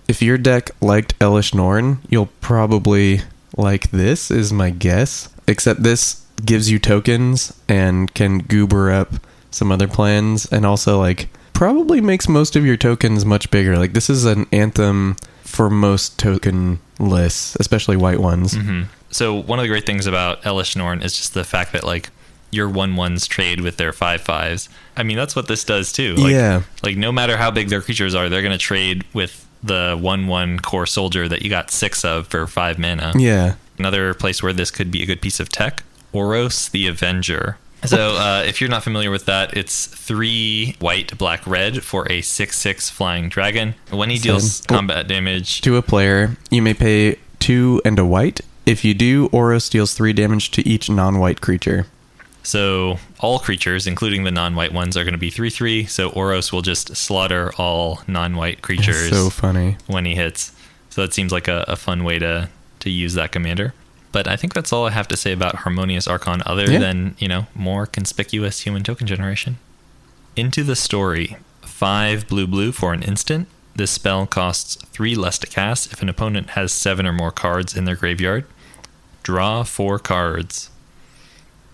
If 0.09 0.23
your 0.23 0.39
deck 0.39 0.71
liked 0.81 1.19
Elesh 1.19 1.55
Norn, 1.55 1.99
you'll 2.09 2.31
probably 2.41 3.21
like 3.55 3.91
this, 3.91 4.31
is 4.31 4.51
my 4.51 4.71
guess. 4.71 5.29
Except 5.47 5.83
this 5.83 6.25
gives 6.43 6.71
you 6.71 6.79
tokens 6.79 7.53
and 7.69 8.13
can 8.15 8.39
goober 8.39 8.91
up 8.91 9.15
some 9.53 9.71
other 9.73 9.89
plans, 9.89 10.47
and 10.47 10.65
also, 10.67 10.99
like, 10.99 11.29
probably 11.53 12.01
makes 12.01 12.29
most 12.29 12.57
of 12.57 12.65
your 12.67 12.77
tokens 12.77 13.25
much 13.25 13.51
bigger. 13.51 13.77
Like, 13.79 13.93
this 13.93 14.11
is 14.11 14.25
an 14.25 14.47
anthem 14.53 15.17
for 15.45 15.69
most 15.71 16.19
token 16.19 16.81
lists, 16.99 17.57
especially 17.61 17.97
white 17.97 18.19
ones. 18.21 18.55
hmm 18.55 18.83
So 19.11 19.35
one 19.35 19.59
of 19.59 19.63
the 19.65 19.69
great 19.69 19.85
things 19.87 20.07
about 20.07 20.43
Elesh 20.43 20.75
Norn 20.77 21.03
is 21.03 21.15
just 21.17 21.35
the 21.35 21.45
fact 21.45 21.73
that 21.73 21.85
like 21.85 22.09
your 22.51 22.69
one 22.69 22.97
ones 22.97 23.27
trade 23.27 23.61
with 23.61 23.77
their 23.77 23.93
five 23.93 24.23
fives. 24.23 24.69
I 24.97 25.03
mean 25.03 25.17
that's 25.19 25.37
what 25.37 25.49
this 25.49 25.63
does 25.65 25.93
too. 25.93 26.15
Like, 26.15 26.33
Yeah. 26.33 26.63
Like 26.83 26.97
no 26.97 27.13
matter 27.13 27.37
how 27.37 27.51
big 27.51 27.69
their 27.69 27.83
creatures 27.83 28.15
are, 28.15 28.29
they're 28.31 28.41
gonna 28.43 28.57
trade 28.57 29.05
with 29.13 29.47
the 29.63 29.99
one 30.01 30.27
one 30.27 30.59
core 30.59 30.87
soldier 30.87 31.29
that 31.29 31.43
you 31.43 31.51
got 31.51 31.71
six 31.71 32.03
of 32.05 32.29
for 32.29 32.47
five 32.47 32.79
mana. 32.79 33.13
Yeah. 33.17 33.55
Another 33.79 34.15
place 34.15 34.43
where 34.43 34.53
this 34.55 34.71
could 34.71 34.91
be 34.91 35.03
a 35.03 35.07
good 35.07 35.21
piece 35.21 35.39
of 35.39 35.51
tech, 35.51 35.83
Oros 36.13 36.69
the 36.71 36.87
Avenger. 36.87 37.59
So 37.85 38.17
uh, 38.17 38.45
if 38.47 38.61
you're 38.61 38.71
not 38.71 38.85
familiar 38.85 39.11
with 39.11 39.25
that, 39.27 39.57
it's 39.57 39.87
three 39.87 40.77
white, 40.79 41.17
black, 41.19 41.47
red 41.47 41.83
for 41.83 42.11
a 42.11 42.21
six 42.23 42.57
six 42.59 42.89
flying 42.91 43.29
dragon. 43.29 43.75
When 43.91 44.09
he 44.11 44.19
deals 44.19 44.61
combat 44.63 45.09
damage, 45.09 45.61
To 45.63 45.77
a 45.77 45.83
player, 45.83 46.37
you 46.51 46.63
may 46.63 46.75
pay 46.75 47.17
two 47.41 47.83
and 47.85 47.99
a 47.99 48.05
white. 48.05 48.41
If 48.67 48.85
you 48.85 48.95
do, 48.95 49.27
Oros 49.33 49.69
deals 49.69 49.95
three 49.95 50.13
damage 50.13 50.51
to 50.53 50.67
each 50.69 50.89
non 50.89 51.19
white 51.19 51.41
creature. 51.41 51.87
So 52.45 52.99
all 53.21 53.39
creatures, 53.39 53.87
including 53.87 54.25
the 54.25 54.33
non-white 54.33 54.73
ones, 54.73 54.97
are 54.97 55.05
going 55.05 55.13
to 55.15 55.19
be 55.19 55.31
three 55.31 55.51
three. 55.51 55.85
So 55.87 56.11
Oros 56.11 56.53
will 56.53 56.63
just 56.63 56.97
slaughter 56.97 57.53
all 57.57 58.01
non-white 58.09 58.63
creatures 58.63 59.11
So 59.11 59.31
funny. 59.31 59.77
when 59.87 60.05
he 60.05 60.15
hits. 60.17 60.53
So 60.91 61.03
that 61.03 61.13
seems 61.15 61.31
like 61.33 61.47
a, 61.49 61.65
a 61.69 61.77
fun 61.77 62.05
way 62.05 62.19
to 62.19 62.49
to 62.81 62.91
use 62.91 63.15
that 63.15 63.31
commander. 63.33 63.75
But 64.13 64.29
I 64.29 64.37
think 64.37 64.53
that's 64.55 64.73
all 64.73 64.87
I 64.87 64.91
have 64.91 65.09
to 65.09 65.17
say 65.17 65.33
about 65.33 65.57
Harmonious 65.57 66.07
Archon, 66.07 66.43
other 66.47 66.71
Yeah. 66.71 66.79
than 66.79 67.17
you 67.19 67.29
know 67.29 67.47
more 67.55 67.87
conspicuous 67.87 68.61
human 68.61 68.83
token 68.83 69.07
generation. 69.07 69.59
Into 70.37 70.63
the 70.63 70.77
story, 70.77 71.37
five 71.63 72.29
blue 72.29 72.47
blue 72.47 72.73
for 72.73 72.93
an 72.93 73.03
instant. 73.03 73.49
This 73.75 73.91
spell 73.91 74.27
costs 74.27 74.77
three 74.93 75.15
less 75.15 75.39
to 75.39 75.47
cast 75.47 75.93
if 75.93 76.03
an 76.03 76.09
opponent 76.11 76.51
has 76.51 76.73
seven 76.73 77.07
or 77.07 77.13
more 77.13 77.33
cards 77.33 77.75
in 77.75 77.87
their 77.87 77.97
graveyard. 77.97 78.45
Draw 79.23 79.63
four 79.65 79.99
cards. 79.99 80.69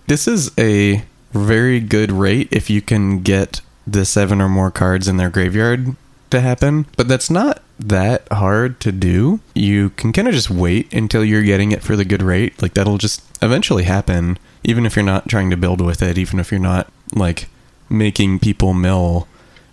This 0.07 0.29
is 0.29 0.53
a 0.57 1.03
very 1.33 1.81
good 1.81 2.11
rate 2.13 2.49
if 2.53 2.71
you 2.71 2.81
can 2.81 3.21
get 3.23 3.61
the 3.87 4.05
seven 4.05 4.41
or 4.41 4.49
more 4.49 4.71
cards 4.71 5.09
in 5.09 5.17
their 5.17 5.29
graveyard 5.31 5.97
to 6.31 6.41
happen, 6.41 6.87
but 6.97 7.09
that's 7.09 7.31
not 7.31 7.63
that 7.79 8.27
hard 8.33 8.81
to 8.81 8.93
do. 8.93 9.41
You 9.55 9.91
can 9.91 10.13
kind 10.13 10.29
of 10.29 10.35
just 10.35 10.51
wait 10.51 10.93
until 10.93 11.25
you're 11.25 11.43
getting 11.43 11.73
it 11.73 11.83
for 11.83 11.97
the 11.97 12.05
good 12.05 12.23
rate. 12.23 12.61
Like 12.61 12.75
that'll 12.75 12.99
just 12.99 13.23
eventually 13.43 13.85
happen, 13.85 14.39
even 14.65 14.85
if 14.87 14.97
you're 14.97 15.05
not 15.05 15.29
trying 15.29 15.51
to 15.51 15.57
build 15.57 15.81
with 15.81 16.03
it, 16.03 16.19
even 16.19 16.41
if 16.41 16.51
you're 16.51 16.61
not 16.61 16.91
like 17.15 17.49
making 17.89 18.39
people 18.41 18.75
mill 18.75 19.29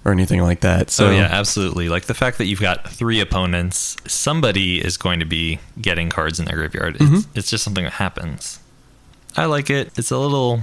or 0.05 0.11
anything 0.11 0.41
like 0.41 0.59
that. 0.61 0.91
So 0.91 1.07
oh 1.07 1.11
yeah, 1.11 1.27
absolutely. 1.31 1.89
Like 1.89 2.05
the 2.05 2.13
fact 2.13 2.37
that 2.37 2.45
you've 2.45 2.61
got 2.61 2.87
three 2.87 3.19
opponents, 3.19 3.97
somebody 4.05 4.79
is 4.85 4.97
going 4.97 5.19
to 5.19 5.25
be 5.25 5.59
getting 5.81 6.09
cards 6.09 6.39
in 6.39 6.45
their 6.45 6.55
graveyard. 6.57 6.95
It's, 6.97 7.03
Mhm. 7.05 7.25
it's 7.33 7.49
just 7.49 7.63
something 7.63 7.83
that 7.85 7.93
happens. 7.93 8.59
I 9.35 9.45
like 9.45 9.69
it. 9.71 9.91
It's 9.97 10.11
a 10.11 10.17
little 10.17 10.61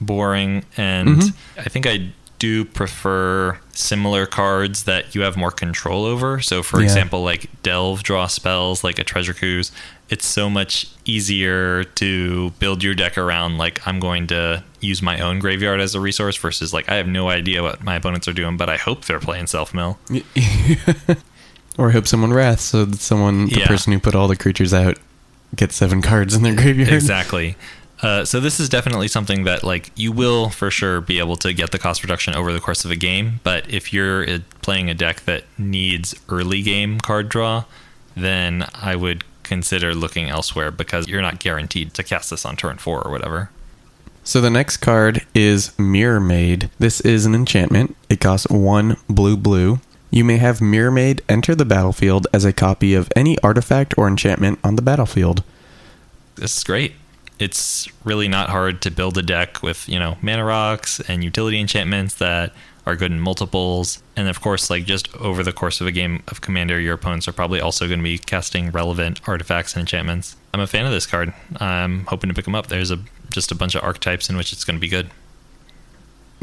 boring, 0.00 0.64
and 0.78 1.08
Mhm. 1.18 1.32
I 1.58 1.64
think 1.68 1.86
I 1.86 2.10
do 2.40 2.64
prefer 2.64 3.56
similar 3.72 4.26
cards 4.26 4.82
that 4.84 5.14
you 5.14 5.20
have 5.20 5.36
more 5.36 5.52
control 5.52 6.04
over. 6.04 6.40
So, 6.40 6.62
for 6.64 6.78
Yeah. 6.80 6.84
example, 6.86 7.22
like 7.22 7.48
delve 7.62 8.02
draw 8.02 8.26
spells, 8.26 8.82
like 8.82 8.98
a 8.98 9.04
treasure 9.04 9.32
cruise. 9.34 9.70
It's 10.08 10.26
so 10.26 10.50
much 10.50 10.88
easier 11.04 11.84
to 11.84 12.50
build 12.58 12.82
your 12.82 12.94
deck 12.94 13.16
around. 13.16 13.58
Like 13.58 13.86
I'm 13.86 14.00
going 14.00 14.26
to 14.28 14.64
use 14.80 15.00
my 15.02 15.20
own 15.20 15.38
graveyard 15.38 15.80
as 15.80 15.94
a 15.94 16.00
resource 16.00 16.36
versus 16.36 16.72
like 16.72 16.88
I 16.88 16.96
have 16.96 17.06
no 17.06 17.28
idea 17.28 17.62
what 17.62 17.84
my 17.84 17.94
opponents 17.94 18.26
are 18.26 18.32
doing, 18.32 18.56
but 18.56 18.68
I 18.68 18.76
hope 18.76 19.04
they're 19.04 19.20
playing 19.20 19.46
self 19.46 19.72
mill. 19.72 19.98
or 21.78 21.88
I 21.90 21.92
hope 21.92 22.06
someone 22.06 22.32
wrath 22.32 22.60
so 22.60 22.84
that 22.84 23.00
someone 23.00 23.46
the 23.46 23.60
Yeah. 23.60 23.66
person 23.66 23.92
who 23.92 24.00
put 24.00 24.14
all 24.14 24.28
the 24.28 24.36
creatures 24.36 24.74
out 24.74 24.98
gets 25.54 25.76
seven 25.76 26.02
cards 26.02 26.34
in 26.34 26.42
their 26.42 26.54
graveyard. 26.54 26.92
exactly. 26.92 27.56
Uh, 28.02 28.24
so 28.24 28.40
this 28.40 28.58
is 28.58 28.68
definitely 28.68 29.08
something 29.08 29.44
that 29.44 29.62
like 29.62 29.90
you 29.94 30.10
will 30.10 30.48
for 30.48 30.70
sure 30.70 31.00
be 31.00 31.18
able 31.18 31.36
to 31.36 31.52
get 31.52 31.70
the 31.70 31.78
cost 31.78 32.02
reduction 32.02 32.34
over 32.34 32.52
the 32.52 32.60
course 32.60 32.84
of 32.84 32.90
a 32.90 32.96
game. 32.96 33.40
But 33.42 33.68
if 33.68 33.92
you're 33.92 34.28
uh, 34.28 34.38
playing 34.62 34.88
a 34.88 34.94
deck 34.94 35.20
that 35.22 35.44
needs 35.58 36.14
early 36.28 36.62
game 36.62 36.98
card 37.00 37.28
draw, 37.28 37.64
then 38.16 38.66
I 38.74 38.96
would 38.96 39.24
consider 39.42 39.94
looking 39.94 40.28
elsewhere 40.28 40.70
because 40.70 41.08
you're 41.08 41.20
not 41.20 41.40
guaranteed 41.40 41.92
to 41.94 42.02
cast 42.02 42.30
this 42.30 42.46
on 42.46 42.56
turn 42.56 42.78
four 42.78 43.02
or 43.02 43.10
whatever. 43.10 43.50
So 44.22 44.40
the 44.40 44.50
next 44.50 44.78
card 44.78 45.26
is 45.34 45.70
Mirrormade. 45.70 46.70
This 46.78 47.00
is 47.00 47.26
an 47.26 47.34
enchantment. 47.34 47.96
It 48.08 48.20
costs 48.20 48.48
one 48.48 48.96
blue 49.08 49.36
blue. 49.36 49.80
You 50.10 50.24
may 50.24 50.38
have 50.38 50.58
Mirrormade 50.58 51.20
enter 51.28 51.54
the 51.54 51.64
battlefield 51.64 52.26
as 52.32 52.44
a 52.44 52.52
copy 52.52 52.94
of 52.94 53.12
any 53.14 53.38
artifact 53.40 53.94
or 53.96 54.08
enchantment 54.08 54.58
on 54.64 54.76
the 54.76 54.82
battlefield. 54.82 55.42
This 56.36 56.56
is 56.56 56.64
great. 56.64 56.94
It's 57.40 57.88
really 58.04 58.28
not 58.28 58.50
hard 58.50 58.82
to 58.82 58.90
build 58.90 59.16
a 59.18 59.22
deck 59.22 59.62
with, 59.62 59.88
you 59.88 59.98
know, 59.98 60.18
mana 60.20 60.44
rocks 60.44 61.00
and 61.08 61.24
utility 61.24 61.58
enchantments 61.58 62.14
that 62.16 62.52
are 62.86 62.96
good 62.96 63.10
in 63.10 63.20
multiples. 63.20 64.02
And 64.14 64.28
of 64.28 64.40
course, 64.40 64.68
like 64.68 64.84
just 64.84 65.14
over 65.16 65.42
the 65.42 65.52
course 65.52 65.80
of 65.80 65.86
a 65.86 65.92
game 65.92 66.22
of 66.28 66.42
Commander, 66.42 66.78
your 66.78 66.94
opponents 66.94 67.26
are 67.26 67.32
probably 67.32 67.60
also 67.60 67.88
going 67.88 68.00
to 68.00 68.04
be 68.04 68.18
casting 68.18 68.70
relevant 68.70 69.20
artifacts 69.26 69.74
and 69.74 69.80
enchantments. 69.80 70.36
I'm 70.52 70.60
a 70.60 70.66
fan 70.66 70.84
of 70.84 70.92
this 70.92 71.06
card. 71.06 71.32
I'm 71.56 72.04
hoping 72.06 72.28
to 72.28 72.34
pick 72.34 72.44
them 72.44 72.54
up. 72.54 72.66
There's 72.66 72.90
a 72.90 72.98
just 73.30 73.50
a 73.50 73.54
bunch 73.54 73.74
of 73.74 73.82
archetypes 73.82 74.28
in 74.28 74.36
which 74.36 74.52
it's 74.52 74.64
going 74.64 74.76
to 74.76 74.80
be 74.80 74.88
good. 74.88 75.10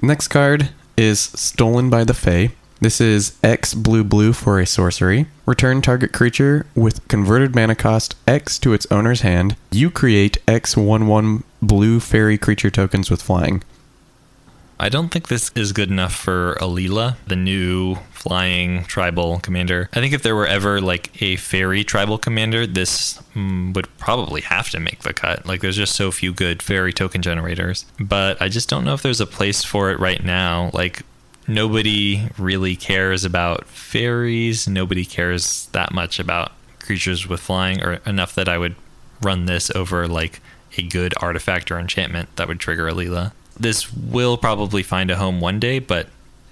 Next 0.02 0.30
card 0.30 0.70
is 0.96 1.20
Stolen 1.20 1.90
by 1.90 2.06
the 2.06 2.14
Fae. 2.14 2.52
This 2.80 3.02
is 3.02 3.36
X 3.44 3.74
blue 3.74 4.04
blue 4.04 4.34
for 4.34 4.60
a 4.60 4.66
sorcery. 4.68 5.26
Return 5.48 5.82
target 5.82 6.14
creature 6.14 6.68
with 6.76 7.08
converted 7.08 7.56
mana 7.56 7.74
cost 7.74 8.16
X 8.28 8.60
to 8.60 8.72
its 8.72 8.86
owner's 8.92 9.22
hand. 9.22 9.56
You 9.72 9.90
create 9.90 10.38
X 10.48 10.78
1 10.78 11.08
1 11.08 11.44
blue 11.60 12.00
fairy 12.00 12.38
creature 12.38 12.70
tokens 12.70 13.10
with 13.10 13.22
flying. 13.22 13.64
I 14.80 14.90
don't 14.90 15.10
think 15.10 15.28
this 15.28 15.50
is 15.56 15.72
good 15.72 15.90
enough 15.90 16.14
for 16.14 16.56
Alela, 16.62 17.18
the 17.26 17.36
new 17.36 17.96
flying 18.12 18.84
tribal 18.84 19.40
commander. 19.40 19.90
I 19.94 20.00
think 20.00 20.14
if 20.14 20.22
there 20.22 20.36
were 20.36 20.46
ever 20.46 20.80
like 20.80 21.20
a 21.20 21.36
fairy 21.38 21.84
tribal 21.84 22.20
commander, 22.20 22.68
this 22.68 23.20
mm, 23.34 23.74
would 23.74 23.88
probably 23.98 24.42
have 24.42 24.70
to 24.70 24.80
make 24.80 25.00
the 25.00 25.14
cut. 25.14 25.48
Like 25.48 25.62
there's 25.62 25.78
just 25.78 25.96
so 25.96 26.12
few 26.12 26.32
good 26.32 26.62
fairy 26.62 26.94
token 26.94 27.24
generators. 27.24 27.86
But 28.00 28.40
I 28.40 28.50
just 28.50 28.70
don't 28.70 28.86
know 28.86 28.94
if 28.94 29.02
there's 29.02 29.22
a 29.22 29.26
place 29.26 29.64
for 29.64 29.90
it 29.90 30.00
right 30.00 30.24
now. 30.24 30.70
Like 30.76 31.02
nobody 31.48 32.30
really 32.38 32.76
cares 32.76 33.26
about 33.26 33.66
fairies. 33.66 34.68
Nobody 34.68 35.06
cares 35.06 35.68
that 35.68 35.94
much 35.94 36.20
about 36.20 36.52
creatures 36.80 37.28
with 37.28 37.40
flying 37.40 37.84
or 37.84 37.94
enough 38.06 38.34
that 38.36 38.48
I 38.48 38.58
would 38.58 38.76
run 39.22 39.46
this 39.46 39.70
over 39.72 40.08
like 40.08 40.42
a 40.78 40.84
good 40.84 41.14
artifact 41.22 41.72
or 41.72 41.80
enchantment 41.80 42.36
that 42.36 42.48
would 42.48 42.60
trigger 42.60 42.86
Alela. 42.86 43.32
This 43.60 43.92
will 43.94 44.38
probably 44.38 44.84
find 44.84 45.10
a 45.10 45.16
home 45.16 45.42
one 45.42 45.60
day, 45.60 45.80
but 45.80 46.08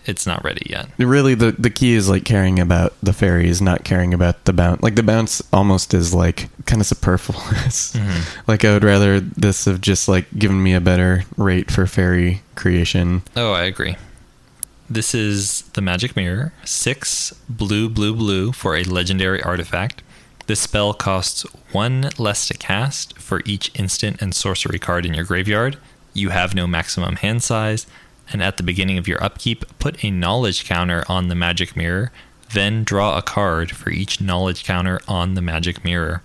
it's 0.06 0.26
not 0.28 0.44
ready 0.44 0.68
yet. 0.70 0.88
Really, 0.98 1.36
the 1.36 1.52
the 1.52 1.70
key 1.70 1.94
is 1.94 2.10
like 2.10 2.26
caring 2.26 2.60
about 2.60 2.94
the 3.02 3.14
fairies, 3.14 3.62
not 3.62 3.84
caring 3.84 4.14
about 4.14 4.46
the 4.46 4.54
bounce. 4.54 4.82
Like 4.82 4.96
the 4.96 5.04
bounce 5.04 5.42
almost 5.52 5.94
is 5.94 6.14
like 6.14 6.50
kind 6.66 6.82
of 6.82 6.88
superfluous. 6.88 7.96
Mm-hmm. 8.06 8.42
Like 8.48 8.66
I 8.66 8.74
would 8.74 8.84
rather 8.84 9.20
this 9.20 9.66
have 9.66 9.80
just 9.80 10.08
like 10.08 10.28
given 10.38 10.62
me 10.62 10.74
a 10.74 10.82
better 10.82 11.24
rate 11.38 11.72
for 11.72 11.88
fairy 11.88 12.42
creation. 12.56 13.24
Oh, 13.36 13.54
I 13.54 13.64
agree. 13.64 13.96
This 14.90 15.16
is 15.16 15.64
the 15.74 15.82
Magic 15.82 16.16
Mirror. 16.16 16.54
Six 16.64 17.34
blue, 17.50 17.90
blue, 17.90 18.14
blue 18.14 18.52
for 18.52 18.76
a 18.76 18.84
legendary 18.84 19.42
artifact. 19.42 20.04
This 20.46 20.60
spell 20.60 20.94
costs 20.94 21.42
one 21.72 22.12
less 22.20 22.48
to 22.50 22.54
cast 22.54 23.18
for 23.18 23.42
each 23.46 23.72
instant 23.74 24.22
and 24.22 24.36
sorcery 24.36 24.78
card 24.78 25.04
in 25.08 25.16
your 25.16 25.26
graveyard. 25.26 25.78
You 26.14 26.30
have 26.30 26.54
no 26.54 26.68
maximum 26.68 27.16
hand 27.16 27.42
size, 27.42 27.88
and 28.32 28.44
at 28.44 28.58
the 28.58 28.64
beginning 28.64 29.00
of 29.00 29.08
your 29.08 29.24
upkeep, 29.24 29.66
put 29.80 30.04
a 30.04 30.12
knowledge 30.12 30.66
counter 30.66 31.04
on 31.10 31.30
the 31.30 31.36
Magic 31.36 31.76
Mirror, 31.76 32.12
then 32.54 32.84
draw 32.84 33.18
a 33.18 33.24
card 33.24 33.72
for 33.72 33.90
each 33.90 34.22
knowledge 34.22 34.64
counter 34.64 35.00
on 35.08 35.34
the 35.34 35.42
Magic 35.42 35.84
Mirror. 35.84 36.22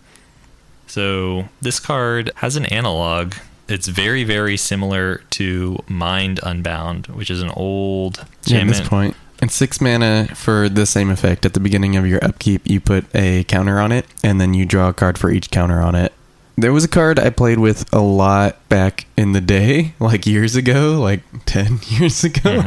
So, 0.87 1.49
this 1.63 1.81
card 1.81 2.31
has 2.37 2.57
an 2.57 2.67
analog. 2.67 3.37
It's 3.71 3.87
very, 3.89 4.25
very 4.25 4.57
similar 4.57 5.23
to 5.31 5.79
Mind 5.89 6.41
Unbound, 6.43 7.07
which 7.09 7.31
is 7.31 7.41
an 7.43 7.51
old 7.51 8.25
Yeah, 8.45 8.59
at 8.59 8.67
this 8.67 8.81
point, 8.81 9.17
And 9.41 9.51
six 9.51 9.81
mana 9.81 10.29
for 10.35 10.69
the 10.69 10.87
same 10.87 11.11
effect. 11.11 11.47
At 11.47 11.55
the 11.55 11.61
beginning 11.61 11.97
of 11.97 12.07
your 12.07 12.23
upkeep, 12.25 12.63
you 12.65 12.81
put 12.81 13.05
a 13.15 13.45
counter 13.45 13.79
on 13.79 13.93
it, 13.93 14.07
and 14.23 14.41
then 14.41 14.55
you 14.55 14.67
draw 14.67 14.89
a 14.89 14.93
card 14.93 15.19
for 15.19 15.31
each 15.31 15.51
counter 15.51 15.81
on 15.81 15.95
it. 15.95 16.13
There 16.57 16.73
was 16.75 16.85
a 16.85 16.89
card 16.89 17.19
I 17.19 17.31
played 17.31 17.59
with 17.59 17.91
a 17.91 18.01
lot 18.01 18.69
back 18.69 19.07
in 19.17 19.33
the 19.33 19.41
day, 19.41 19.95
like 20.01 20.27
years 20.27 20.57
ago, 20.57 21.01
like 21.01 21.23
10 21.47 21.81
years 21.89 22.25
ago. 22.25 22.63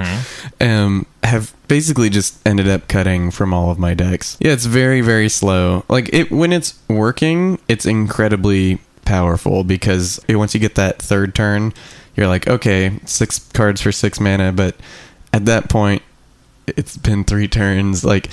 Um, 0.60 1.06
have 1.24 1.54
basically 1.68 2.10
just 2.10 2.46
ended 2.48 2.68
up 2.68 2.88
cutting 2.88 3.30
from 3.30 3.54
all 3.54 3.70
of 3.72 3.78
my 3.78 3.94
decks. 3.94 4.38
Yeah, 4.40 4.52
it's 4.52 4.66
very, 4.66 5.02
very 5.02 5.30
slow. 5.30 5.86
Like, 5.90 6.10
it 6.14 6.32
when 6.32 6.54
it's 6.54 6.80
working, 6.88 7.60
it's 7.68 7.86
incredibly 7.86 8.80
powerful 9.06 9.64
because 9.64 10.20
once 10.30 10.54
you 10.54 10.60
get 10.60 10.76
that 10.76 11.02
third 11.02 11.36
turn, 11.36 11.74
you're 12.16 12.28
like, 12.28 12.48
okay, 12.48 13.00
six 13.06 13.40
cards 13.54 13.82
for 13.82 13.92
six 13.92 14.20
mana, 14.20 14.52
but 14.52 14.76
at 15.32 15.46
that 15.46 15.70
point, 15.70 16.04
it's 16.68 16.96
been 16.98 17.24
three 17.24 17.48
turns. 17.48 18.04
Like, 18.04 18.30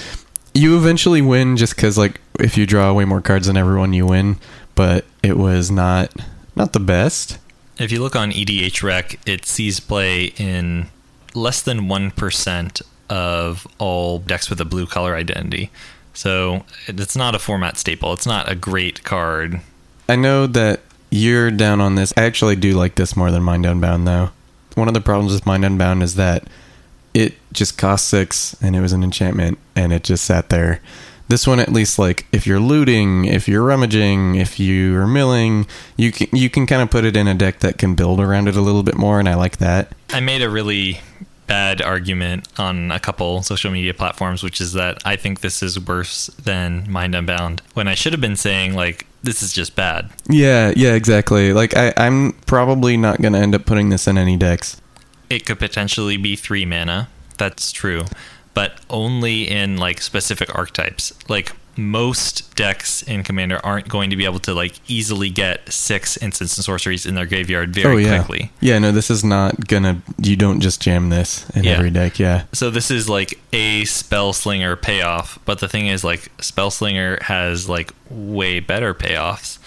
you 0.55 0.77
eventually 0.77 1.23
win 1.23 1.57
just 1.57 1.75
because, 1.77 1.97
like, 1.97 2.21
if 2.39 2.57
you 2.57 2.67
draw 2.67 2.93
way 2.93 3.05
more 3.05 3.21
cards 3.21 3.47
than 3.47 3.57
everyone, 3.57 3.93
you 3.93 4.07
win. 4.07 4.37
But 4.75 5.05
it 5.23 5.37
was 5.37 5.71
not 5.71 6.13
not 6.57 6.73
the 6.73 6.81
best. 6.81 7.39
If 7.79 7.91
you 7.91 8.01
look 8.01 8.15
on 8.15 8.31
EDH 8.31 8.83
Rec, 8.83 9.19
it 9.27 9.47
sees 9.47 9.81
play 9.81 10.27
in 10.37 10.89
less 11.35 11.63
than 11.63 11.83
1% 11.83 12.83
of 13.09 13.67
all 13.79 14.19
decks 14.19 14.51
with 14.51 14.61
a 14.61 14.65
blue 14.65 14.87
color 14.87 15.17
identity. 15.17 15.71
So 16.13 16.65
it's 16.87 17.17
not 17.17 17.35
a 17.35 17.39
format 17.39 17.79
staple. 17.79 18.13
It's 18.13 18.27
not 18.27 18.51
a 18.51 18.55
great 18.55 19.03
card. 19.03 19.61
I 20.11 20.17
know 20.17 20.49
that 20.49 20.81
you're 21.11 21.53
down 21.53 21.81
on 21.81 21.95
this. 21.95 22.13
I 22.17 22.25
actually 22.25 22.57
do 22.57 22.73
like 22.73 22.97
this 22.97 23.17
more 23.17 23.31
than 23.31 23.45
Mind 23.45 23.65
Unbound, 23.65 24.09
though. 24.09 24.31
One 24.75 24.89
of 24.89 24.95
the 24.95 25.01
problems 25.01 25.33
with 25.33 25.47
Mind 25.47 25.65
Unbound 25.65 26.03
is 26.03 26.17
that 26.17 26.49
it 27.15 27.35
just 27.53 27.79
cost 27.79 28.09
six 28.09 28.57
and 28.61 28.75
it 28.75 28.81
was 28.81 28.93
an 28.93 29.05
enchantment 29.05 29.61
and 29.77 29.93
it 29.93 30.03
just 30.03 30.25
sat 30.25 30.49
there. 30.49 30.81
This 31.29 31.47
one, 31.47 31.61
at 31.61 31.73
least, 31.73 31.97
like 31.97 32.27
if 32.33 32.45
you're 32.45 32.59
looting, 32.59 33.25
if 33.25 33.47
you're 33.47 33.63
rummaging, 33.63 34.35
if 34.35 34.59
you're 34.59 35.07
milling, 35.07 35.69
you 35.97 36.11
can 36.11 36.27
you 36.33 36.51
can 36.51 36.67
kind 36.67 36.83
of 36.83 36.91
put 36.91 37.05
it 37.05 37.17
in 37.17 37.29
a 37.29 37.35
deck 37.35 37.61
that 37.61 37.79
can 37.79 37.95
build 37.95 38.19
around 38.19 38.49
it 38.49 38.57
a 38.57 38.61
little 38.61 38.83
bit 38.83 38.97
more, 38.97 39.21
and 39.21 39.29
I 39.29 39.37
like 39.37 39.59
that. 39.59 39.93
I 40.13 40.19
made 40.19 40.43
a 40.43 40.51
really 40.51 41.03
bad 41.51 41.83
argument 41.83 42.47
on 42.61 42.93
a 42.93 43.01
couple 43.01 43.43
social 43.43 43.73
media 43.73 43.93
platforms, 43.93 44.41
which 44.41 44.61
is 44.61 44.73
that 44.75 45.03
I 45.05 45.17
think 45.17 45.41
this 45.41 45.65
is 45.65 45.81
worse 45.81 46.29
than 46.29 46.89
Mind 46.89 47.13
Unbound, 47.13 47.61
when 47.75 47.89
I 47.89 47.97
should 47.97 48.13
have 48.13 48.21
been 48.21 48.37
saying, 48.37 48.75
like, 48.75 49.05
this 49.25 49.43
is 49.43 49.53
just 49.53 49.75
bad. 49.75 50.11
Yeah, 50.29 50.73
yeah, 50.77 50.95
exactly. 50.95 51.53
Like 51.53 51.77
I, 51.77 51.93
I'm 51.97 52.35
probably 52.47 52.97
not 52.97 53.21
gonna 53.21 53.41
end 53.41 53.57
up 53.57 53.67
putting 53.67 53.89
this 53.89 54.07
in 54.07 54.17
any 54.17 54.37
decks. 54.37 54.81
It 55.29 55.45
could 55.45 55.59
potentially 55.59 56.17
be 56.17 56.37
three 56.37 56.65
mana. 56.65 57.09
That's 57.37 57.73
true. 57.73 58.05
But 58.55 58.81
only 58.89 59.51
in 59.51 59.77
like 59.77 60.01
specific 60.01 60.55
archetypes. 60.55 61.13
Like 61.29 61.53
most 61.89 62.55
decks 62.57 63.03
in 63.03 63.23
Commander 63.23 63.61
aren't 63.65 63.89
going 63.89 64.11
to 64.11 64.17
be 64.17 64.25
able 64.25 64.39
to 64.41 64.55
like 64.55 64.75
easily 64.89 65.31
get 65.31 65.73
six 65.73 66.17
instants 66.19 66.57
and 66.57 66.65
sorceries 66.65 67.07
in 67.07 67.15
their 67.15 67.27
graveyard 67.27 67.75
very 67.75 67.95
oh 67.95 67.97
yeah, 67.97 68.19
quickly. 68.19 68.51
yeah. 68.61 68.79
No, 68.79 68.93
this 68.93 69.11
is 69.11 69.25
not 69.25 69.67
gonna. 69.69 70.03
You 70.19 70.37
don't 70.37 70.61
just 70.61 70.81
jam 70.81 71.09
this 71.11 71.49
in 71.51 71.65
Yeah. 71.65 71.73
every 71.73 71.91
deck. 71.91 72.19
Yeah, 72.19 72.45
So 72.53 72.71
this 72.71 72.91
is 72.91 73.09
like 73.09 73.39
a 73.53 73.85
spell 73.87 74.33
slinger 74.33 74.77
payoff, 74.77 75.39
but 75.45 75.59
the 75.61 75.69
thing 75.69 75.87
is 75.89 76.05
like 76.05 76.31
spell 76.43 76.71
slinger 76.71 77.19
has 77.23 77.69
like 77.69 77.93
way 78.11 78.61
better 78.61 78.93
payoffs. 78.95 79.59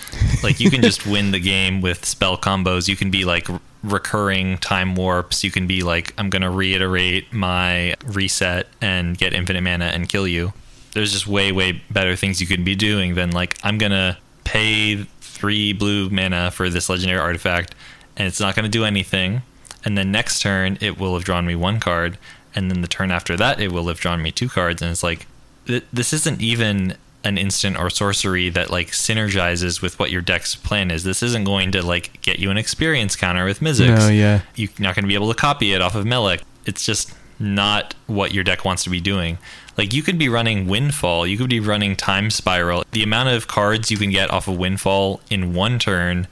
Like 0.43 0.59
you 0.59 0.70
can 0.70 0.82
just 0.82 1.05
win 1.07 1.32
the 1.32 1.39
game 1.39 1.82
with 1.82 2.05
spell 2.05 2.38
combos. 2.38 2.88
You 2.88 2.95
can 2.95 3.09
be 3.09 3.26
like 3.26 3.47
recurring 3.84 4.57
time 4.59 4.95
warps. 4.95 5.43
You 5.43 5.51
can 5.51 5.68
be 5.68 5.82
like 5.84 6.14
I'm 6.18 6.30
going 6.30 6.41
to 6.43 6.49
reiterate 6.49 7.34
my 7.34 7.95
reset 8.05 8.68
and 8.82 9.18
get 9.18 9.34
infinite 9.34 9.61
mana 9.61 9.86
and 9.86 10.07
kill 10.07 10.28
you. 10.28 10.53
There's 10.94 11.12
just 11.12 11.28
way 11.28 11.52
way 11.52 11.82
better 11.89 12.16
things 12.16 12.41
you 12.41 12.48
could 12.48 12.66
be 12.66 12.76
doing 12.76 13.16
than 13.16 13.32
like 13.32 13.58
I'm 13.64 13.78
going 13.78 13.91
to 13.91 14.18
pay 14.44 15.04
3 15.22 15.74
blue 15.74 16.10
mana 16.10 16.52
for 16.52 16.70
this 16.70 16.89
legendary 16.89 17.20
artifact 17.20 17.76
and 18.16 18.28
it's 18.28 18.39
not 18.39 18.56
going 18.56 18.64
to 18.64 18.70
do 18.70 18.86
anything 18.86 19.41
and 19.84 19.98
then 19.98 20.12
next 20.12 20.41
turn 20.41 20.78
it 20.82 21.00
will 21.00 21.14
have 21.16 21.24
drawn 21.24 21.46
me 21.46 21.56
one 21.56 21.80
card 21.80 22.18
and 22.56 22.70
then 22.70 22.82
the 22.82 22.88
turn 22.88 23.12
after 23.12 23.36
that 23.38 23.60
it 23.60 23.72
will 23.72 23.88
have 23.88 24.00
drawn 24.00 24.22
me 24.22 24.32
two 24.32 24.48
cards 24.48 24.82
and 24.82 24.91
it's 24.91 25.04
like 25.04 25.26
th- 25.66 25.84
this 25.91 26.14
isn't 26.14 26.41
even 26.41 26.96
an 27.24 27.38
instant 27.38 27.78
or 27.80 27.89
sorcery 27.89 28.50
that 28.50 28.70
like 28.70 28.91
synergizes 28.91 29.82
with 29.82 29.98
what 29.98 30.12
your 30.12 30.22
deck's 30.22 30.56
plan 30.56 30.91
is 30.91 31.04
this 31.04 31.24
isn't 31.24 31.46
going 31.46 31.72
to 31.72 31.82
like 31.82 32.22
get 32.22 32.38
you 32.38 32.52
an 32.52 32.58
experience 32.58 33.16
counter 33.16 33.46
with 33.46 33.62
Mizzix. 33.62 33.98
No, 33.98 34.10
yeah. 34.10 34.41
you're 34.56 34.70
not 34.78 34.94
going 34.94 35.04
to 35.04 35.08
be 35.08 35.16
able 35.16 35.30
to 35.34 35.39
copy 35.39 35.74
it 35.74 35.82
off 35.82 35.96
of 35.96 36.06
Melek 36.06 36.41
it's 36.66 36.86
just 36.86 37.14
not 37.40 37.96
what 38.08 38.34
your 38.34 38.44
deck 38.44 38.64
wants 38.66 38.84
to 38.84 38.90
be 38.90 39.00
doing 39.02 39.38
like 39.78 39.94
you 39.94 40.04
could 40.04 40.18
be 40.18 40.30
running 40.30 40.68
windfall 40.68 41.26
you 41.26 41.38
could 41.38 41.50
be 41.50 41.60
running 41.60 41.96
time 41.96 42.30
spiral 42.30 42.84
the 42.92 43.04
amount 43.04 43.30
of 43.30 43.48
cards 43.48 43.90
you 43.92 43.98
can 43.98 44.10
get 44.10 44.30
off 44.32 44.48
of 44.48 44.58
windfall 44.58 45.20
in 45.30 45.54
one 45.54 45.78
turn 45.80 46.28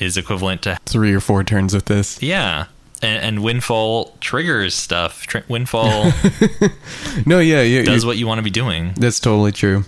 is 0.00 0.16
equivalent 0.16 0.62
to 0.62 0.76
three 0.86 1.12
or 1.12 1.20
four 1.20 1.44
turns 1.44 1.74
with 1.74 1.84
this. 1.86 2.20
yeah. 2.22 2.66
And, 3.04 3.24
and 3.24 3.42
Windfall 3.42 4.16
triggers 4.20 4.74
stuff. 4.76 5.26
Tr- 5.26 5.38
Windfall 5.48 6.12
No, 7.26 7.40
yeah, 7.40 7.62
yeah. 7.62 7.82
does 7.82 8.06
what 8.06 8.16
you 8.16 8.26
want 8.28 8.38
to 8.38 8.42
be 8.42 8.50
doing. 8.50 8.92
that's 8.96 9.18
totally 9.20 9.50
true. 9.50 9.84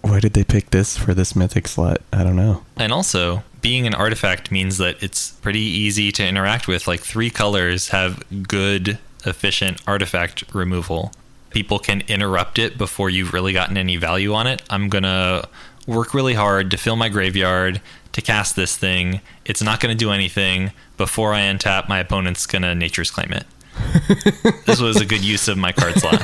Why 0.00 0.18
did 0.20 0.32
they 0.32 0.44
pick 0.44 0.70
this 0.70 0.96
for 0.96 1.12
this 1.12 1.36
mythic 1.36 1.68
slot? 1.68 1.98
I 2.12 2.24
don't 2.24 2.36
know. 2.36 2.64
And 2.76 2.90
also, 2.92 3.42
being 3.60 3.86
an 3.86 3.94
artifact 3.94 4.50
means 4.50 4.78
that 4.78 5.02
it's 5.02 5.32
pretty 5.32 5.60
easy 5.60 6.10
to 6.12 6.26
interact 6.26 6.66
with. 6.68 6.86
Like, 6.88 7.00
three 7.00 7.28
colors 7.30 7.88
have 7.88 8.22
good, 8.48 8.98
efficient 9.24 9.80
artifact 9.86 10.44
removal. 10.52 11.12
People 11.50 11.78
can 11.78 12.02
interrupt 12.08 12.58
it 12.58 12.76
before 12.76 13.10
you've 13.10 13.32
really 13.32 13.52
gotten 13.52 13.76
any 13.76 13.96
value 13.96 14.34
on 14.34 14.46
it. 14.46 14.62
I'm 14.68 14.88
going 14.88 15.04
to 15.04 15.48
work 15.86 16.12
really 16.14 16.34
hard 16.34 16.70
to 16.70 16.76
fill 16.76 16.96
my 16.96 17.08
graveyard 17.08 17.80
to 18.12 18.22
cast 18.22 18.56
this 18.56 18.76
thing. 18.76 19.20
It's 19.44 19.62
not 19.62 19.80
going 19.80 19.96
to 19.96 19.98
do 19.98 20.10
anything. 20.10 20.72
Before 20.96 21.32
I 21.32 21.40
untap, 21.40 21.88
my 21.88 21.98
opponent's 21.98 22.46
going 22.46 22.62
to 22.62 22.74
Nature's 22.74 23.10
Claim 23.10 23.32
it. 23.32 23.46
this 24.66 24.80
was 24.80 25.00
a 25.00 25.06
good 25.06 25.24
use 25.24 25.48
of 25.48 25.56
my 25.56 25.72
card 25.72 25.94
slot. 25.94 26.22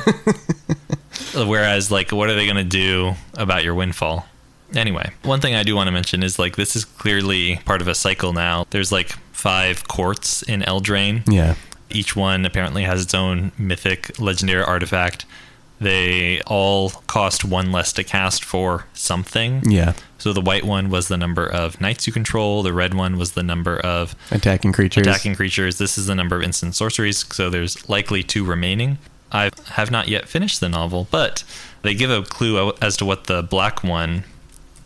Whereas, 1.48 1.90
like, 1.90 2.12
what 2.12 2.28
are 2.28 2.34
they 2.34 2.46
going 2.46 2.56
to 2.56 2.64
do 2.64 3.14
about 3.34 3.64
your 3.64 3.74
windfall? 3.74 4.26
Anyway, 4.74 5.12
one 5.22 5.40
thing 5.40 5.54
I 5.54 5.62
do 5.62 5.76
want 5.76 5.86
to 5.86 5.92
mention 5.92 6.22
is 6.22 6.38
like 6.38 6.56
this 6.56 6.74
is 6.74 6.84
clearly 6.84 7.56
part 7.64 7.80
of 7.80 7.86
a 7.86 7.94
cycle 7.94 8.32
now. 8.32 8.66
There's 8.70 8.90
like 8.90 9.10
five 9.32 9.86
courts 9.86 10.42
in 10.42 10.62
Eldraine. 10.62 11.22
Yeah. 11.30 11.54
Each 11.94 12.16
one 12.16 12.44
apparently 12.44 12.82
has 12.84 13.02
its 13.02 13.14
own 13.14 13.52
mythic 13.56 14.18
legendary 14.18 14.62
artifact. 14.62 15.24
They 15.80 16.40
all 16.46 16.90
cost 17.08 17.44
one 17.44 17.72
less 17.72 17.92
to 17.94 18.04
cast 18.04 18.44
for 18.44 18.86
something. 18.94 19.62
Yeah. 19.70 19.94
So 20.18 20.32
the 20.32 20.40
white 20.40 20.64
one 20.64 20.88
was 20.88 21.08
the 21.08 21.16
number 21.16 21.46
of 21.46 21.80
knights 21.80 22.06
you 22.06 22.12
control, 22.12 22.62
the 22.62 22.72
red 22.72 22.94
one 22.94 23.18
was 23.18 23.32
the 23.32 23.42
number 23.42 23.78
of 23.78 24.14
Attacking 24.30 24.72
creatures. 24.72 25.06
attacking 25.06 25.34
creatures. 25.34 25.78
This 25.78 25.98
is 25.98 26.06
the 26.06 26.14
number 26.14 26.36
of 26.36 26.42
instant 26.42 26.74
sorceries, 26.74 27.24
so 27.34 27.50
there's 27.50 27.86
likely 27.88 28.22
two 28.22 28.44
remaining. 28.44 28.98
I 29.32 29.50
have 29.72 29.90
not 29.90 30.08
yet 30.08 30.28
finished 30.28 30.60
the 30.60 30.68
novel, 30.68 31.08
but 31.10 31.42
they 31.82 31.92
give 31.94 32.10
a 32.10 32.22
clue 32.22 32.72
as 32.80 32.96
to 32.98 33.04
what 33.04 33.24
the 33.24 33.42
black 33.42 33.82
one 33.82 34.24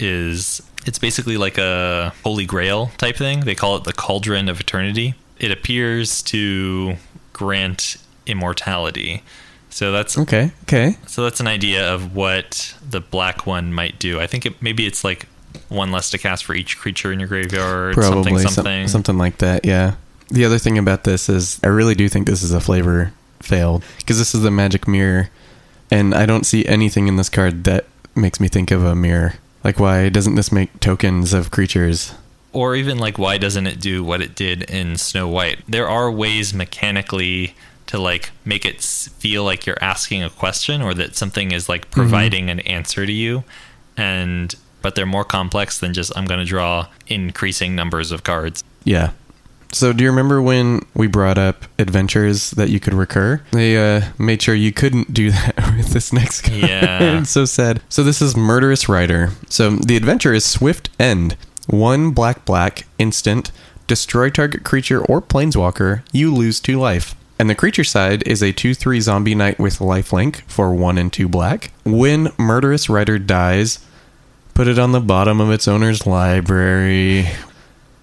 is. 0.00 0.62
It's 0.86 0.98
basically 0.98 1.36
like 1.36 1.58
a 1.58 2.14
holy 2.24 2.46
grail 2.46 2.90
type 2.96 3.16
thing. 3.16 3.40
They 3.40 3.54
call 3.54 3.76
it 3.76 3.84
the 3.84 3.92
cauldron 3.92 4.48
of 4.48 4.58
eternity. 4.58 5.14
It 5.40 5.50
appears 5.50 6.22
to 6.22 6.96
grant 7.32 7.96
immortality. 8.26 9.22
So 9.70 9.92
that's 9.92 10.18
Okay. 10.18 10.50
Okay. 10.64 10.96
so 11.06 11.22
that's 11.22 11.40
an 11.40 11.46
idea 11.46 11.92
of 11.94 12.14
what 12.14 12.74
the 12.88 13.00
black 13.00 13.46
one 13.46 13.72
might 13.72 13.98
do. 13.98 14.18
I 14.20 14.26
think 14.26 14.46
it 14.46 14.60
maybe 14.62 14.86
it's 14.86 15.04
like 15.04 15.26
one 15.68 15.92
less 15.92 16.10
to 16.10 16.18
cast 16.18 16.44
for 16.44 16.54
each 16.54 16.78
creature 16.78 17.12
in 17.12 17.18
your 17.20 17.28
graveyard, 17.28 17.94
Probably 17.94 18.22
something 18.22 18.38
some- 18.38 18.52
something. 18.54 18.88
something 18.88 19.18
like 19.18 19.38
that. 19.38 19.64
Yeah. 19.64 19.94
The 20.30 20.44
other 20.44 20.58
thing 20.58 20.76
about 20.78 21.04
this 21.04 21.28
is, 21.28 21.58
I 21.62 21.68
really 21.68 21.94
do 21.94 22.08
think 22.08 22.26
this 22.26 22.42
is 22.42 22.52
a 22.52 22.60
flavor 22.60 23.12
fail 23.40 23.82
because 23.98 24.18
this 24.18 24.34
is 24.34 24.42
the 24.42 24.50
magic 24.50 24.86
mirror, 24.88 25.30
and 25.90 26.14
I 26.14 26.26
don't 26.26 26.44
see 26.44 26.66
anything 26.66 27.08
in 27.08 27.16
this 27.16 27.28
card 27.30 27.64
that 27.64 27.86
makes 28.14 28.38
me 28.40 28.48
think 28.48 28.70
of 28.70 28.84
a 28.84 28.94
mirror. 28.94 29.34
Like, 29.64 29.78
why 29.80 30.08
doesn't 30.10 30.34
this 30.34 30.50
make 30.52 30.80
tokens 30.80 31.32
of 31.32 31.50
creatures? 31.50 32.12
Or 32.52 32.74
even 32.74 32.98
like 32.98 33.18
why 33.18 33.38
doesn't 33.38 33.66
it 33.66 33.80
do 33.80 34.02
what 34.02 34.20
it 34.22 34.34
did 34.34 34.62
in 34.62 34.96
Snow 34.96 35.28
White? 35.28 35.60
There 35.68 35.88
are 35.88 36.10
ways 36.10 36.54
mechanically 36.54 37.54
to 37.86 37.98
like 37.98 38.30
make 38.44 38.64
it 38.64 38.82
feel 38.82 39.44
like 39.44 39.66
you're 39.66 39.82
asking 39.82 40.22
a 40.22 40.30
question 40.30 40.82
or 40.82 40.94
that 40.94 41.16
something 41.16 41.52
is 41.52 41.68
like 41.68 41.90
providing 41.90 42.50
an 42.50 42.60
answer 42.60 43.06
to 43.06 43.12
you 43.12 43.44
and 43.96 44.54
but 44.82 44.94
they're 44.94 45.06
more 45.06 45.24
complex 45.24 45.78
than 45.78 45.92
just 45.92 46.16
I'm 46.16 46.26
going 46.26 46.40
to 46.40 46.46
draw 46.46 46.86
increasing 47.08 47.74
numbers 47.74 48.12
of 48.12 48.22
cards. 48.22 48.62
Yeah. 48.84 49.12
So, 49.70 49.92
do 49.92 50.02
you 50.02 50.08
remember 50.08 50.40
when 50.40 50.86
we 50.94 51.08
brought 51.08 51.36
up 51.36 51.66
adventures 51.78 52.52
that 52.52 52.70
you 52.70 52.80
could 52.80 52.94
recur? 52.94 53.42
They 53.50 53.76
uh, 53.76 54.02
made 54.18 54.40
sure 54.40 54.54
you 54.54 54.72
couldn't 54.72 55.12
do 55.12 55.30
that 55.32 55.56
with 55.76 55.88
this 55.88 56.10
next 56.12 56.42
card. 56.42 56.56
Yeah. 56.56 57.18
it's 57.20 57.30
so 57.30 57.44
sad. 57.44 57.82
So, 57.90 58.02
this 58.02 58.22
is 58.22 58.34
Murderous 58.34 58.88
Rider. 58.88 59.30
So, 59.50 59.70
the 59.70 59.96
adventure 59.96 60.32
is 60.32 60.44
Swift 60.44 60.88
End. 60.98 61.36
One 61.68 62.12
black, 62.12 62.46
black, 62.46 62.86
instant. 62.98 63.52
Destroy 63.86 64.30
target 64.30 64.64
creature 64.64 65.04
or 65.04 65.20
planeswalker. 65.20 66.02
You 66.12 66.34
lose 66.34 66.60
two 66.60 66.78
life. 66.78 67.14
And 67.38 67.50
the 67.50 67.54
creature 67.54 67.84
side 67.84 68.26
is 68.26 68.42
a 68.42 68.52
2 68.52 68.72
3 68.74 69.00
zombie 69.00 69.34
knight 69.34 69.58
with 69.58 69.78
lifelink 69.78 70.40
for 70.48 70.74
1 70.74 70.96
and 70.96 71.12
2 71.12 71.28
black. 71.28 71.70
When 71.84 72.32
Murderous 72.38 72.88
Rider 72.88 73.18
dies, 73.18 73.80
put 74.54 74.66
it 74.66 74.78
on 74.78 74.92
the 74.92 75.00
bottom 75.00 75.42
of 75.42 75.50
its 75.50 75.68
owner's 75.68 76.06
library. 76.06 77.26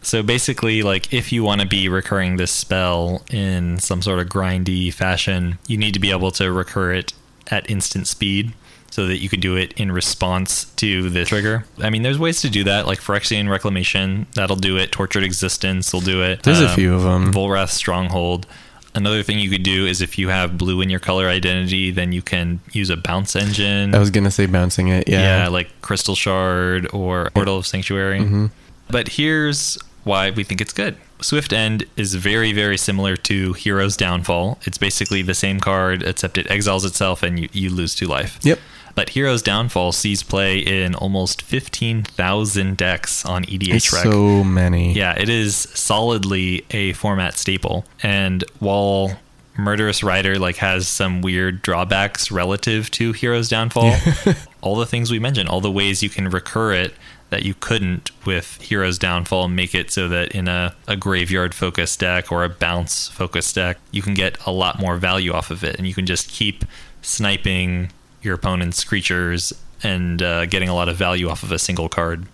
So 0.04 0.22
basically, 0.22 0.84
like 0.84 1.12
if 1.12 1.32
you 1.32 1.44
want 1.44 1.62
to 1.62 1.68
be 1.68 1.90
recurring 1.90 2.38
this 2.38 2.52
spell 2.52 3.24
in 3.32 3.80
some 3.80 4.04
sort 4.04 4.20
of 4.20 4.28
grindy 4.28 4.94
fashion, 4.94 5.58
you 5.68 5.78
need 5.78 5.96
to 5.96 6.00
be 6.00 6.12
able 6.12 6.30
to 6.34 6.52
recur 6.52 6.94
it 6.94 7.14
at 7.48 7.68
instant 7.68 8.08
speed 8.08 8.54
so 8.92 9.08
that 9.08 9.18
you 9.18 9.30
could 9.30 9.42
do 9.42 9.56
it 9.56 9.74
in 9.74 9.92
response 9.92 10.66
to 10.76 11.10
the 11.10 11.26
trigger. 11.26 11.66
I 11.80 11.90
mean, 11.90 12.04
there's 12.04 12.20
ways 12.20 12.42
to 12.42 12.50
do 12.50 12.64
that, 12.64 12.88
like 12.88 13.00
Phyrexian 13.00 13.50
Reclamation, 13.50 14.28
that'll 14.36 14.56
do 14.56 14.78
it. 14.78 14.92
Tortured 14.92 15.24
Existence 15.24 15.92
will 15.92 16.02
do 16.02 16.24
it. 16.24 16.44
There's 16.44 16.62
a 16.62 16.70
um, 16.70 16.76
few 16.76 16.94
of 16.96 17.04
them. 17.04 17.34
Volrath 17.34 17.72
Stronghold. 17.72 18.48
Another 18.94 19.24
thing 19.24 19.40
you 19.40 19.50
could 19.50 19.64
do 19.64 19.86
is 19.86 20.02
if 20.02 20.18
you 20.18 20.30
have 20.30 20.58
blue 20.58 20.80
in 20.80 20.90
your 20.90 21.02
color 21.02 21.28
identity, 21.28 21.92
then 21.92 22.14
you 22.14 22.22
can 22.22 22.62
use 22.72 22.90
a 22.90 22.96
bounce 22.96 23.36
engine. 23.36 23.94
I 23.94 24.00
was 24.00 24.10
going 24.10 24.24
to 24.24 24.32
say 24.32 24.46
bouncing 24.46 24.88
it. 24.88 25.10
Yeah. 25.10 25.44
Yeah, 25.44 25.48
like 25.50 25.70
Crystal 25.82 26.16
Shard 26.16 26.88
or 26.94 27.30
Portal 27.32 27.58
of 27.58 27.68
Sanctuary. 27.68 28.22
Mm-hmm. 28.22 28.46
But 28.90 29.10
here's 29.10 29.78
why 30.06 30.30
we 30.32 30.44
think 30.46 30.62
it's 30.62 30.72
good. 30.74 30.96
Swift 31.22 31.52
End 31.52 31.86
is 31.98 32.16
very, 32.16 32.54
very 32.54 32.78
similar 32.78 33.16
to 33.18 33.54
Hero's 33.54 33.98
Downfall. 33.98 34.60
It's 34.64 34.78
basically 34.78 35.22
the 35.22 35.34
same 35.34 35.60
card, 35.60 36.04
except 36.04 36.38
it 36.38 36.50
exiles 36.50 36.86
itself 36.86 37.24
and 37.24 37.40
you, 37.40 37.50
you 37.52 37.70
lose 37.70 37.96
two 37.96 38.06
life. 38.08 38.40
Yep. 38.44 38.60
But 38.96 39.10
Hero's 39.10 39.42
Downfall 39.42 39.92
sees 39.92 40.24
play 40.24 40.58
in 40.60 40.96
almost 40.96 41.42
15,000 41.42 42.78
decks 42.78 43.26
on 43.26 43.44
EDH 43.46 43.74
It's 43.74 43.94
Rec. 43.94 44.04
so 44.04 44.44
many. 44.44 44.94
Yeah, 44.94 45.14
it 45.18 45.28
is 45.28 45.56
solidly 45.56 46.66
a 46.72 46.94
format 46.94 47.34
staple. 47.38 47.86
And 48.04 48.44
while 48.60 49.18
Murderous 49.58 50.04
Rider 50.04 50.38
like 50.38 50.58
has 50.58 50.88
some 50.88 51.22
weird 51.22 51.62
drawbacks 51.62 52.32
relative 52.32 52.90
to 52.92 53.12
Hero's 53.12 53.50
Downfall, 53.50 53.96
all 54.62 54.76
the 54.76 54.86
things 54.86 55.12
we 55.12 55.20
mentioned, 55.20 55.50
all 55.50 55.62
the 55.62 55.72
ways 55.72 56.02
you 56.04 56.10
can 56.10 56.30
recur 56.30 56.74
it 56.74 56.94
that 57.36 57.44
you 57.44 57.54
couldn't 57.54 58.12
with 58.26 58.62
Hero's 58.62 58.98
Downfall, 58.98 59.50
make 59.50 59.76
it 59.76 59.92
so 59.92 60.08
that 60.08 60.32
in 60.32 60.48
a, 60.48 60.74
a 60.88 60.96
graveyard 60.96 61.54
focused 61.54 62.00
deck 62.00 62.32
or 62.32 62.46
a 62.46 62.50
bounce 62.50 63.10
focused 63.10 63.56
deck, 63.56 63.78
you 63.92 64.02
can 64.02 64.14
get 64.14 64.38
a 64.46 64.52
lot 64.52 64.80
more 64.80 64.96
value 64.96 65.34
off 65.34 65.52
of 65.52 65.62
it. 65.62 65.76
And 65.78 65.86
you 65.86 65.94
can 65.94 66.06
just 66.06 66.30
keep 66.30 66.64
sniping 67.02 67.92
your 68.22 68.36
opponent's 68.36 68.86
creatures 68.86 69.52
and 69.84 70.22
uh, 70.22 70.46
getting 70.46 70.70
a 70.70 70.74
lot 70.74 70.88
of 70.88 70.96
value 70.96 71.28
off 71.28 71.44
of 71.44 71.52
a 71.52 71.60
single 71.60 71.90
card. 71.90 72.26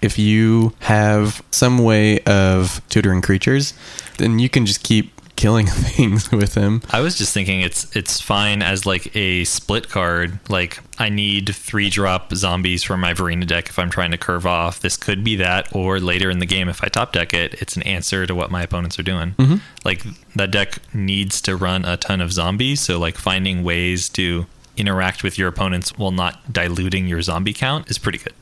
if 0.00 0.18
you 0.18 0.72
have 0.80 1.42
some 1.50 1.78
way 1.78 2.20
of 2.20 2.80
tutoring 2.88 3.22
creatures, 3.22 3.74
then 4.18 4.38
you 4.38 4.48
can 4.48 4.66
just 4.66 4.82
keep 4.82 5.15
killing 5.36 5.66
things 5.68 6.30
with 6.32 6.54
him. 6.54 6.82
I 6.90 7.00
was 7.00 7.16
just 7.16 7.32
thinking 7.32 7.60
it's 7.60 7.94
it's 7.94 8.20
fine 8.20 8.62
as 8.62 8.86
like 8.86 9.14
a 9.14 9.44
split 9.44 9.88
card. 9.88 10.38
Like 10.48 10.80
I 10.98 11.08
need 11.08 11.54
three 11.54 11.90
drop 11.90 12.34
zombies 12.34 12.82
for 12.82 12.96
my 12.96 13.12
Varina 13.12 13.46
deck 13.46 13.68
if 13.68 13.78
I'm 13.78 13.90
trying 13.90 14.10
to 14.10 14.18
curve 14.18 14.46
off. 14.46 14.80
This 14.80 14.96
could 14.96 15.22
be 15.22 15.36
that, 15.36 15.74
or 15.74 16.00
later 16.00 16.30
in 16.30 16.38
the 16.38 16.46
game 16.46 16.68
if 16.68 16.82
I 16.82 16.88
top 16.88 17.12
deck 17.12 17.32
it, 17.34 17.54
it's 17.54 17.76
an 17.76 17.82
answer 17.82 18.26
to 18.26 18.34
what 18.34 18.50
my 18.50 18.62
opponents 18.62 18.98
are 18.98 19.04
doing. 19.04 19.32
Mm-hmm. 19.32 19.56
Like 19.84 20.02
that 20.34 20.50
deck 20.50 20.78
needs 20.94 21.40
to 21.42 21.56
run 21.56 21.84
a 21.84 21.96
ton 21.96 22.20
of 22.20 22.32
zombies, 22.32 22.80
so 22.80 22.98
like 22.98 23.16
finding 23.16 23.62
ways 23.62 24.08
to 24.10 24.46
interact 24.76 25.22
with 25.22 25.38
your 25.38 25.48
opponents 25.48 25.96
while 25.96 26.10
not 26.10 26.52
diluting 26.52 27.06
your 27.06 27.22
zombie 27.22 27.54
count 27.54 27.90
is 27.90 27.98
pretty 27.98 28.18
good. 28.18 28.34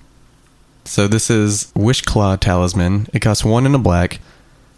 So 0.84 1.08
this 1.08 1.30
is 1.30 1.72
Wishclaw 1.74 2.38
Talisman. 2.40 3.08
It 3.14 3.20
costs 3.20 3.44
one 3.44 3.64
in 3.66 3.74
a 3.74 3.78
black. 3.78 4.20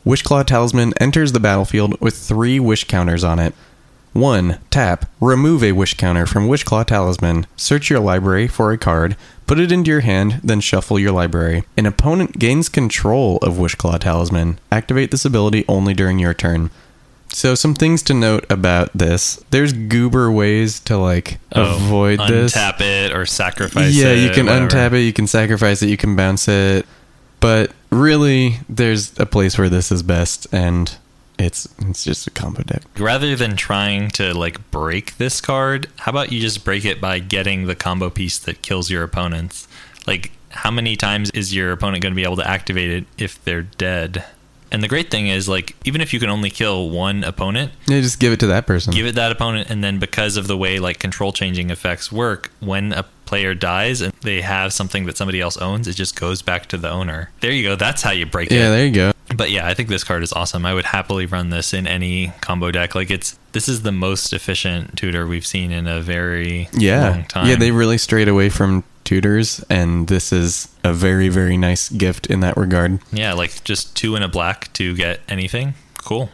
Wishclaw 0.07 0.47
Talisman 0.47 0.95
enters 1.01 1.33
the 1.33 1.41
battlefield 1.41 2.01
with 2.01 2.17
three 2.17 2.61
wish 2.61 2.85
counters 2.85 3.25
on 3.25 3.41
it. 3.41 3.53
1. 4.13 4.61
Tap. 4.71 5.11
Remove 5.21 5.65
a 5.65 5.73
wish 5.73 5.95
counter 5.95 6.27
from 6.27 6.47
Wishclaw 6.47 6.87
Talisman. 6.87 7.45
Search 7.57 7.91
your 7.91 7.99
library 7.99 8.47
for 8.47 8.71
a 8.71 8.79
card. 8.79 9.17
Put 9.49 9.59
it 9.59 9.73
into 9.73 9.91
your 9.91 10.01
hand, 10.01 10.41
then 10.45 10.61
shuffle 10.61 11.01
your 11.01 11.11
library. 11.11 11.65
An 11.77 11.87
opponent 11.87 12.39
gains 12.39 12.69
control 12.69 13.39
of 13.39 13.55
Wishclaw 13.55 13.99
Talisman. 13.99 14.61
Activate 14.71 15.11
this 15.11 15.25
ability 15.25 15.65
only 15.67 15.93
during 15.93 16.21
your 16.21 16.35
turn. 16.35 16.71
So 17.31 17.57
some 17.57 17.75
things 17.75 18.01
to 18.05 18.15
note 18.15 18.47
about 18.49 18.97
this. 18.97 19.45
There's 19.51 19.73
goober 19.73 20.31
ways 20.31 20.79
to 20.81 20.97
like 20.97 21.39
oh, 21.51 21.75
avoid 21.75 22.21
this. 22.21 22.57
Oh, 22.57 22.61
untap 22.61 22.81
it 22.81 23.13
or 23.13 23.27
sacrifice 23.27 23.89
it. 23.89 24.01
yeah, 24.01 24.13
it. 24.13 24.21
you 24.21 24.31
can 24.31 24.47
whatever. 24.47 24.69
untap 24.69 24.93
it, 24.93 25.01
you 25.01 25.13
can 25.13 25.27
sacrifice 25.27 25.83
it, 25.83 25.89
you 25.89 25.97
can 25.97 26.15
bounce 26.15 26.47
it. 26.47 26.87
But 27.47 27.71
really, 27.91 28.57
there's 28.69 29.17
a 29.21 29.25
place 29.27 29.57
where 29.57 29.69
this 29.69 29.93
is 29.93 30.03
best, 30.03 30.49
and 30.53 30.97
it's 31.39 31.69
it's 31.79 32.03
just 32.03 32.27
a 32.27 32.31
combo 32.31 32.63
deck. 32.65 32.83
rather 32.99 33.37
than 33.37 33.55
trying 33.55 34.09
to 34.11 34.35
like 34.35 34.69
break 34.73 35.17
this 35.19 35.41
card 35.41 35.87
how 35.99 36.11
about 36.11 36.33
you 36.33 36.41
just 36.41 36.65
break 36.65 36.85
it 36.85 36.99
by 37.01 37.19
getting 37.21 37.67
the 37.67 37.75
combo 37.77 38.09
piece 38.11 38.39
that 38.39 38.63
kills 38.63 38.91
your 38.91 39.03
opponents 39.03 39.69
like 40.07 40.33
how 40.49 40.71
many 40.71 40.97
times 40.97 41.29
is 41.33 41.55
your 41.55 41.73
opponent 41.73 42.03
going 42.03 42.13
to 42.15 42.17
be 42.17 42.25
able 42.25 42.37
to 42.37 42.49
activate 42.49 42.91
it 42.91 43.05
if 43.19 43.33
they're 43.45 43.61
dead 43.63 44.25
and 44.73 44.83
the 44.83 44.89
great 44.89 45.11
thing 45.11 45.29
is 45.29 45.47
like 45.47 45.77
even 45.85 46.01
if 46.01 46.15
you 46.15 46.19
can 46.19 46.31
only 46.31 46.49
kill 46.49 46.89
one 46.89 47.23
opponent 47.23 47.71
Yeah, 47.87 48.01
just 48.01 48.19
give 48.19 48.33
it 48.33 48.41
to 48.41 48.47
that 48.49 48.67
person. 48.67 48.95
give 48.95 49.05
it 49.07 49.15
that 49.17 49.31
opponent 49.31 49.69
and 49.69 49.85
then 49.85 49.99
because 49.99 50.39
of 50.39 50.47
the 50.47 50.57
way 50.57 50.79
like 50.79 50.99
control 50.99 51.33
changing 51.35 51.69
effects 51.69 52.11
work 52.11 52.51
when 52.61 52.95
a 52.95 53.05
player 53.27 53.55
dies 53.55 54.01
and 54.01 54.13
they 54.23 54.41
have 54.41 54.73
something 54.73 55.05
that 55.07 55.17
somebody 55.17 55.41
else 55.41 55.57
owns 55.59 55.87
it 55.89 55.95
just 55.95 56.19
goes 56.19 56.41
back 56.43 56.67
to 56.67 56.77
the 56.79 56.89
owner 56.89 57.31
there 57.41 57.51
you 57.53 57.63
go 57.63 57.77
that's 57.77 58.03
how 58.03 58.11
you 58.13 58.25
break 58.25 58.51
it 58.51 58.55
yeah, 58.55 58.71
there 58.71 58.87
you 58.87 58.93
go. 58.93 59.13
but 59.37 59.51
yeah, 59.51 59.67
I 59.67 59.75
think 59.75 59.89
this 59.89 60.05
card 60.05 60.23
is 60.23 60.33
awesome. 60.33 60.65
I 60.65 60.73
would 60.73 60.85
happily 60.87 61.27
run 61.27 61.51
this 61.51 61.75
in 61.75 61.87
any 61.87 62.33
combo 62.41 62.71
deck. 62.71 62.95
Like 62.95 63.11
it's 63.11 63.37
this 63.53 63.69
is 63.69 63.83
the 63.83 63.91
most 63.93 64.33
efficient 64.33 64.97
tutor 64.97 65.27
we've 65.27 65.47
seen 65.47 65.73
in 65.73 65.87
a 65.89 66.01
very 66.01 66.69
Yeah, 66.73 67.11
long 67.11 67.25
time. 67.25 67.49
yeah, 67.49 67.57
they 67.57 67.71
really 67.73 67.99
strayed 67.99 68.29
away 68.29 68.49
from 68.51 68.85
tutors, 69.05 69.65
and 69.69 70.07
this 70.09 70.33
is 70.33 70.69
a 70.85 70.93
very 70.93 71.29
very 71.29 71.57
nice 71.57 71.89
gift 71.89 72.27
in 72.29 72.41
that 72.41 72.57
regard. 72.57 73.01
yeah, 73.13 73.33
like 73.33 73.65
just 73.65 73.97
two 73.97 74.15
in 74.17 74.23
a 74.23 74.29
black 74.29 74.73
to 74.75 74.95
get 74.95 75.21
anything. 75.29 75.75
Cool. 76.05 76.31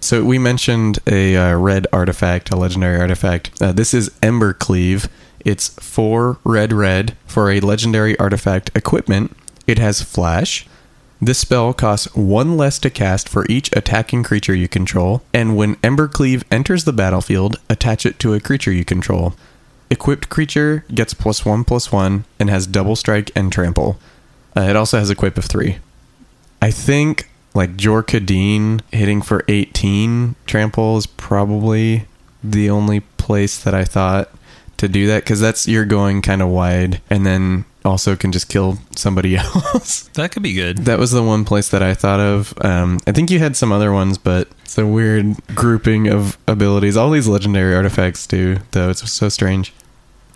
So 0.00 0.22
we 0.22 0.38
mentioned 0.38 0.98
a 1.06 1.34
uh, 1.36 1.54
red 1.56 1.86
artifact, 1.94 2.50
a 2.50 2.56
legendary 2.56 3.00
artifact. 3.00 3.50
Uh, 3.62 3.72
this 3.72 3.94
is 3.94 4.10
Embercleave. 4.20 5.08
It's 5.44 5.68
four 5.68 6.38
red 6.42 6.72
red 6.72 7.16
for 7.26 7.50
a 7.50 7.60
legendary 7.60 8.18
artifact 8.18 8.70
equipment. 8.74 9.36
It 9.66 9.78
has 9.78 10.02
flash. 10.02 10.66
This 11.20 11.38
spell 11.38 11.72
costs 11.72 12.14
one 12.14 12.56
less 12.56 12.78
to 12.80 12.90
cast 12.90 13.28
for 13.28 13.46
each 13.48 13.70
attacking 13.74 14.24
creature 14.24 14.54
you 14.54 14.68
control, 14.68 15.22
and 15.32 15.56
when 15.56 15.76
Embercleave 15.76 16.42
enters 16.50 16.84
the 16.84 16.92
battlefield, 16.92 17.56
attach 17.70 18.04
it 18.04 18.18
to 18.20 18.34
a 18.34 18.40
creature 18.40 18.72
you 18.72 18.84
control. 18.84 19.34
Equipped 19.90 20.28
creature 20.28 20.84
gets 20.92 21.14
plus 21.14 21.44
one 21.44 21.64
plus 21.64 21.92
one 21.92 22.24
and 22.40 22.50
has 22.50 22.66
double 22.66 22.96
strike 22.96 23.30
and 23.36 23.52
trample. 23.52 23.98
Uh, 24.56 24.62
it 24.62 24.76
also 24.76 24.98
has 24.98 25.10
equip 25.10 25.38
of 25.38 25.44
three. 25.44 25.78
I 26.60 26.70
think 26.70 27.28
like 27.54 27.76
Jor 27.76 28.02
Kadeen 28.02 28.80
hitting 28.90 29.22
for 29.22 29.44
18 29.48 30.34
trample 30.46 30.96
is 30.96 31.06
probably 31.06 32.06
the 32.42 32.68
only 32.68 33.00
place 33.00 33.62
that 33.62 33.74
I 33.74 33.84
thought 33.84 34.30
to 34.78 34.88
do 34.88 35.06
that 35.08 35.24
because 35.24 35.40
that's 35.40 35.66
you're 35.68 35.84
going 35.84 36.22
kind 36.22 36.42
of 36.42 36.48
wide 36.48 37.00
and 37.10 37.24
then 37.24 37.64
also 37.84 38.16
can 38.16 38.32
just 38.32 38.48
kill 38.48 38.78
somebody 38.96 39.36
else. 39.36 40.08
That 40.14 40.32
could 40.32 40.42
be 40.42 40.54
good. 40.54 40.78
that 40.86 40.98
was 40.98 41.10
the 41.10 41.22
one 41.22 41.44
place 41.44 41.68
that 41.68 41.82
I 41.82 41.94
thought 41.94 42.20
of. 42.20 42.54
Um, 42.64 42.98
I 43.06 43.12
think 43.12 43.30
you 43.30 43.38
had 43.38 43.56
some 43.56 43.72
other 43.72 43.92
ones, 43.92 44.16
but 44.18 44.48
it's 44.62 44.78
a 44.78 44.86
weird 44.86 45.36
grouping 45.54 46.08
of 46.08 46.38
abilities. 46.48 46.96
All 46.96 47.10
these 47.10 47.28
legendary 47.28 47.74
artifacts 47.74 48.26
do, 48.26 48.58
though. 48.72 48.90
It's 48.90 49.10
so 49.10 49.28
strange. 49.28 49.72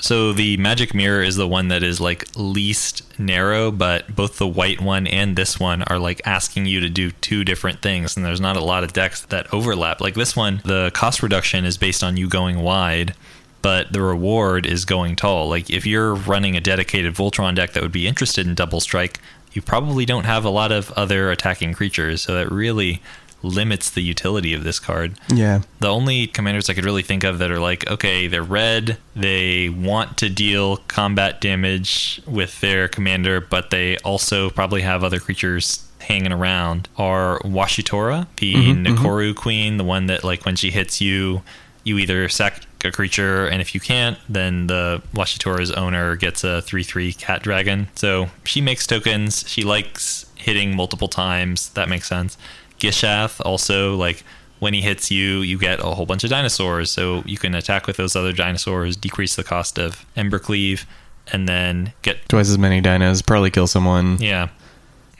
So 0.00 0.32
the 0.32 0.56
magic 0.58 0.94
mirror 0.94 1.22
is 1.22 1.34
the 1.34 1.48
one 1.48 1.68
that 1.68 1.82
is 1.82 2.00
like 2.00 2.24
least 2.36 3.02
narrow, 3.18 3.72
but 3.72 4.14
both 4.14 4.38
the 4.38 4.46
white 4.46 4.80
one 4.80 5.08
and 5.08 5.34
this 5.34 5.58
one 5.58 5.82
are 5.82 5.98
like 5.98 6.20
asking 6.24 6.66
you 6.66 6.78
to 6.80 6.88
do 6.88 7.10
two 7.10 7.42
different 7.44 7.82
things, 7.82 8.16
and 8.16 8.24
there's 8.24 8.40
not 8.40 8.56
a 8.56 8.62
lot 8.62 8.84
of 8.84 8.92
decks 8.92 9.22
that 9.22 9.52
overlap. 9.52 10.00
Like 10.00 10.14
this 10.14 10.36
one, 10.36 10.60
the 10.64 10.92
cost 10.94 11.20
reduction 11.22 11.64
is 11.64 11.76
based 11.76 12.04
on 12.04 12.16
you 12.16 12.28
going 12.28 12.60
wide, 12.60 13.14
but 13.62 13.92
the 13.92 14.02
reward 14.02 14.66
is 14.66 14.84
going 14.84 15.16
tall. 15.16 15.48
Like 15.48 15.70
if 15.70 15.86
you're 15.86 16.14
running 16.14 16.56
a 16.56 16.60
dedicated 16.60 17.14
Voltron 17.14 17.54
deck 17.54 17.72
that 17.72 17.82
would 17.82 17.92
be 17.92 18.06
interested 18.06 18.46
in 18.46 18.54
double 18.54 18.80
strike, 18.80 19.20
you 19.52 19.62
probably 19.62 20.04
don't 20.04 20.24
have 20.24 20.44
a 20.44 20.50
lot 20.50 20.72
of 20.72 20.92
other 20.92 21.30
attacking 21.30 21.74
creatures, 21.74 22.22
so 22.22 22.34
that 22.34 22.50
really 22.50 23.02
limits 23.42 23.90
the 23.90 24.02
utility 24.02 24.52
of 24.52 24.64
this 24.64 24.78
card. 24.78 25.18
Yeah. 25.32 25.62
The 25.80 25.88
only 25.88 26.26
commanders 26.26 26.68
I 26.68 26.74
could 26.74 26.84
really 26.84 27.02
think 27.02 27.24
of 27.24 27.38
that 27.38 27.50
are 27.50 27.60
like, 27.60 27.88
okay, 27.88 28.26
they're 28.26 28.42
red, 28.42 28.98
they 29.14 29.68
want 29.68 30.18
to 30.18 30.28
deal 30.28 30.78
combat 30.88 31.40
damage 31.40 32.20
with 32.26 32.60
their 32.60 32.88
commander, 32.88 33.40
but 33.40 33.70
they 33.70 33.96
also 33.98 34.50
probably 34.50 34.82
have 34.82 35.04
other 35.04 35.20
creatures 35.20 35.84
hanging 36.00 36.32
around 36.32 36.88
are 36.96 37.38
Wasitora, 37.40 38.26
the 38.36 38.54
mm-hmm, 38.54 38.86
mm-hmm. 38.86 39.06
Nekoru 39.06 39.36
queen, 39.36 39.76
the 39.76 39.84
one 39.84 40.06
that 40.06 40.24
like 40.24 40.44
when 40.44 40.56
she 40.56 40.70
hits 40.70 41.00
you, 41.00 41.42
you 41.84 41.98
either 41.98 42.28
sack 42.28 42.62
a 42.84 42.90
creature, 42.92 43.46
and 43.46 43.60
if 43.60 43.74
you 43.74 43.80
can't, 43.80 44.18
then 44.28 44.66
the 44.68 45.02
Wasitora's 45.14 45.70
owner 45.72 46.16
gets 46.16 46.44
a 46.44 46.62
3 46.62 46.82
3 46.82 47.12
cat 47.12 47.42
dragon. 47.42 47.88
So 47.94 48.28
she 48.44 48.60
makes 48.60 48.86
tokens. 48.86 49.44
She 49.48 49.62
likes 49.62 50.26
hitting 50.36 50.76
multiple 50.76 51.08
times. 51.08 51.70
That 51.70 51.88
makes 51.88 52.06
sense. 52.08 52.38
Gishath 52.78 53.40
also, 53.44 53.96
like, 53.96 54.22
When 54.60 54.74
he 54.74 54.80
hits 54.80 55.08
you, 55.10 55.38
you 55.40 55.56
get 55.56 55.78
a 55.78 55.94
whole 55.94 56.04
bunch 56.06 56.24
of 56.24 56.30
dinosaurs. 56.30 56.90
So 56.90 57.22
you 57.24 57.38
can 57.38 57.54
attack 57.54 57.86
with 57.86 57.96
those 57.96 58.16
other 58.16 58.32
dinosaurs, 58.32 58.96
decrease 58.96 59.36
the 59.36 59.44
cost 59.44 59.78
of 59.78 60.04
Embercleave, 60.16 60.84
and 61.32 61.48
then 61.48 61.92
get 62.02 62.28
Twice 62.28 62.48
as 62.50 62.58
many 62.58 62.80
dinos, 62.82 63.24
probably 63.24 63.50
kill 63.50 63.66
someone. 63.68 64.18
yeah. 64.20 64.48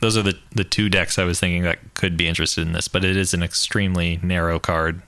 Those 0.01 0.17
are 0.17 0.23
the 0.23 0.39
the 0.55 0.63
two 0.65 0.89
decks 0.89 1.19
I 1.19 1.25
was 1.25 1.41
thinking 1.41 1.63
that 1.63 1.79
could 1.95 2.17
be 2.17 2.29
interested 2.29 2.65
in 2.67 2.73
this, 2.73 2.87
but 2.89 3.05
it 3.05 3.17
is 3.17 3.35
an 3.35 3.43
extremely 3.43 4.21
narrow 4.23 4.59
card. 4.61 5.03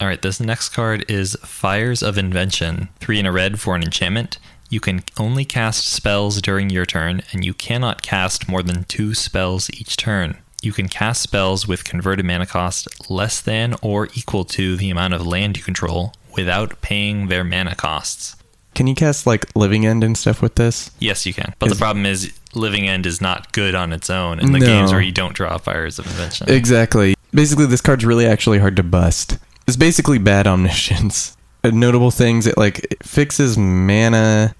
All 0.00 0.06
right, 0.06 0.22
this 0.22 0.38
next 0.40 0.68
card 0.70 1.04
is 1.10 1.36
Fires 1.42 2.02
of 2.02 2.16
Invention. 2.16 2.88
Three 3.00 3.18
in 3.18 3.26
a 3.26 3.32
red 3.32 3.58
for 3.58 3.74
an 3.74 3.82
enchantment. 3.82 4.38
You 4.70 4.78
can 4.80 5.02
only 5.18 5.44
cast 5.44 5.86
spells 5.86 6.40
during 6.40 6.70
your 6.70 6.86
turn, 6.86 7.22
and 7.32 7.44
you 7.44 7.52
cannot 7.52 8.02
cast 8.02 8.48
more 8.48 8.62
than 8.62 8.84
two 8.84 9.14
spells 9.14 9.68
each 9.70 9.96
turn. 9.96 10.36
You 10.62 10.72
can 10.72 10.88
cast 10.88 11.22
spells 11.22 11.66
with 11.66 11.84
converted 11.84 12.24
mana 12.26 12.46
cost 12.46 12.86
less 13.10 13.40
than 13.40 13.74
or 13.82 14.08
equal 14.14 14.44
to 14.46 14.76
the 14.76 14.90
amount 14.90 15.14
of 15.14 15.26
land 15.26 15.56
you 15.56 15.62
control 15.62 16.12
without 16.36 16.80
paying 16.80 17.26
their 17.28 17.42
mana 17.44 17.74
costs. 17.74 18.36
Can 18.74 18.86
you 18.86 18.94
cast 18.94 19.26
like 19.26 19.46
Living 19.56 19.84
End 19.86 20.04
and 20.04 20.16
stuff 20.16 20.40
with 20.42 20.54
this? 20.56 20.90
Yes, 21.00 21.26
you 21.26 21.34
can. 21.34 21.54
But 21.58 21.70
Is- 21.70 21.72
the 21.76 21.78
problem 21.82 22.06
is, 22.06 22.32
Living 22.54 22.88
End 22.88 23.04
is 23.06 23.20
not 23.20 23.50
good 23.52 23.74
on 23.74 23.92
its 23.92 24.10
own 24.10 24.38
in 24.38 24.52
the 24.52 24.60
No. 24.60 24.66
games 24.66 24.92
where 24.92 25.00
you 25.00 25.10
don't 25.12 25.34
draw 25.34 25.58
Fires 25.58 25.98
of 25.98 26.06
Invention. 26.06 26.48
Exactly. 26.50 27.14
Basically, 27.32 27.66
this 27.66 27.80
card's 27.80 28.04
really 28.04 28.26
actually 28.26 28.58
hard 28.58 28.76
to 28.76 28.82
bust. 28.82 29.38
It's 29.68 29.76
basically 29.76 30.16
bad 30.16 30.46
omniscience. 30.46 31.36
Notable 31.64 32.10
things 32.10 32.46
it 32.46 32.56
like 32.56 32.78
it 32.90 33.04
fixes 33.04 33.58
mana. 33.58 34.54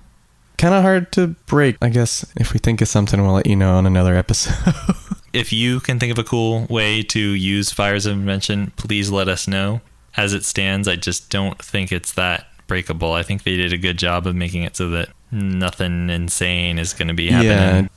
Kind 0.59 0.75
of 0.75 0.83
hard 0.83 1.13
to 1.13 1.29
break. 1.47 1.79
I 1.81 1.89
guess 1.89 2.27
if 2.37 2.53
we 2.53 2.59
think 2.59 2.83
of 2.83 2.89
something, 2.89 3.23
we'll 3.23 3.33
let 3.33 3.47
you 3.47 3.57
know 3.57 3.77
on 3.77 3.87
another 3.87 4.15
episode. 4.17 4.75
if 5.33 5.51
you 5.51 5.81
can 5.81 5.99
think 5.99 6.13
of 6.13 6.19
a 6.19 6.25
cool 6.25 6.67
way 6.69 7.03
to 7.05 7.19
use 7.19 7.73
Fires 7.73 8.05
of 8.05 8.13
Invention, 8.13 8.73
please 8.77 9.11
let 9.11 9.29
us 9.29 9.49
know. 9.49 9.81
As 10.15 10.35
it 10.35 10.45
stands, 10.45 10.87
I 10.87 10.97
just 10.97 11.31
don't 11.31 11.59
think 11.65 11.91
it's 11.91 12.13
that 12.13 12.47
breakable. 12.67 13.15
I 13.15 13.23
think 13.23 13.45
they 13.45 13.57
did 13.57 13.73
a 13.73 13.79
good 13.79 13.99
job 13.99 14.27
of 14.27 14.37
making 14.37 14.65
it 14.65 14.77
so 14.77 14.91
that 14.91 15.09
nothing 15.31 16.11
insane 16.11 16.79
is 16.79 16.93
going 16.93 17.09
to 17.09 17.15
be 17.15 17.31
happening. 17.31 17.85
Yeah. 17.85 17.89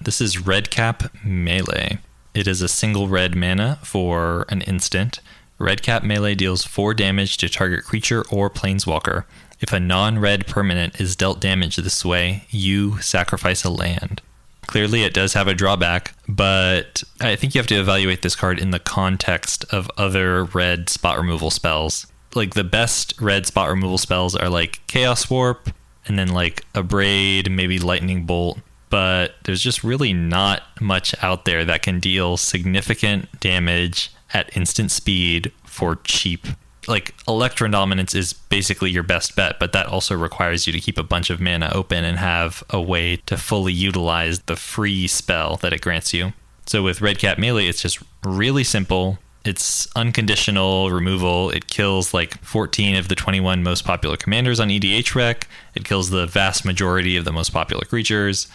This 0.00 0.22
is 0.22 0.46
Red 0.46 0.70
Cap 0.70 1.14
Melee. 1.22 1.98
It 2.32 2.46
is 2.46 2.62
a 2.62 2.68
single 2.68 3.08
red 3.08 3.34
mana 3.34 3.78
for 3.82 4.46
an 4.48 4.62
instant. 4.62 5.20
Red 5.60 5.82
Cap 5.82 6.02
Melee 6.02 6.34
deals 6.34 6.64
4 6.64 6.94
damage 6.94 7.36
to 7.36 7.48
target 7.50 7.84
creature 7.84 8.24
or 8.30 8.48
planeswalker. 8.48 9.24
If 9.60 9.74
a 9.74 9.78
non 9.78 10.18
red 10.18 10.46
permanent 10.46 10.98
is 10.98 11.14
dealt 11.14 11.38
damage 11.38 11.76
this 11.76 12.02
way, 12.02 12.46
you 12.48 12.98
sacrifice 13.02 13.62
a 13.62 13.70
land. 13.70 14.22
Clearly, 14.66 15.02
it 15.02 15.12
does 15.12 15.34
have 15.34 15.48
a 15.48 15.54
drawback, 15.54 16.14
but 16.26 17.04
I 17.20 17.36
think 17.36 17.54
you 17.54 17.58
have 17.58 17.66
to 17.66 17.78
evaluate 17.78 18.22
this 18.22 18.34
card 18.34 18.58
in 18.58 18.70
the 18.70 18.78
context 18.78 19.66
of 19.70 19.90
other 19.98 20.44
red 20.44 20.88
spot 20.88 21.18
removal 21.18 21.50
spells. 21.50 22.06
Like 22.34 22.54
the 22.54 22.64
best 22.64 23.20
red 23.20 23.44
spot 23.46 23.68
removal 23.68 23.98
spells 23.98 24.34
are 24.34 24.48
like 24.48 24.80
Chaos 24.86 25.28
Warp 25.28 25.68
and 26.06 26.18
then 26.18 26.28
like 26.28 26.64
Abrade, 26.72 27.50
maybe 27.50 27.78
Lightning 27.78 28.24
Bolt. 28.24 28.60
But 28.88 29.34
there's 29.44 29.62
just 29.62 29.84
really 29.84 30.14
not 30.14 30.62
much 30.80 31.14
out 31.22 31.44
there 31.44 31.66
that 31.66 31.82
can 31.82 32.00
deal 32.00 32.38
significant 32.38 33.40
damage 33.40 34.10
at 34.32 34.54
instant 34.56 34.90
speed 34.90 35.52
for 35.64 35.96
cheap. 36.04 36.46
Like 36.88 37.14
Electrodominance 37.26 38.14
is 38.14 38.32
basically 38.32 38.90
your 38.90 39.02
best 39.02 39.36
bet, 39.36 39.58
but 39.60 39.72
that 39.72 39.86
also 39.86 40.16
requires 40.16 40.66
you 40.66 40.72
to 40.72 40.80
keep 40.80 40.98
a 40.98 41.02
bunch 41.02 41.30
of 41.30 41.40
mana 41.40 41.70
open 41.74 42.04
and 42.04 42.18
have 42.18 42.64
a 42.70 42.80
way 42.80 43.16
to 43.26 43.36
fully 43.36 43.72
utilize 43.72 44.40
the 44.40 44.56
free 44.56 45.06
spell 45.06 45.56
that 45.56 45.72
it 45.72 45.82
grants 45.82 46.12
you. 46.14 46.32
So 46.66 46.82
with 46.82 47.00
Red 47.00 47.18
Cap 47.18 47.38
Melee, 47.38 47.66
it's 47.66 47.82
just 47.82 48.00
really 48.24 48.64
simple. 48.64 49.18
It's 49.44 49.88
unconditional 49.96 50.90
removal. 50.90 51.50
It 51.50 51.66
kills 51.66 52.12
like 52.12 52.42
14 52.44 52.96
of 52.96 53.08
the 53.08 53.14
21 53.14 53.62
most 53.62 53.84
popular 53.84 54.16
commanders 54.16 54.60
on 54.60 54.68
EDH 54.68 55.14
Rec. 55.14 55.48
It 55.74 55.84
kills 55.84 56.10
the 56.10 56.26
vast 56.26 56.64
majority 56.64 57.16
of 57.16 57.24
the 57.24 57.32
most 57.32 57.50
popular 57.50 57.84
creatures. 57.84 58.48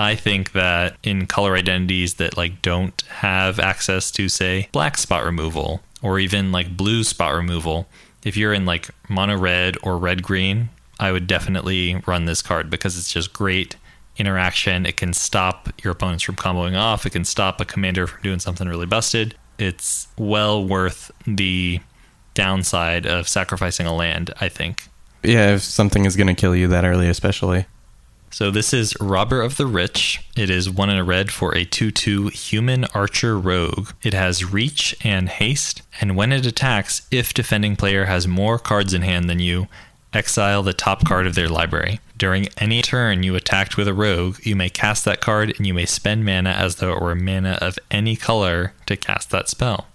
I 0.00 0.16
think 0.16 0.52
that 0.52 0.96
in 1.02 1.26
color 1.26 1.54
identities 1.56 2.14
that 2.14 2.36
like 2.36 2.62
don't 2.62 3.00
have 3.02 3.58
access 3.58 4.10
to 4.12 4.28
say 4.28 4.68
black 4.72 4.96
spot 4.96 5.24
removal 5.24 5.82
or 6.02 6.18
even 6.18 6.52
like 6.52 6.76
blue 6.76 7.04
spot 7.04 7.34
removal, 7.34 7.86
if 8.24 8.36
you're 8.36 8.52
in 8.52 8.66
like 8.66 8.88
mono 9.08 9.36
red 9.36 9.76
or 9.82 9.98
red 9.98 10.22
green, 10.22 10.70
I 10.98 11.12
would 11.12 11.26
definitely 11.26 12.02
run 12.06 12.24
this 12.24 12.42
card 12.42 12.70
because 12.70 12.98
it's 12.98 13.12
just 13.12 13.32
great 13.32 13.76
interaction. 14.16 14.86
It 14.86 14.96
can 14.96 15.12
stop 15.12 15.68
your 15.82 15.92
opponents 15.92 16.24
from 16.24 16.36
comboing 16.36 16.78
off. 16.78 17.06
It 17.06 17.10
can 17.10 17.24
stop 17.24 17.60
a 17.60 17.64
commander 17.64 18.06
from 18.06 18.22
doing 18.22 18.38
something 18.38 18.68
really 18.68 18.86
busted. 18.86 19.34
It's 19.58 20.08
well 20.18 20.66
worth 20.66 21.10
the 21.26 21.80
downside 22.34 23.06
of 23.06 23.28
sacrificing 23.28 23.86
a 23.86 23.94
land, 23.94 24.32
I 24.40 24.48
think. 24.48 24.88
Yeah, 25.22 25.54
if 25.54 25.62
something 25.62 26.06
is 26.06 26.16
going 26.16 26.28
to 26.28 26.34
kill 26.34 26.56
you 26.56 26.68
that 26.68 26.84
early, 26.84 27.08
especially. 27.08 27.66
So 28.32 28.52
this 28.52 28.72
is 28.72 28.94
Robber 29.00 29.42
of 29.42 29.56
the 29.56 29.66
Rich. 29.66 30.24
It 30.36 30.50
is 30.50 30.70
one 30.70 30.88
in 30.88 30.96
a 30.96 31.04
red 31.04 31.32
for 31.32 31.52
a 31.52 31.66
2-2 31.66 32.32
human 32.32 32.84
archer 32.94 33.36
rogue. 33.36 33.90
It 34.04 34.14
has 34.14 34.52
reach 34.52 34.96
and 35.02 35.28
haste, 35.28 35.82
and 36.00 36.16
when 36.16 36.30
it 36.30 36.46
attacks, 36.46 37.02
if 37.10 37.34
defending 37.34 37.74
player 37.74 38.04
has 38.04 38.28
more 38.28 38.60
cards 38.60 38.94
in 38.94 39.02
hand 39.02 39.28
than 39.28 39.40
you, 39.40 39.66
exile 40.14 40.62
the 40.62 40.72
top 40.72 41.04
card 41.04 41.26
of 41.26 41.34
their 41.34 41.48
library. 41.48 41.98
During 42.16 42.48
any 42.58 42.82
turn 42.82 43.24
you 43.24 43.34
attacked 43.34 43.76
with 43.76 43.88
a 43.88 43.94
rogue, 43.94 44.38
you 44.44 44.54
may 44.54 44.70
cast 44.70 45.04
that 45.06 45.20
card 45.20 45.52
and 45.56 45.66
you 45.66 45.74
may 45.74 45.86
spend 45.86 46.24
mana 46.24 46.50
as 46.50 46.76
though 46.76 46.92
it 46.92 47.02
were 47.02 47.16
mana 47.16 47.58
of 47.60 47.80
any 47.90 48.14
color 48.14 48.74
to 48.86 48.96
cast 48.96 49.30
that 49.30 49.48
spell. 49.48 49.88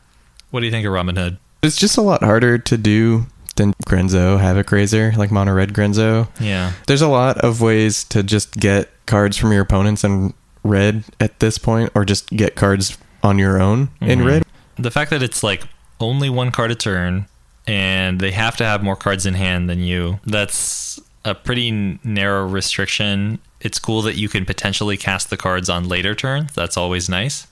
What 0.51 0.59
do 0.59 0.65
you 0.65 0.71
think 0.71 0.85
of 0.85 0.91
Robin 0.91 1.15
Hood? 1.15 1.37
It's 1.63 1.77
just 1.77 1.97
a 1.97 2.01
lot 2.01 2.21
harder 2.21 2.57
to 2.57 2.77
do 2.77 3.27
than 3.55 3.73
Grenzo 3.87 4.39
Havoc 4.39 4.71
Raiser, 4.71 5.13
like 5.17 5.31
Mono 5.31 5.53
Red 5.53 5.73
Grenzo. 5.73 6.27
Yeah. 6.39 6.73
There's 6.87 7.01
a 7.01 7.07
lot 7.07 7.37
of 7.39 7.61
ways 7.61 8.03
to 8.05 8.23
just 8.23 8.55
get 8.57 8.89
cards 9.05 9.37
from 9.37 9.51
your 9.51 9.61
opponents 9.61 10.03
in 10.03 10.33
red 10.63 11.03
at 11.19 11.39
this 11.39 11.57
point, 11.57 11.91
or 11.95 12.05
just 12.05 12.29
get 12.31 12.55
cards 12.55 12.97
on 13.23 13.37
your 13.39 13.61
own 13.61 13.89
in 14.01 14.19
Mhm. 14.19 14.25
red. 14.25 14.43
the 14.77 14.91
fact 14.91 15.09
that 15.09 15.23
it's 15.23 15.41
like 15.41 15.63
only 16.01 16.29
one 16.29 16.51
card 16.51 16.69
a 16.69 16.75
turn 16.75 17.25
and 17.65 18.19
they 18.19 18.31
have 18.31 18.57
to 18.57 18.65
have 18.65 18.83
more 18.83 18.95
cards 18.97 19.25
in 19.25 19.33
hand 19.35 19.69
than 19.69 19.79
you 19.79 20.19
that's 20.25 20.99
a 21.23 21.33
pretty 21.33 21.97
narrow 22.03 22.45
restriction 22.45 23.39
it's 23.61 23.79
cool 23.79 24.01
that 24.01 24.15
you 24.17 24.27
can 24.27 24.43
potentially 24.45 24.97
cast 24.97 25.29
the 25.29 25.37
cards 25.37 25.69
on 25.69 25.87
later 25.87 26.13
turns 26.13 26.51
that's 26.53 26.75
always 26.75 27.07
nice 27.07 27.47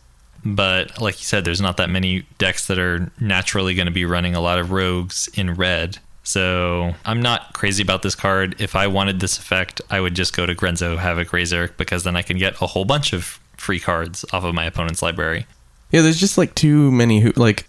but 0.46 1.00
like 1.02 1.20
you 1.20 1.26
said 1.26 1.46
there's 1.46 1.62
not 1.62 1.78
that 1.78 1.90
many 1.90 2.26
decks 2.38 2.68
that 2.68 2.78
are 2.80 3.12
naturally 3.20 3.74
going 3.76 3.86
to 3.88 3.92
be 3.92 4.06
running 4.06 4.36
a 4.36 4.42
lot 4.42 4.60
of 4.60 4.72
rogues 4.72 5.30
in 5.36 5.54
red 5.54 5.98
so 6.24 6.94
i'm 7.06 7.22
not 7.22 7.54
crazy 7.54 7.82
about 7.84 8.02
this 8.02 8.16
card 8.16 8.56
if 8.60 8.76
i 8.76 8.88
wanted 8.88 9.20
this 9.20 9.38
effect 9.38 9.82
i 9.90 10.00
would 10.00 10.16
just 10.16 10.36
go 10.36 10.46
to 10.46 10.56
grenzo 10.56 10.98
havoc 10.98 11.32
raiser 11.34 11.70
because 11.78 12.04
then 12.04 12.16
i 12.16 12.22
can 12.22 12.38
get 12.38 12.54
a 12.62 12.68
whole 12.68 12.86
bunch 12.86 13.14
of 13.14 13.40
free 13.58 13.80
cards 13.80 14.26
off 14.34 14.44
of 14.44 14.54
my 14.54 14.66
opponent's 14.66 15.02
library 15.02 15.46
Yeah, 15.92 16.02
there's 16.02 16.20
just 16.20 16.38
like 16.38 16.56
too 16.56 16.92
many 16.92 17.22
who 17.22 17.32
like 17.36 17.68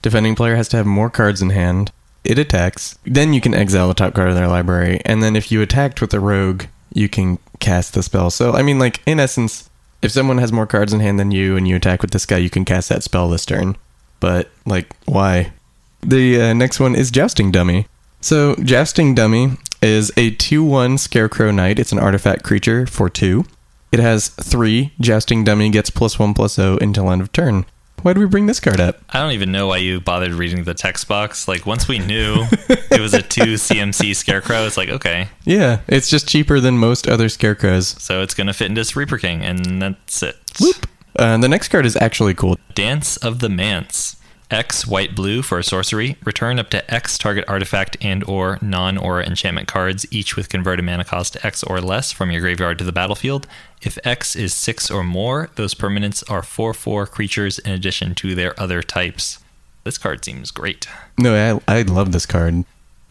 defending 0.00 0.34
player 0.36 0.54
has 0.56 0.68
to 0.68 0.76
have 0.76 0.86
more 0.86 1.10
cards 1.10 1.42
in 1.42 1.50
hand. 1.50 1.90
It 2.22 2.38
attacks. 2.38 2.96
Then 3.04 3.32
you 3.34 3.40
can 3.40 3.54
exile 3.54 3.88
the 3.88 3.94
top 3.94 4.14
card 4.14 4.28
of 4.28 4.36
their 4.36 4.46
library, 4.46 5.00
and 5.04 5.20
then 5.22 5.34
if 5.34 5.50
you 5.50 5.62
attacked 5.62 6.00
with 6.00 6.14
a 6.14 6.20
rogue, 6.20 6.64
you 6.92 7.08
can 7.08 7.38
cast 7.58 7.94
the 7.94 8.02
spell. 8.04 8.30
So 8.30 8.52
I 8.52 8.62
mean, 8.62 8.78
like 8.78 9.00
in 9.04 9.18
essence, 9.18 9.68
if 10.06 10.12
someone 10.12 10.38
has 10.38 10.52
more 10.52 10.66
cards 10.66 10.92
in 10.92 11.00
hand 11.00 11.18
than 11.18 11.32
you 11.32 11.56
and 11.56 11.66
you 11.68 11.76
attack 11.76 12.00
with 12.00 12.12
this 12.12 12.24
guy, 12.24 12.38
you 12.38 12.48
can 12.48 12.64
cast 12.64 12.88
that 12.88 13.02
spell 13.02 13.28
this 13.28 13.44
turn. 13.44 13.76
But 14.20 14.48
like, 14.64 14.94
why? 15.04 15.52
The 16.00 16.40
uh, 16.40 16.52
next 16.54 16.80
one 16.80 16.94
is 16.94 17.10
Jousting 17.10 17.50
Dummy. 17.50 17.88
So 18.20 18.54
Jousting 18.62 19.14
Dummy 19.14 19.58
is 19.82 20.12
a 20.16 20.30
two-one 20.30 20.96
Scarecrow 20.96 21.50
Knight. 21.50 21.78
It's 21.78 21.92
an 21.92 21.98
artifact 21.98 22.44
creature 22.44 22.86
for 22.86 23.10
two. 23.10 23.44
It 23.90 23.98
has 23.98 24.28
three. 24.28 24.92
Jousting 25.00 25.42
Dummy 25.42 25.70
gets 25.70 25.90
plus 25.90 26.18
one 26.18 26.34
plus 26.34 26.54
zero 26.54 26.78
until 26.80 27.10
end 27.10 27.20
of 27.20 27.32
turn. 27.32 27.66
Why 28.02 28.12
did 28.12 28.20
we 28.20 28.26
bring 28.26 28.46
this 28.46 28.60
card 28.60 28.78
up? 28.80 29.00
I 29.10 29.20
don't 29.20 29.32
even 29.32 29.50
know 29.50 29.66
why 29.66 29.78
you 29.78 30.00
bothered 30.00 30.32
reading 30.32 30.64
the 30.64 30.74
text 30.74 31.08
box. 31.08 31.48
Like 31.48 31.66
once 31.66 31.88
we 31.88 31.98
knew 31.98 32.44
it 32.90 33.00
was 33.00 33.14
a 33.14 33.22
two 33.22 33.40
CMC 33.54 34.14
scarecrow, 34.14 34.64
it's 34.66 34.76
like 34.76 34.88
okay, 34.90 35.28
Yeah, 35.44 35.80
it's 35.88 36.08
just 36.08 36.28
cheaper 36.28 36.60
than 36.60 36.78
most 36.78 37.08
other 37.08 37.28
scarecrows. 37.28 37.88
so 38.02 38.22
it's 38.22 38.34
gonna 38.34 38.52
fit 38.52 38.68
into 38.70 38.84
Reaper 38.98 39.18
King, 39.18 39.42
and 39.42 39.82
that's 39.82 40.22
it. 40.22 40.36
Whoop. 40.60 40.86
Uh, 41.16 41.38
the 41.38 41.48
next 41.48 41.68
card 41.68 41.86
is 41.86 41.96
actually 41.96 42.34
cool. 42.34 42.58
Dance 42.74 43.16
of 43.16 43.38
the 43.40 43.48
Manse. 43.48 44.16
X 44.50 44.86
white 44.86 45.14
blue 45.14 45.42
for 45.42 45.58
a 45.58 45.64
sorcery. 45.64 46.16
Return 46.24 46.58
up 46.58 46.70
to 46.70 46.92
X 46.92 47.18
target 47.18 47.44
artifact 47.48 47.96
and 48.00 48.22
or 48.24 48.58
non-aura 48.62 49.26
enchantment 49.26 49.66
cards, 49.66 50.06
each 50.10 50.36
with 50.36 50.48
converted 50.48 50.84
mana 50.84 51.04
cost 51.04 51.36
X 51.44 51.64
or 51.64 51.80
less 51.80 52.12
from 52.12 52.30
your 52.30 52.40
graveyard 52.40 52.78
to 52.78 52.84
the 52.84 52.92
battlefield. 52.92 53.46
If 53.82 53.98
X 54.04 54.36
is 54.36 54.54
six 54.54 54.90
or 54.90 55.02
more, 55.02 55.50
those 55.56 55.74
permanents 55.74 56.28
are 56.30 56.42
four 56.42 56.74
four 56.74 57.06
creatures 57.06 57.58
in 57.58 57.72
addition 57.72 58.14
to 58.16 58.34
their 58.34 58.58
other 58.60 58.82
types. 58.82 59.40
This 59.84 59.98
card 59.98 60.24
seems 60.24 60.50
great. 60.50 60.88
No, 61.18 61.60
I, 61.68 61.78
I 61.78 61.82
love 61.82 62.12
this 62.12 62.26
card. 62.26 62.64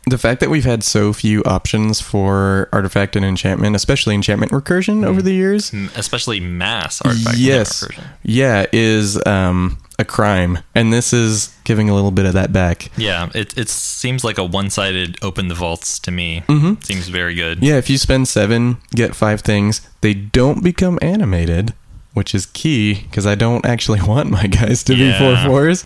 The 0.08 0.18
fact 0.20 0.40
that 0.42 0.52
we've 0.52 0.66
had 0.66 0.84
so 0.84 1.14
few 1.14 1.42
options 1.46 2.00
for 2.00 2.70
artifact 2.72 3.16
and 3.16 3.26
enchantment, 3.26 3.76
especially 3.76 4.14
enchantment 4.14 4.52
recursion 4.52 5.04
over 5.04 5.20
the 5.22 5.34
years, 5.34 5.74
especially 5.96 6.40
mass 6.40 7.02
artifact 7.02 7.38
yes, 7.38 7.84
recursion. 7.84 8.04
yeah, 8.22 8.68
is 8.72 9.20
um, 9.26 9.80
a 9.98 10.06
crime, 10.06 10.60
and 10.74 10.92
this 10.92 11.14
is 11.14 11.56
giving 11.64 11.90
a 11.90 11.96
little 11.96 12.12
bit 12.12 12.26
of 12.26 12.34
that 12.34 12.52
back. 12.52 12.92
Yeah, 12.98 13.30
it 13.34 13.58
it 13.58 13.70
seems 13.70 14.24
like 14.24 14.38
a 14.38 14.44
one-sided 14.44 15.18
open 15.22 15.48
the 15.48 15.56
vaults 15.56 16.00
to 16.00 16.12
me. 16.12 16.44
Mm-hmm. 16.48 16.82
Seems 16.82 17.08
very 17.08 17.34
good. 17.36 17.64
Yeah, 17.64 17.78
if 17.78 17.90
you 17.90 17.98
spend 17.98 18.28
seven, 18.28 18.78
get 18.92 19.16
five 19.16 19.42
things. 19.42 19.82
They 20.02 20.14
don't 20.14 20.64
become 20.64 21.00
animated, 21.02 21.74
which 22.14 22.36
is 22.36 22.46
key 22.48 23.04
because 23.04 23.26
I 23.26 23.36
don't 23.36 23.66
actually 23.66 24.02
want 24.08 24.30
my 24.30 24.48
guys 24.48 24.84
to 24.86 24.96
be 24.96 25.12
four 25.14 25.38
fours. 25.38 25.86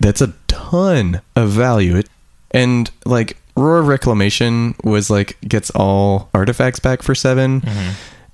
That's 0.00 0.20
a 0.20 0.34
ton 0.48 1.20
of 1.36 1.50
value. 1.50 1.96
It, 1.96 2.08
and 2.50 2.90
like 3.04 3.36
Roar 3.56 3.78
of 3.78 3.86
Reclamation 3.86 4.74
was 4.82 5.10
like 5.10 5.36
gets 5.46 5.70
all 5.70 6.30
artifacts 6.34 6.80
back 6.80 7.02
for 7.02 7.14
7 7.14 7.60
Mm-hmm. 7.60 7.90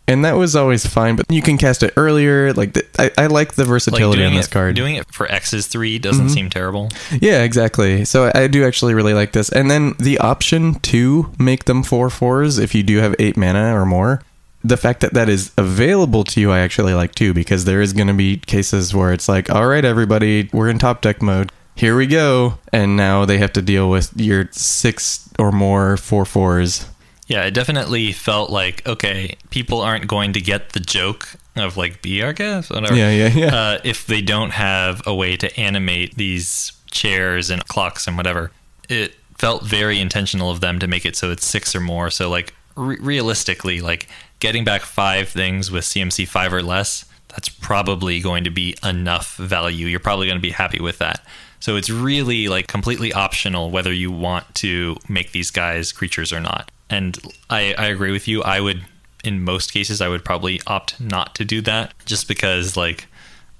And 0.08 0.24
that 0.24 0.36
was 0.36 0.56
always 0.56 0.84
fine. 0.84 1.14
But 1.14 1.30
you 1.30 1.42
can 1.42 1.58
cast 1.58 1.84
it 1.84 1.92
earlier. 1.96 2.52
Like 2.54 2.72
the, 2.72 2.84
I, 2.98 3.10
I 3.16 3.26
like 3.28 3.54
the 3.54 3.64
versatility 3.64 4.16
doing 4.16 4.30
on 4.30 4.34
this 4.34 4.48
it, 4.48 4.50
card. 4.50 4.74
doing 4.74 4.96
it 4.96 5.06
for 5.12 5.30
X's 5.30 5.68
three 5.68 5.98
doesn't 5.98 6.26
mm-hmm. 6.26 6.34
seem 6.34 6.50
terrible. 6.50 6.88
Yeah, 7.20 7.44
exactly. 7.44 8.04
So 8.04 8.32
I 8.34 8.48
I 8.48 8.50
do 8.50 8.64
actually 8.64 8.94
really 8.94 9.12
like 9.12 9.32
this. 9.32 9.50
And 9.50 9.70
then 9.70 9.94
the 9.98 10.18
option 10.18 10.80
to 10.80 11.30
make 11.38 11.66
them 11.66 11.82
four 11.82 12.08
fours 12.08 12.58
if 12.58 12.74
you 12.74 12.82
do 12.82 12.96
have 12.98 13.14
eight 13.18 13.36
mana 13.36 13.78
or 13.78 13.84
more. 13.84 14.22
The 14.64 14.78
fact 14.78 15.00
that 15.00 15.12
that 15.12 15.28
is 15.28 15.52
available 15.58 16.24
to 16.24 16.40
you, 16.40 16.50
I 16.50 16.60
actually 16.60 16.94
like 16.94 17.14
too, 17.14 17.34
because 17.34 17.66
there 17.66 17.82
is 17.82 17.92
going 17.92 18.08
to 18.08 18.14
be 18.14 18.38
cases 18.38 18.94
where 18.94 19.12
it's 19.12 19.28
like, 19.28 19.50
all 19.50 19.66
right, 19.66 19.84
everybody, 19.84 20.48
we're 20.52 20.70
in 20.70 20.78
top 20.78 21.02
deck 21.02 21.20
mode. 21.20 21.52
Here 21.74 21.96
we 21.96 22.06
go. 22.06 22.58
And 22.72 22.96
now 22.96 23.24
they 23.24 23.38
have 23.38 23.52
to 23.52 23.62
deal 23.62 23.90
with 23.90 24.12
your 24.16 24.48
six 24.50 25.28
or 25.38 25.52
more 25.52 25.96
four 25.96 26.24
fours. 26.24 26.86
Yeah, 27.28 27.44
it 27.44 27.52
definitely 27.52 28.12
felt 28.12 28.50
like 28.50 28.86
okay, 28.88 29.36
people 29.50 29.80
aren't 29.80 30.08
going 30.08 30.32
to 30.32 30.40
get 30.40 30.70
the 30.70 30.80
joke 30.80 31.28
of 31.56 31.76
like 31.76 32.02
be 32.02 32.22
our 32.22 32.32
guest, 32.32 32.70
whatever. 32.70 32.96
Yeah, 32.96 33.10
yeah, 33.10 33.28
yeah. 33.28 33.54
Uh, 33.54 33.78
if 33.84 34.06
they 34.06 34.22
don't 34.22 34.50
have 34.50 35.02
a 35.06 35.14
way 35.14 35.36
to 35.36 35.60
animate 35.60 36.16
these 36.16 36.72
chairs 36.90 37.50
and 37.50 37.64
clocks 37.66 38.06
and 38.06 38.16
whatever, 38.16 38.50
it 38.88 39.14
felt 39.36 39.62
very 39.62 40.00
intentional 40.00 40.50
of 40.50 40.60
them 40.60 40.78
to 40.78 40.86
make 40.86 41.06
it 41.06 41.16
so 41.16 41.30
it's 41.30 41.44
six 41.44 41.74
or 41.74 41.80
more. 41.80 42.10
So 42.10 42.30
like 42.30 42.54
re- 42.76 42.98
realistically, 43.00 43.80
like 43.82 44.08
getting 44.40 44.64
back 44.64 44.82
five 44.82 45.28
things 45.28 45.70
with 45.70 45.84
CMC 45.84 46.26
five 46.26 46.52
or 46.52 46.62
less, 46.62 47.04
that's 47.28 47.48
probably 47.48 48.20
going 48.20 48.44
to 48.44 48.50
be 48.50 48.74
enough 48.82 49.36
value. 49.36 49.86
You're 49.86 50.00
probably 50.00 50.26
going 50.26 50.38
to 50.38 50.42
be 50.42 50.50
happy 50.50 50.80
with 50.80 50.98
that. 50.98 51.24
So 51.60 51.76
it's 51.76 51.90
really 51.90 52.48
like 52.48 52.66
completely 52.68 53.12
optional 53.12 53.70
whether 53.70 53.92
you 53.92 54.10
want 54.10 54.54
to 54.56 54.96
make 55.08 55.32
these 55.32 55.50
guys 55.50 55.92
creatures 55.92 56.32
or 56.32 56.40
not. 56.40 56.70
And 56.90 57.18
I, 57.50 57.74
I 57.76 57.86
agree 57.86 58.12
with 58.12 58.26
you. 58.28 58.42
I 58.42 58.60
would, 58.60 58.84
in 59.24 59.42
most 59.42 59.72
cases, 59.72 60.00
I 60.00 60.08
would 60.08 60.24
probably 60.24 60.60
opt 60.66 61.00
not 61.00 61.34
to 61.34 61.44
do 61.44 61.60
that 61.62 61.92
just 62.06 62.28
because, 62.28 62.76
like, 62.76 63.06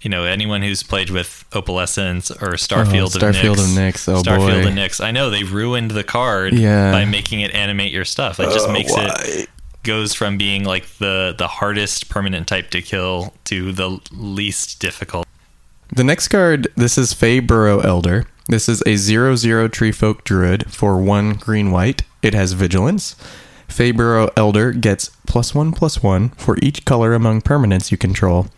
you 0.01 0.09
know, 0.09 0.25
anyone 0.25 0.63
who's 0.63 0.83
played 0.83 1.11
with 1.11 1.45
Opalescence 1.51 2.31
or 2.41 2.53
Starfield, 2.55 3.17
of, 3.17 3.23
Oh, 3.23 3.27
Starfield 3.33 3.57
Nyx, 3.57 3.59
of 3.59 3.67
Nyx, 3.77 4.09
oh 4.09 4.23
Starfield 4.23 4.63
boy. 4.63 4.69
of 4.69 4.75
Nyx, 4.75 5.05
I 5.05 5.11
know 5.11 5.29
they 5.29 5.43
ruined 5.43 5.91
the 5.91 6.05
card 6.05 6.55
Yeah. 6.55 6.93
by 6.93 7.05
making 7.05 7.41
it 7.41 7.53
animate 7.55 7.93
your 7.93 8.05
stuff. 8.07 8.39
It 8.41 8.45
just 8.53 8.69
Uh, 8.69 8.73
makes 8.73 8.93
why? 8.93 9.13
it 9.25 9.51
goes 9.83 10.15
from 10.15 10.39
being 10.39 10.65
like 10.65 10.87
the 10.99 11.35
the 11.37 11.49
hardest 11.49 12.09
permanent 12.09 12.47
type 12.47 12.71
to 12.71 12.81
kill 12.83 13.35
to 13.45 13.73
the 13.73 13.99
least 14.11 14.81
difficult. 14.81 15.27
The 15.91 16.05
next 16.05 16.29
card, 16.29 16.69
this 16.77 16.99
is 16.99 17.15
Faeburrow 17.15 17.83
Elder. 17.83 18.27
This 18.47 18.69
is 18.69 18.83
a 18.85 18.97
0 18.97 19.37
0 19.37 19.69
Treefolk 19.69 20.23
Druid 20.23 20.71
for 20.71 21.01
1 21.01 21.35
green 21.37 21.71
white. 21.71 22.03
It 22.23 22.35
has 22.35 22.53
Vigilance. 22.53 23.17
Faeburrow 23.69 24.31
Elder 24.37 24.73
gets 24.73 25.11
plus 25.27 25.55
1 25.55 25.73
plus 25.73 26.03
1 26.03 26.29
for 26.31 26.59
each 26.61 26.85
color 26.85 27.15
among 27.15 27.41
permanents 27.41 27.91
you 27.91 27.97
control. 27.97 28.49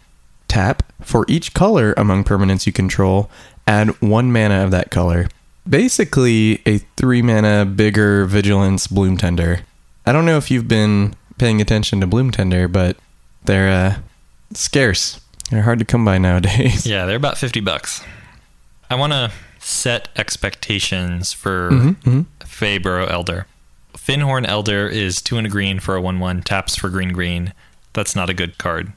Tap, 0.48 0.82
for 1.00 1.24
each 1.28 1.54
color 1.54 1.94
among 1.96 2.24
permanents 2.24 2.66
you 2.66 2.72
control, 2.72 3.30
add 3.64 3.90
1 4.00 4.32
mana 4.32 4.64
of 4.64 4.72
that 4.72 4.90
color. 4.90 5.28
Basically, 5.68 6.60
a 6.66 6.78
3 6.96 7.22
mana 7.22 7.64
bigger 7.64 8.24
Vigilance 8.26 8.88
Bloom 8.88 9.16
Tender. 9.16 9.60
I 10.04 10.10
don't 10.10 10.26
know 10.26 10.36
if 10.36 10.50
you've 10.50 10.68
been 10.68 11.14
paying 11.38 11.60
attention 11.60 12.00
to 12.00 12.08
Bloom 12.08 12.32
Tender, 12.32 12.66
but 12.66 12.96
they're 13.44 13.70
uh, 13.70 13.98
scarce. 14.52 15.19
They're 15.50 15.62
hard 15.62 15.78
to 15.80 15.84
come 15.84 16.04
by 16.04 16.18
nowadays. 16.18 16.86
Yeah, 16.86 17.06
they're 17.06 17.16
about 17.16 17.38
50 17.38 17.60
bucks. 17.60 18.02
I 18.88 18.94
want 18.94 19.12
to 19.12 19.30
set 19.58 20.08
expectations 20.16 21.32
for 21.32 21.70
Mhm. 21.70 22.26
Faeburrow 22.40 23.10
Elder. 23.10 23.46
Fyndhorn 23.96 24.46
Elder 24.48 24.88
is 24.88 25.20
2 25.20 25.36
and 25.38 25.46
a 25.46 25.50
green 25.50 25.78
for 25.80 25.94
a 25.96 26.00
1 26.00 26.18
1, 26.18 26.42
taps 26.42 26.76
for 26.76 26.88
green 26.88 27.12
green. 27.12 27.52
That's 27.92 28.16
not 28.16 28.30
a 28.30 28.34
good 28.34 28.58
card. 28.58 28.92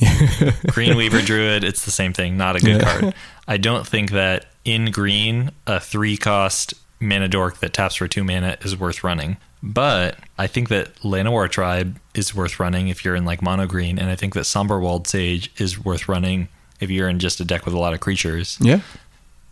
Greenweaver 0.68 1.20
Druid, 1.20 1.62
it's 1.62 1.84
the 1.84 1.90
same 1.90 2.12
thing, 2.14 2.36
not 2.36 2.56
a 2.56 2.60
good 2.60 2.80
Yeah. 2.80 2.98
card. 3.00 3.14
I 3.46 3.58
don't 3.58 3.86
think 3.86 4.12
that 4.12 4.46
in 4.64 4.90
green, 4.90 5.50
a 5.66 5.78
3 5.78 6.16
cost 6.16 6.72
mana 7.00 7.28
dork 7.28 7.60
that 7.60 7.72
taps 7.74 7.96
for 7.96 8.08
2 8.08 8.24
mana 8.24 8.56
is 8.62 8.76
worth 8.76 9.04
running. 9.04 9.36
But 9.62 10.16
I 10.38 10.46
think 10.46 10.68
that 10.70 10.94
Llanowar 11.02 11.50
Tribe 11.50 11.98
is 12.14 12.34
worth 12.34 12.58
running 12.58 12.88
if 12.88 13.04
you're 13.04 13.14
in 13.14 13.24
like 13.24 13.42
mono 13.42 13.66
green, 13.66 13.98
and 13.98 14.08
I 14.10 14.16
think 14.16 14.34
that 14.34 14.44
Somberwald 14.44 15.06
Sage 15.06 15.52
is 15.58 15.82
worth 15.84 16.08
running 16.08 16.48
if 16.80 16.90
you're 16.90 17.08
in 17.08 17.18
just 17.18 17.40
a 17.40 17.44
deck 17.44 17.64
with 17.66 17.74
a 17.74 17.78
lot 17.78 17.92
of 17.92 18.00
creatures 18.00 18.56
Yeah. 18.60 18.80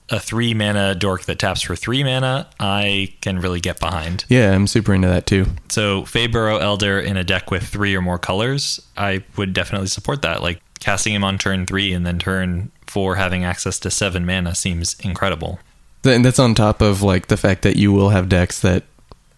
a 0.09 0.18
three 0.18 0.54
mana 0.54 0.94
dork 0.94 1.24
that 1.26 1.38
taps 1.38 1.61
for 1.61 1.76
three 1.76 2.02
mana, 2.02 2.46
I 2.59 3.12
can 3.20 3.38
really 3.40 3.61
get 3.61 3.78
behind. 3.78 4.24
Yeah, 4.30 4.54
I'm 4.54 4.66
super 4.66 4.94
into 4.94 5.09
that 5.09 5.26
too. 5.26 5.48
So 5.68 6.04
Faeburrow 6.04 6.59
Elder 6.59 6.98
in 6.98 7.18
a 7.18 7.24
deck 7.24 7.50
with 7.50 7.64
three 7.64 7.94
or 7.94 8.00
more 8.00 8.18
colors, 8.18 8.80
I 8.96 9.22
would 9.36 9.52
definitely 9.52 9.88
support 9.88 10.22
that. 10.22 10.42
Like 10.42 10.62
casting 10.80 11.12
him 11.12 11.24
on 11.24 11.36
turn 11.36 11.66
three 11.66 11.92
and 11.92 12.06
then 12.06 12.18
turn 12.18 12.70
four 12.86 13.16
having 13.16 13.44
access 13.44 13.78
to 13.80 13.90
seven 13.90 14.24
mana 14.24 14.54
seems 14.54 14.98
incredible. 15.00 15.59
Th- 16.02 16.22
that's 16.22 16.38
on 16.38 16.54
top 16.54 16.80
of 16.80 17.02
like 17.02 17.26
the 17.26 17.36
fact 17.36 17.61
that 17.61 17.76
you 17.76 17.92
will 17.92 18.09
have 18.09 18.30
decks 18.30 18.59
that 18.61 18.84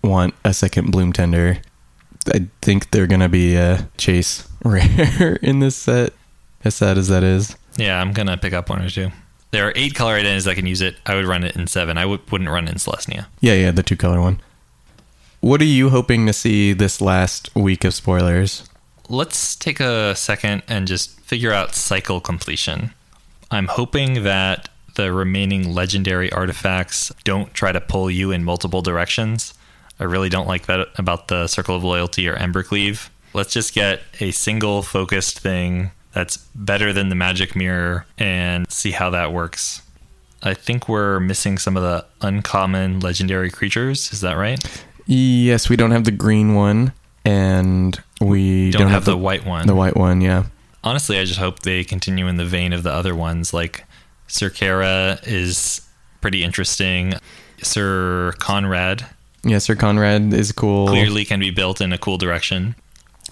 want 0.02 0.34
a 0.44 0.52
second 0.52 0.90
Bloom 0.90 1.12
Tender. 1.12 1.58
I 2.32 2.46
think 2.62 2.90
they're 2.90 3.06
gonna 3.06 3.28
be 3.28 3.56
a 3.56 3.88
chase 3.96 4.48
rare 4.64 5.36
in 5.42 5.60
this 5.60 5.76
set, 5.76 6.12
as 6.64 6.74
sad 6.74 6.98
as 6.98 7.08
that 7.08 7.22
is. 7.22 7.56
Yeah, 7.76 8.00
I'm 8.00 8.12
gonna 8.12 8.36
pick 8.36 8.52
up 8.52 8.68
one 8.68 8.82
or 8.82 8.90
two. 8.90 9.10
There 9.52 9.66
are 9.66 9.72
eight 9.74 9.94
color 9.94 10.14
identities 10.14 10.44
that 10.44 10.54
can 10.54 10.66
use 10.66 10.80
it. 10.80 10.96
I 11.06 11.14
would 11.14 11.24
run 11.24 11.42
it 11.42 11.56
in 11.56 11.66
seven. 11.66 11.98
I 11.98 12.06
would, 12.06 12.30
wouldn't 12.30 12.50
run 12.50 12.68
it 12.68 12.70
in 12.70 12.76
Selesnya. 12.76 13.26
Yeah, 13.40 13.54
yeah, 13.54 13.70
the 13.72 13.82
two 13.82 13.96
color 13.96 14.20
one. 14.20 14.40
What 15.40 15.60
are 15.60 15.64
you 15.64 15.88
hoping 15.88 16.26
to 16.26 16.32
see 16.32 16.72
this 16.72 17.00
last 17.00 17.54
week 17.56 17.84
of 17.84 17.94
spoilers? 17.94 18.68
Let's 19.08 19.56
take 19.56 19.80
a 19.80 20.14
second 20.14 20.62
and 20.68 20.86
just 20.86 21.18
figure 21.20 21.52
out 21.52 21.74
cycle 21.74 22.20
completion. 22.20 22.92
I'm 23.50 23.66
hoping 23.66 24.22
that 24.22 24.68
the 24.94 25.12
remaining 25.12 25.72
legendary 25.72 26.30
artifacts 26.30 27.10
don't 27.24 27.52
try 27.54 27.72
to 27.72 27.80
pull 27.80 28.10
you 28.10 28.30
in 28.30 28.44
multiple 28.44 28.82
directions. 28.82 29.54
I 30.00 30.04
really 30.04 30.30
don't 30.30 30.48
like 30.48 30.66
that 30.66 30.88
about 30.96 31.28
the 31.28 31.46
Circle 31.46 31.76
of 31.76 31.84
Loyalty 31.84 32.26
or 32.26 32.34
Embercleave. 32.34 33.10
Let's 33.34 33.52
just 33.52 33.74
get 33.74 34.00
a 34.18 34.30
single 34.32 34.82
focused 34.82 35.38
thing 35.38 35.92
that's 36.12 36.38
better 36.54 36.92
than 36.92 37.10
the 37.10 37.14
Magic 37.14 37.54
Mirror 37.54 38.06
and 38.18 38.68
see 38.72 38.90
how 38.92 39.10
that 39.10 39.32
works. 39.32 39.82
I 40.42 40.54
think 40.54 40.88
we're 40.88 41.20
missing 41.20 41.58
some 41.58 41.76
of 41.76 41.82
the 41.82 42.06
uncommon 42.22 43.00
legendary 43.00 43.50
creatures. 43.50 44.10
Is 44.12 44.22
that 44.22 44.32
right? 44.38 44.58
Yes, 45.06 45.68
we 45.68 45.76
don't 45.76 45.90
have 45.90 46.04
the 46.04 46.10
green 46.10 46.54
one, 46.54 46.92
and 47.24 48.02
we 48.20 48.70
Don't, 48.70 48.88
have, 48.88 49.04
the, 49.04 49.16
white 49.16 49.44
one. 49.44 49.66
the 49.66 49.74
white 49.74 49.96
one. 49.96 50.20
Yeah, 50.22 50.44
honestly, 50.82 51.18
I 51.18 51.24
just 51.24 51.38
hope 51.38 51.60
they 51.60 51.84
continue 51.84 52.26
in 52.26 52.36
the 52.36 52.44
vein 52.46 52.72
of 52.72 52.82
the 52.84 52.92
other 52.92 53.14
ones. 53.14 53.52
Like 53.52 53.84
Syr 54.28 54.50
Carah 54.50 55.20
is 55.26 55.82
pretty 56.20 56.42
interesting. 56.42 57.14
Syr 57.62 58.32
Konrad 58.38 59.04
yeah. 59.44 59.58
Syr 59.58 59.74
Konrad 59.76 60.32
is 60.32 60.52
cool. 60.52 60.88
clearly 60.88 61.24
can 61.24 61.40
be 61.40 61.50
built 61.50 61.80
in 61.80 61.92
a 61.92 61.98
cool 61.98 62.18
direction. 62.18 62.74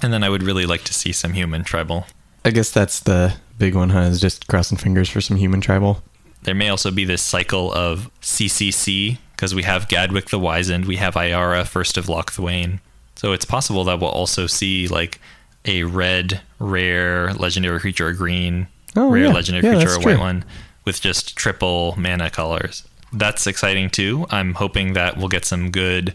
And 0.02 0.12
then 0.12 0.22
I 0.22 0.28
would 0.28 0.42
really 0.42 0.66
like 0.66 0.84
to 0.84 0.94
see 0.94 1.12
some 1.12 1.32
human 1.32 1.64
tribal. 1.64 2.06
I 2.44 2.50
guess 2.50 2.70
that's 2.70 3.00
the 3.00 3.34
big 3.58 3.74
one, 3.74 3.90
huh? 3.90 4.00
Is 4.02 4.20
just 4.20 4.46
crossing 4.46 4.78
fingers 4.78 5.08
for 5.10 5.20
some 5.20 5.36
human 5.36 5.60
tribal. 5.60 6.02
There 6.42 6.54
may 6.54 6.68
also 6.68 6.90
be 6.92 7.04
this 7.04 7.20
cycle 7.22 7.72
of 7.72 8.10
CCC 8.22 9.18
because 9.34 9.54
we 9.54 9.64
have 9.64 9.88
Gadwick 9.88 10.30
the 10.30 10.38
Wizened, 10.38 10.86
we 10.86 10.96
have 10.96 11.14
Ayara, 11.14 11.66
First 11.66 11.96
of 11.98 12.06
Locthwain. 12.06 12.78
So 13.16 13.32
it's 13.32 13.44
possible 13.44 13.82
that 13.84 13.98
we'll 14.00 14.10
also 14.10 14.46
see 14.46 14.86
like 14.86 15.20
a 15.64 15.82
red, 15.82 16.40
rare 16.60 17.32
legendary 17.34 17.80
creature, 17.80 18.06
a 18.08 18.14
green, 18.16 18.68
Oh, 18.96 19.10
rare 19.10 19.24
yeah. 19.26 19.32
legendary 19.32 19.66
Yeah, 19.66 19.74
creature, 19.80 19.94
a 19.94 19.96
white 19.96 20.02
true. 20.14 20.18
one, 20.18 20.44
with 20.84 21.00
just 21.00 21.36
triple 21.36 21.94
mana 21.98 22.30
colors. 22.30 22.84
That's 23.12 23.46
exciting 23.46 23.90
too. 23.90 24.26
I'm 24.30 24.54
hoping 24.54 24.92
that 24.94 25.16
we'll 25.16 25.28
get 25.28 25.44
some 25.44 25.70
good 25.70 26.14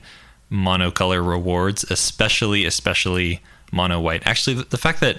monocolor 0.51 1.27
rewards, 1.27 1.83
especially, 1.89 2.65
especially 2.65 3.41
mono 3.71 3.99
white. 3.99 4.21
Actually, 4.25 4.55
the- 4.55 4.65
the 4.69 4.77
fact 4.77 4.99
that 4.99 5.17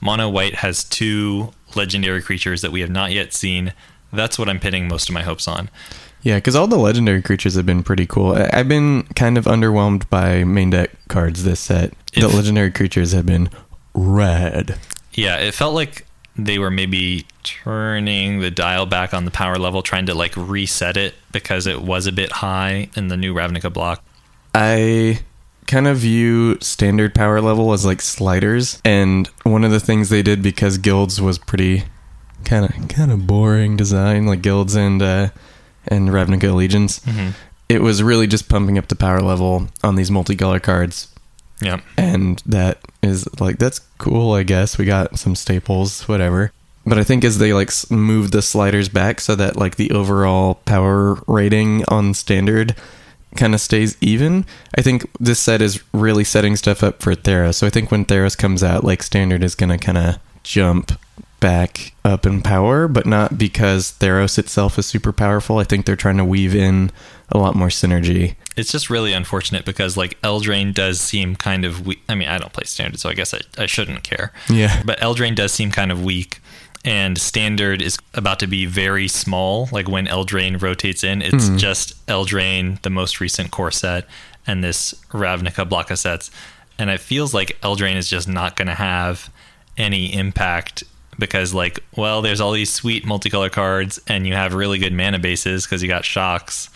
mono 0.00 0.28
white 0.28 0.56
has 0.56 0.84
two 0.84 1.52
legendary 1.74 2.22
creatures 2.22 2.62
that 2.62 2.70
we 2.72 2.80
have 2.80 2.90
not 2.90 3.10
yet 3.12 3.34
seen, 3.34 3.72
that's 4.12 4.38
what 4.38 4.48
I'm 4.48 4.60
pinning 4.60 4.86
most 4.88 5.08
of 5.08 5.14
my 5.14 5.22
hopes 5.22 5.48
on. 5.48 5.68
Yeah, 6.22 6.36
because 6.36 6.54
all 6.56 6.66
the 6.66 6.78
legendary 6.78 7.22
creatures 7.22 7.54
have 7.56 7.66
been 7.66 7.82
pretty 7.82 8.06
cool. 8.06 8.32
I- 8.34 8.50
I've 8.52 8.68
been 8.68 9.02
kind 9.16 9.36
of 9.36 9.44
underwhelmed 9.44 10.08
by 10.08 10.44
main 10.44 10.70
deck 10.70 10.90
cards 11.08 11.44
this 11.44 11.60
set. 11.60 11.92
the 12.14 12.28
legendary 12.28 12.70
creatures 12.70 13.12
have 13.12 13.26
been 13.26 13.50
red. 13.92 14.76
Yeah, 15.12 15.36
it 15.36 15.52
felt 15.52 15.74
like 15.74 16.05
they 16.38 16.58
were 16.58 16.70
maybe 16.70 17.26
turning 17.42 18.40
the 18.40 18.50
dial 18.50 18.86
back 18.86 19.14
on 19.14 19.24
the 19.24 19.30
power 19.30 19.56
level, 19.56 19.82
trying 19.82 20.06
to 20.06 20.14
like 20.14 20.36
reset 20.36 20.96
it 20.96 21.14
because 21.32 21.66
it 21.66 21.82
was 21.82 22.06
a 22.06 22.12
bit 22.12 22.32
high 22.32 22.88
in 22.96 23.08
the 23.08 23.16
new 23.16 23.34
Ravnica 23.34 23.72
block. 23.72 24.04
I 24.54 25.20
kind 25.66 25.86
of 25.86 25.98
view 25.98 26.58
standard 26.60 27.14
power 27.14 27.40
level 27.40 27.72
as 27.72 27.84
like 27.84 28.00
sliders, 28.00 28.80
and 28.84 29.28
one 29.42 29.64
of 29.64 29.70
the 29.70 29.80
things 29.80 30.08
they 30.08 30.22
did 30.22 30.42
because 30.42 30.78
guilds 30.78 31.20
was 31.20 31.38
pretty 31.38 31.84
kind 32.44 32.64
of 32.64 32.88
kind 32.88 33.10
of 33.10 33.26
boring 33.26 33.76
design, 33.76 34.26
like 34.26 34.42
guilds 34.42 34.74
and 34.74 35.02
uh, 35.02 35.28
and 35.88 36.08
Ravnica 36.08 36.50
Allegiance. 36.50 37.00
Mm-hmm. 37.00 37.30
It 37.68 37.82
was 37.82 38.02
really 38.02 38.26
just 38.26 38.48
pumping 38.48 38.78
up 38.78 38.88
the 38.88 38.94
power 38.94 39.20
level 39.20 39.68
on 39.82 39.96
these 39.96 40.10
multicolor 40.10 40.62
cards, 40.62 41.12
Yeah. 41.60 41.80
and 41.96 42.42
that 42.46 42.78
is 43.02 43.28
like 43.40 43.58
that's 43.58 43.78
cool. 43.98 44.32
I 44.32 44.42
guess 44.42 44.76
we 44.78 44.84
got 44.84 45.18
some 45.18 45.34
staples, 45.34 46.06
whatever. 46.06 46.52
But 46.84 46.98
I 46.98 47.02
think 47.02 47.24
as 47.24 47.38
they 47.38 47.52
like 47.52 47.70
move 47.90 48.30
the 48.30 48.42
sliders 48.42 48.88
back 48.88 49.20
so 49.20 49.34
that 49.34 49.56
like 49.56 49.76
the 49.76 49.90
overall 49.90 50.56
power 50.66 51.14
rating 51.26 51.84
on 51.88 52.14
standard 52.14 52.76
kind 53.36 53.54
of 53.54 53.60
stays 53.60 53.96
even. 54.00 54.44
I 54.76 54.82
think 54.82 55.06
this 55.20 55.40
set 55.40 55.60
is 55.60 55.82
really 55.92 56.24
setting 56.24 56.56
stuff 56.56 56.82
up 56.82 57.02
for 57.02 57.14
Theros. 57.14 57.54
So 57.56 57.66
I 57.66 57.70
think 57.70 57.90
when 57.90 58.04
Theros 58.04 58.36
comes 58.36 58.62
out, 58.62 58.84
like 58.84 59.02
standard 59.02 59.42
is 59.44 59.54
going 59.54 59.70
to 59.70 59.78
kind 59.78 59.98
of 59.98 60.18
jump 60.42 60.92
back 61.40 61.92
up 62.04 62.26
in 62.26 62.42
power, 62.42 62.88
but 62.88 63.06
not 63.06 63.38
because 63.38 63.92
Theros 63.92 64.38
itself 64.38 64.78
is 64.78 64.86
super 64.86 65.12
powerful. 65.12 65.58
I 65.58 65.64
think 65.64 65.86
they're 65.86 65.96
trying 65.96 66.16
to 66.16 66.24
weave 66.24 66.54
in 66.54 66.90
a 67.30 67.38
lot 67.38 67.54
more 67.54 67.68
synergy. 67.68 68.36
It's 68.56 68.72
just 68.72 68.88
really 68.88 69.12
unfortunate 69.12 69.64
because 69.64 69.96
like 69.96 70.20
Eldraine 70.22 70.72
does 70.72 71.00
seem 71.00 71.36
kind 71.36 71.64
of 71.64 71.86
weak. 71.86 72.02
I 72.08 72.14
mean, 72.14 72.28
I 72.28 72.38
don't 72.38 72.52
play 72.52 72.64
standard, 72.64 73.00
so 73.00 73.08
I 73.08 73.14
guess 73.14 73.34
I, 73.34 73.40
I 73.58 73.66
shouldn't 73.66 74.02
care. 74.02 74.32
Yeah. 74.48 74.82
But 74.84 74.98
Eldraine 75.00 75.34
does 75.34 75.52
seem 75.52 75.70
kind 75.70 75.92
of 75.92 76.02
weak. 76.02 76.40
And 76.84 77.18
standard 77.18 77.82
is 77.82 77.98
about 78.14 78.38
to 78.40 78.46
be 78.46 78.64
very 78.64 79.08
small. 79.08 79.68
Like 79.72 79.88
when 79.88 80.06
Eldraine 80.06 80.62
rotates 80.62 81.02
in, 81.02 81.20
it's 81.20 81.48
hmm. 81.48 81.56
just 81.56 82.06
Eldraine, 82.06 82.80
the 82.82 82.90
most 82.90 83.20
recent 83.20 83.50
core 83.50 83.72
set, 83.72 84.06
and 84.46 84.62
this 84.62 84.94
Ravnica 85.10 85.68
block 85.68 85.90
of 85.90 85.98
sets. 85.98 86.30
And 86.78 86.88
it 86.88 87.00
feels 87.00 87.34
like 87.34 87.60
Eldraine 87.60 87.96
is 87.96 88.08
just 88.08 88.28
not 88.28 88.54
going 88.54 88.68
to 88.68 88.74
have 88.74 89.30
any 89.76 90.14
impact 90.14 90.84
because, 91.18 91.54
like, 91.54 91.80
well, 91.96 92.22
there's 92.22 92.40
all 92.40 92.52
these 92.52 92.72
sweet 92.72 93.04
multicolor 93.04 93.50
cards, 93.50 94.00
and 94.06 94.26
you 94.26 94.34
have 94.34 94.54
really 94.54 94.78
good 94.78 94.92
mana 94.92 95.18
bases 95.18 95.64
because 95.64 95.82
you 95.82 95.88
got 95.88 96.04
shocks. 96.04 96.70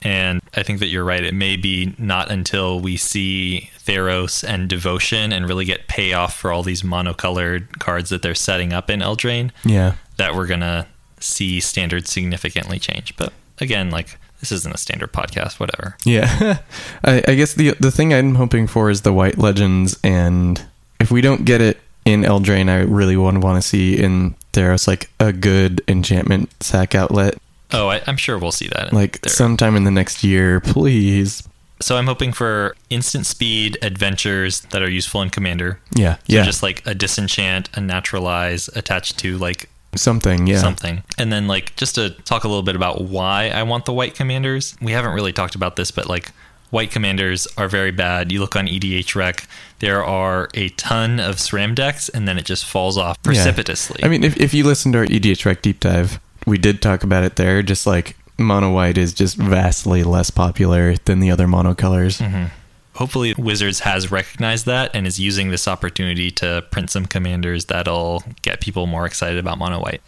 And 0.00 0.40
I 0.54 0.62
think 0.62 0.78
that 0.78 0.86
you're 0.86 1.04
right. 1.04 1.24
It 1.24 1.34
may 1.34 1.56
be 1.56 1.94
not 1.98 2.30
until 2.30 2.78
we 2.80 2.96
see 2.96 3.70
Theros 3.84 4.46
and 4.46 4.68
Devotion 4.68 5.32
and 5.32 5.48
really 5.48 5.64
get 5.64 5.88
payoff 5.88 6.36
for 6.36 6.52
all 6.52 6.62
these 6.62 6.82
monocolored 6.82 7.80
cards 7.80 8.10
that 8.10 8.22
they're 8.22 8.34
setting 8.36 8.72
up 8.72 8.90
in 8.90 9.00
Eldraine 9.00 9.50
Yeah. 9.64 9.94
that 10.16 10.36
we're 10.36 10.46
going 10.46 10.60
to 10.60 10.86
see 11.18 11.58
standard 11.58 12.06
significantly 12.06 12.78
change. 12.78 13.16
But 13.16 13.32
again, 13.60 13.90
like, 13.90 14.18
this 14.38 14.52
isn't 14.52 14.72
a 14.72 14.78
standard 14.78 15.12
podcast, 15.12 15.58
whatever. 15.58 15.96
Yeah, 16.04 16.58
I, 17.04 17.24
I 17.26 17.34
guess 17.34 17.54
the 17.54 17.74
the 17.80 17.90
thing 17.90 18.14
I'm 18.14 18.36
hoping 18.36 18.68
for 18.68 18.88
is 18.90 19.00
the 19.02 19.12
White 19.12 19.36
Legends, 19.36 19.98
and 20.04 20.64
if 21.00 21.10
we 21.10 21.20
don't 21.20 21.44
get 21.44 21.60
it 21.60 21.80
in 22.12 22.22
Eldraine, 22.22 22.68
I 22.70 22.78
really 22.80 23.16
would 23.16 23.42
want 23.42 23.62
to 23.62 23.66
see 23.68 23.96
in 24.02 24.34
Theros 24.52 24.88
like 24.88 25.10
a 25.20 25.32
good 25.32 25.82
enchantment 25.88 26.50
sack 26.62 26.94
outlet, 26.94 27.34
Oh, 27.70 27.88
I, 27.88 28.00
I'm 28.06 28.16
sure 28.16 28.38
we'll 28.38 28.50
see 28.52 28.68
that. 28.68 28.92
like 28.94 29.20
sometime 29.28 29.76
in 29.76 29.84
the 29.84 29.90
next 29.90 30.24
year, 30.24 30.58
please. 30.60 31.42
so 31.80 31.96
I'm 31.98 32.06
hoping 32.06 32.32
for 32.32 32.74
instant 32.88 33.26
speed 33.26 33.76
adventures 33.82 34.62
that 34.72 34.82
are 34.82 34.88
useful 34.90 35.20
in 35.22 35.28
Commander. 35.30 35.78
Yeah, 35.94 36.14
So 36.14 36.20
yeah, 36.28 36.44
just 36.44 36.62
like 36.62 36.82
a 36.86 36.94
disenchant, 36.94 37.68
a 37.74 37.80
naturalize 37.82 38.68
attached 38.74 39.18
to 39.18 39.36
like 39.36 39.68
something. 39.94 40.46
Yeah, 40.46 40.60
something. 40.60 41.02
And 41.18 41.30
then 41.30 41.46
like 41.46 41.76
just 41.76 41.94
to 41.96 42.10
talk 42.10 42.44
a 42.44 42.48
little 42.48 42.62
bit 42.62 42.74
about 42.74 43.02
why 43.02 43.50
I 43.50 43.62
want 43.64 43.84
the 43.84 43.92
white 43.92 44.14
commanders. 44.14 44.74
We 44.80 44.92
haven't 44.92 45.12
really 45.12 45.32
talked 45.34 45.54
about 45.54 45.76
this, 45.76 45.90
but 45.90 46.06
like 46.08 46.32
white 46.70 46.90
commanders 46.90 47.46
are 47.56 47.68
very 47.68 47.90
bad. 47.90 48.30
You 48.32 48.40
look 48.40 48.56
on 48.56 48.66
EDH 48.66 49.14
rec, 49.14 49.46
there 49.78 50.04
are 50.04 50.48
a 50.54 50.68
ton 50.70 51.20
of 51.20 51.36
SRAM 51.36 51.74
decks 51.74 52.08
and 52.08 52.26
then 52.28 52.38
it 52.38 52.44
just 52.44 52.64
falls 52.64 52.96
off 52.98 53.16
Yeah. 53.18 53.22
precipitously. 53.24 54.02
I 54.04 54.08
mean, 54.08 54.24
if 54.24 54.36
if 54.36 54.52
you 54.54 54.64
listen 54.64 54.92
to 54.92 54.98
our 54.98 55.04
EDH 55.06 55.44
Rec 55.44 55.62
deep 55.62 55.80
dive, 55.80 56.20
we 56.46 56.58
did 56.58 56.80
talk 56.82 57.02
about 57.04 57.24
it 57.24 57.36
there. 57.36 57.62
Just 57.62 57.86
like 57.86 58.16
mono 58.38 58.70
white 58.72 58.96
is 58.98 59.12
just 59.12 59.36
vastly 59.36 60.02
less 60.04 60.30
popular 60.30 60.94
than 61.04 61.20
the 61.20 61.30
other 61.30 61.46
monocolors. 61.46 62.20
Mhm. 62.20 62.50
Hopefully, 62.94 63.32
Wizards 63.38 63.80
has 63.80 64.10
recognized 64.10 64.66
that 64.66 64.90
and 64.92 65.06
is 65.06 65.20
using 65.20 65.50
this 65.50 65.68
opportunity 65.68 66.30
to 66.32 66.64
print 66.72 66.90
some 66.90 67.06
commanders 67.06 67.66
that'll 67.66 68.24
get 68.42 68.60
people 68.60 68.86
more 68.86 69.06
excited 69.06 69.38
about 69.38 69.56
mono 69.58 69.80
white. 69.80 70.00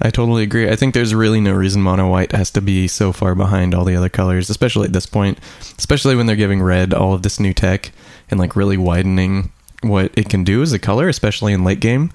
I 0.00 0.10
totally 0.10 0.42
agree. 0.42 0.68
I 0.68 0.76
think 0.76 0.94
there's 0.94 1.14
really 1.14 1.40
no 1.40 1.52
reason 1.52 1.82
mono 1.82 2.10
white 2.10 2.32
has 2.32 2.50
to 2.52 2.60
be 2.60 2.86
so 2.86 3.12
far 3.12 3.34
behind 3.34 3.74
all 3.74 3.84
the 3.84 3.96
other 3.96 4.08
colors, 4.08 4.50
especially 4.50 4.86
at 4.86 4.92
this 4.92 5.06
point. 5.06 5.38
Especially 5.78 6.14
when 6.14 6.26
they're 6.26 6.36
giving 6.36 6.62
red 6.62 6.92
all 6.92 7.14
of 7.14 7.22
this 7.22 7.40
new 7.40 7.54
tech 7.54 7.92
and 8.30 8.38
like 8.38 8.56
really 8.56 8.76
widening 8.76 9.52
what 9.82 10.12
it 10.16 10.28
can 10.28 10.44
do 10.44 10.62
as 10.62 10.72
a 10.72 10.78
color, 10.78 11.08
especially 11.08 11.52
in 11.52 11.64
late 11.64 11.80
game. 11.80 12.12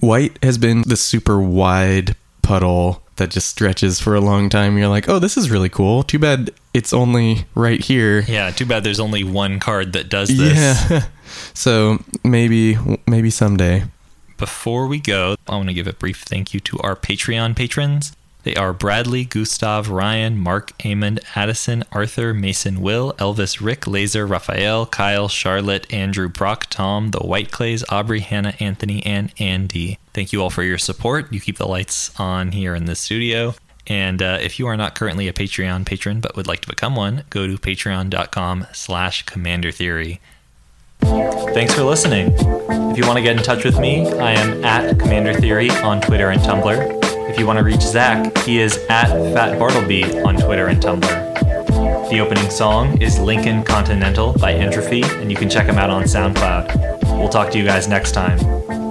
White 0.00 0.38
has 0.42 0.58
been 0.58 0.82
the 0.86 0.96
super 0.96 1.40
wide 1.40 2.16
puddle 2.42 3.02
that 3.16 3.30
just 3.30 3.48
stretches 3.48 3.98
for 3.98 4.14
a 4.14 4.20
long 4.20 4.48
time. 4.48 4.76
You're 4.78 4.88
like, 4.88 5.08
oh, 5.08 5.18
this 5.18 5.36
is 5.36 5.50
really 5.50 5.68
cool. 5.68 6.02
Too 6.02 6.18
bad 6.18 6.50
it's 6.74 6.92
only 6.92 7.46
right 7.54 7.82
here. 7.82 8.20
Yeah, 8.20 8.50
too 8.50 8.66
bad 8.66 8.84
there's 8.84 9.00
only 9.00 9.24
one 9.24 9.60
card 9.60 9.94
that 9.94 10.08
does 10.10 10.28
this. 10.28 10.90
Yeah. 10.90 11.06
so 11.54 11.98
maybe 12.22 12.76
maybe 13.06 13.30
someday. 13.30 13.84
Before 14.36 14.86
we 14.86 14.98
go, 14.98 15.36
I 15.48 15.56
want 15.56 15.68
to 15.68 15.74
give 15.74 15.86
a 15.86 15.94
brief 15.94 16.22
thank 16.22 16.52
you 16.52 16.60
to 16.60 16.78
our 16.80 16.94
Patreon 16.94 17.56
patrons. 17.56 18.14
They 18.42 18.54
are 18.54 18.72
Bradley, 18.72 19.24
Gustav, 19.24 19.88
Ryan, 19.88 20.38
Mark, 20.38 20.76
Amond, 20.78 21.18
Addison, 21.34 21.82
Arthur, 21.90 22.34
Mason, 22.34 22.80
Will, 22.80 23.14
Elvis, 23.14 23.60
Rick, 23.60 23.86
Laser, 23.86 24.26
Raphael, 24.26 24.86
Kyle, 24.86 25.28
Charlotte, 25.28 25.92
Andrew, 25.92 26.28
Brock, 26.28 26.66
Tom, 26.68 27.10
the 27.12 27.20
White 27.20 27.50
Clays, 27.50 27.82
Aubrey, 27.88 28.20
Hannah, 28.20 28.54
Anthony, 28.60 29.04
and 29.06 29.32
Andy. 29.40 29.98
Thank 30.12 30.32
you 30.32 30.42
all 30.42 30.50
for 30.50 30.62
your 30.62 30.78
support. 30.78 31.32
You 31.32 31.40
keep 31.40 31.56
the 31.56 31.66
lights 31.66 32.12
on 32.20 32.52
here 32.52 32.74
in 32.74 32.84
the 32.84 32.94
studio. 32.94 33.54
And 33.86 34.20
uh, 34.20 34.38
if 34.40 34.58
you 34.58 34.66
are 34.66 34.76
not 34.76 34.94
currently 34.94 35.28
a 35.28 35.32
Patreon 35.32 35.86
patron 35.86 36.20
but 36.20 36.36
would 36.36 36.46
like 36.46 36.60
to 36.60 36.68
become 36.68 36.94
one, 36.94 37.24
go 37.30 37.46
to 37.46 37.56
patreon.com 37.56 38.66
slash 38.72 39.24
commander 39.24 39.72
theory. 39.72 40.20
Thanks 41.00 41.74
for 41.74 41.82
listening. 41.82 42.32
If 42.90 42.98
you 42.98 43.06
want 43.06 43.16
to 43.16 43.22
get 43.22 43.36
in 43.36 43.42
touch 43.42 43.64
with 43.64 43.78
me, 43.78 44.08
I 44.12 44.32
am 44.32 44.64
at 44.64 44.98
Commander 44.98 45.34
Theory 45.34 45.70
on 45.70 46.00
Twitter 46.00 46.30
and 46.30 46.40
Tumblr. 46.40 47.30
If 47.30 47.38
you 47.38 47.46
want 47.46 47.58
to 47.58 47.64
reach 47.64 47.82
Zach, 47.82 48.36
he 48.38 48.60
is 48.60 48.78
at 48.88 49.08
Fat 49.34 49.58
Bartleby 49.58 50.20
on 50.20 50.36
Twitter 50.36 50.68
and 50.68 50.82
Tumblr. 50.82 52.10
The 52.10 52.20
opening 52.20 52.50
song 52.50 53.00
is 53.02 53.18
Lincoln 53.18 53.64
Continental 53.64 54.32
by 54.34 54.52
Entropy, 54.52 55.02
and 55.02 55.30
you 55.30 55.36
can 55.36 55.50
check 55.50 55.66
him 55.66 55.76
out 55.76 55.90
on 55.90 56.04
SoundCloud. 56.04 57.18
We'll 57.18 57.28
talk 57.28 57.50
to 57.50 57.58
you 57.58 57.64
guys 57.64 57.88
next 57.88 58.12
time. 58.12 58.85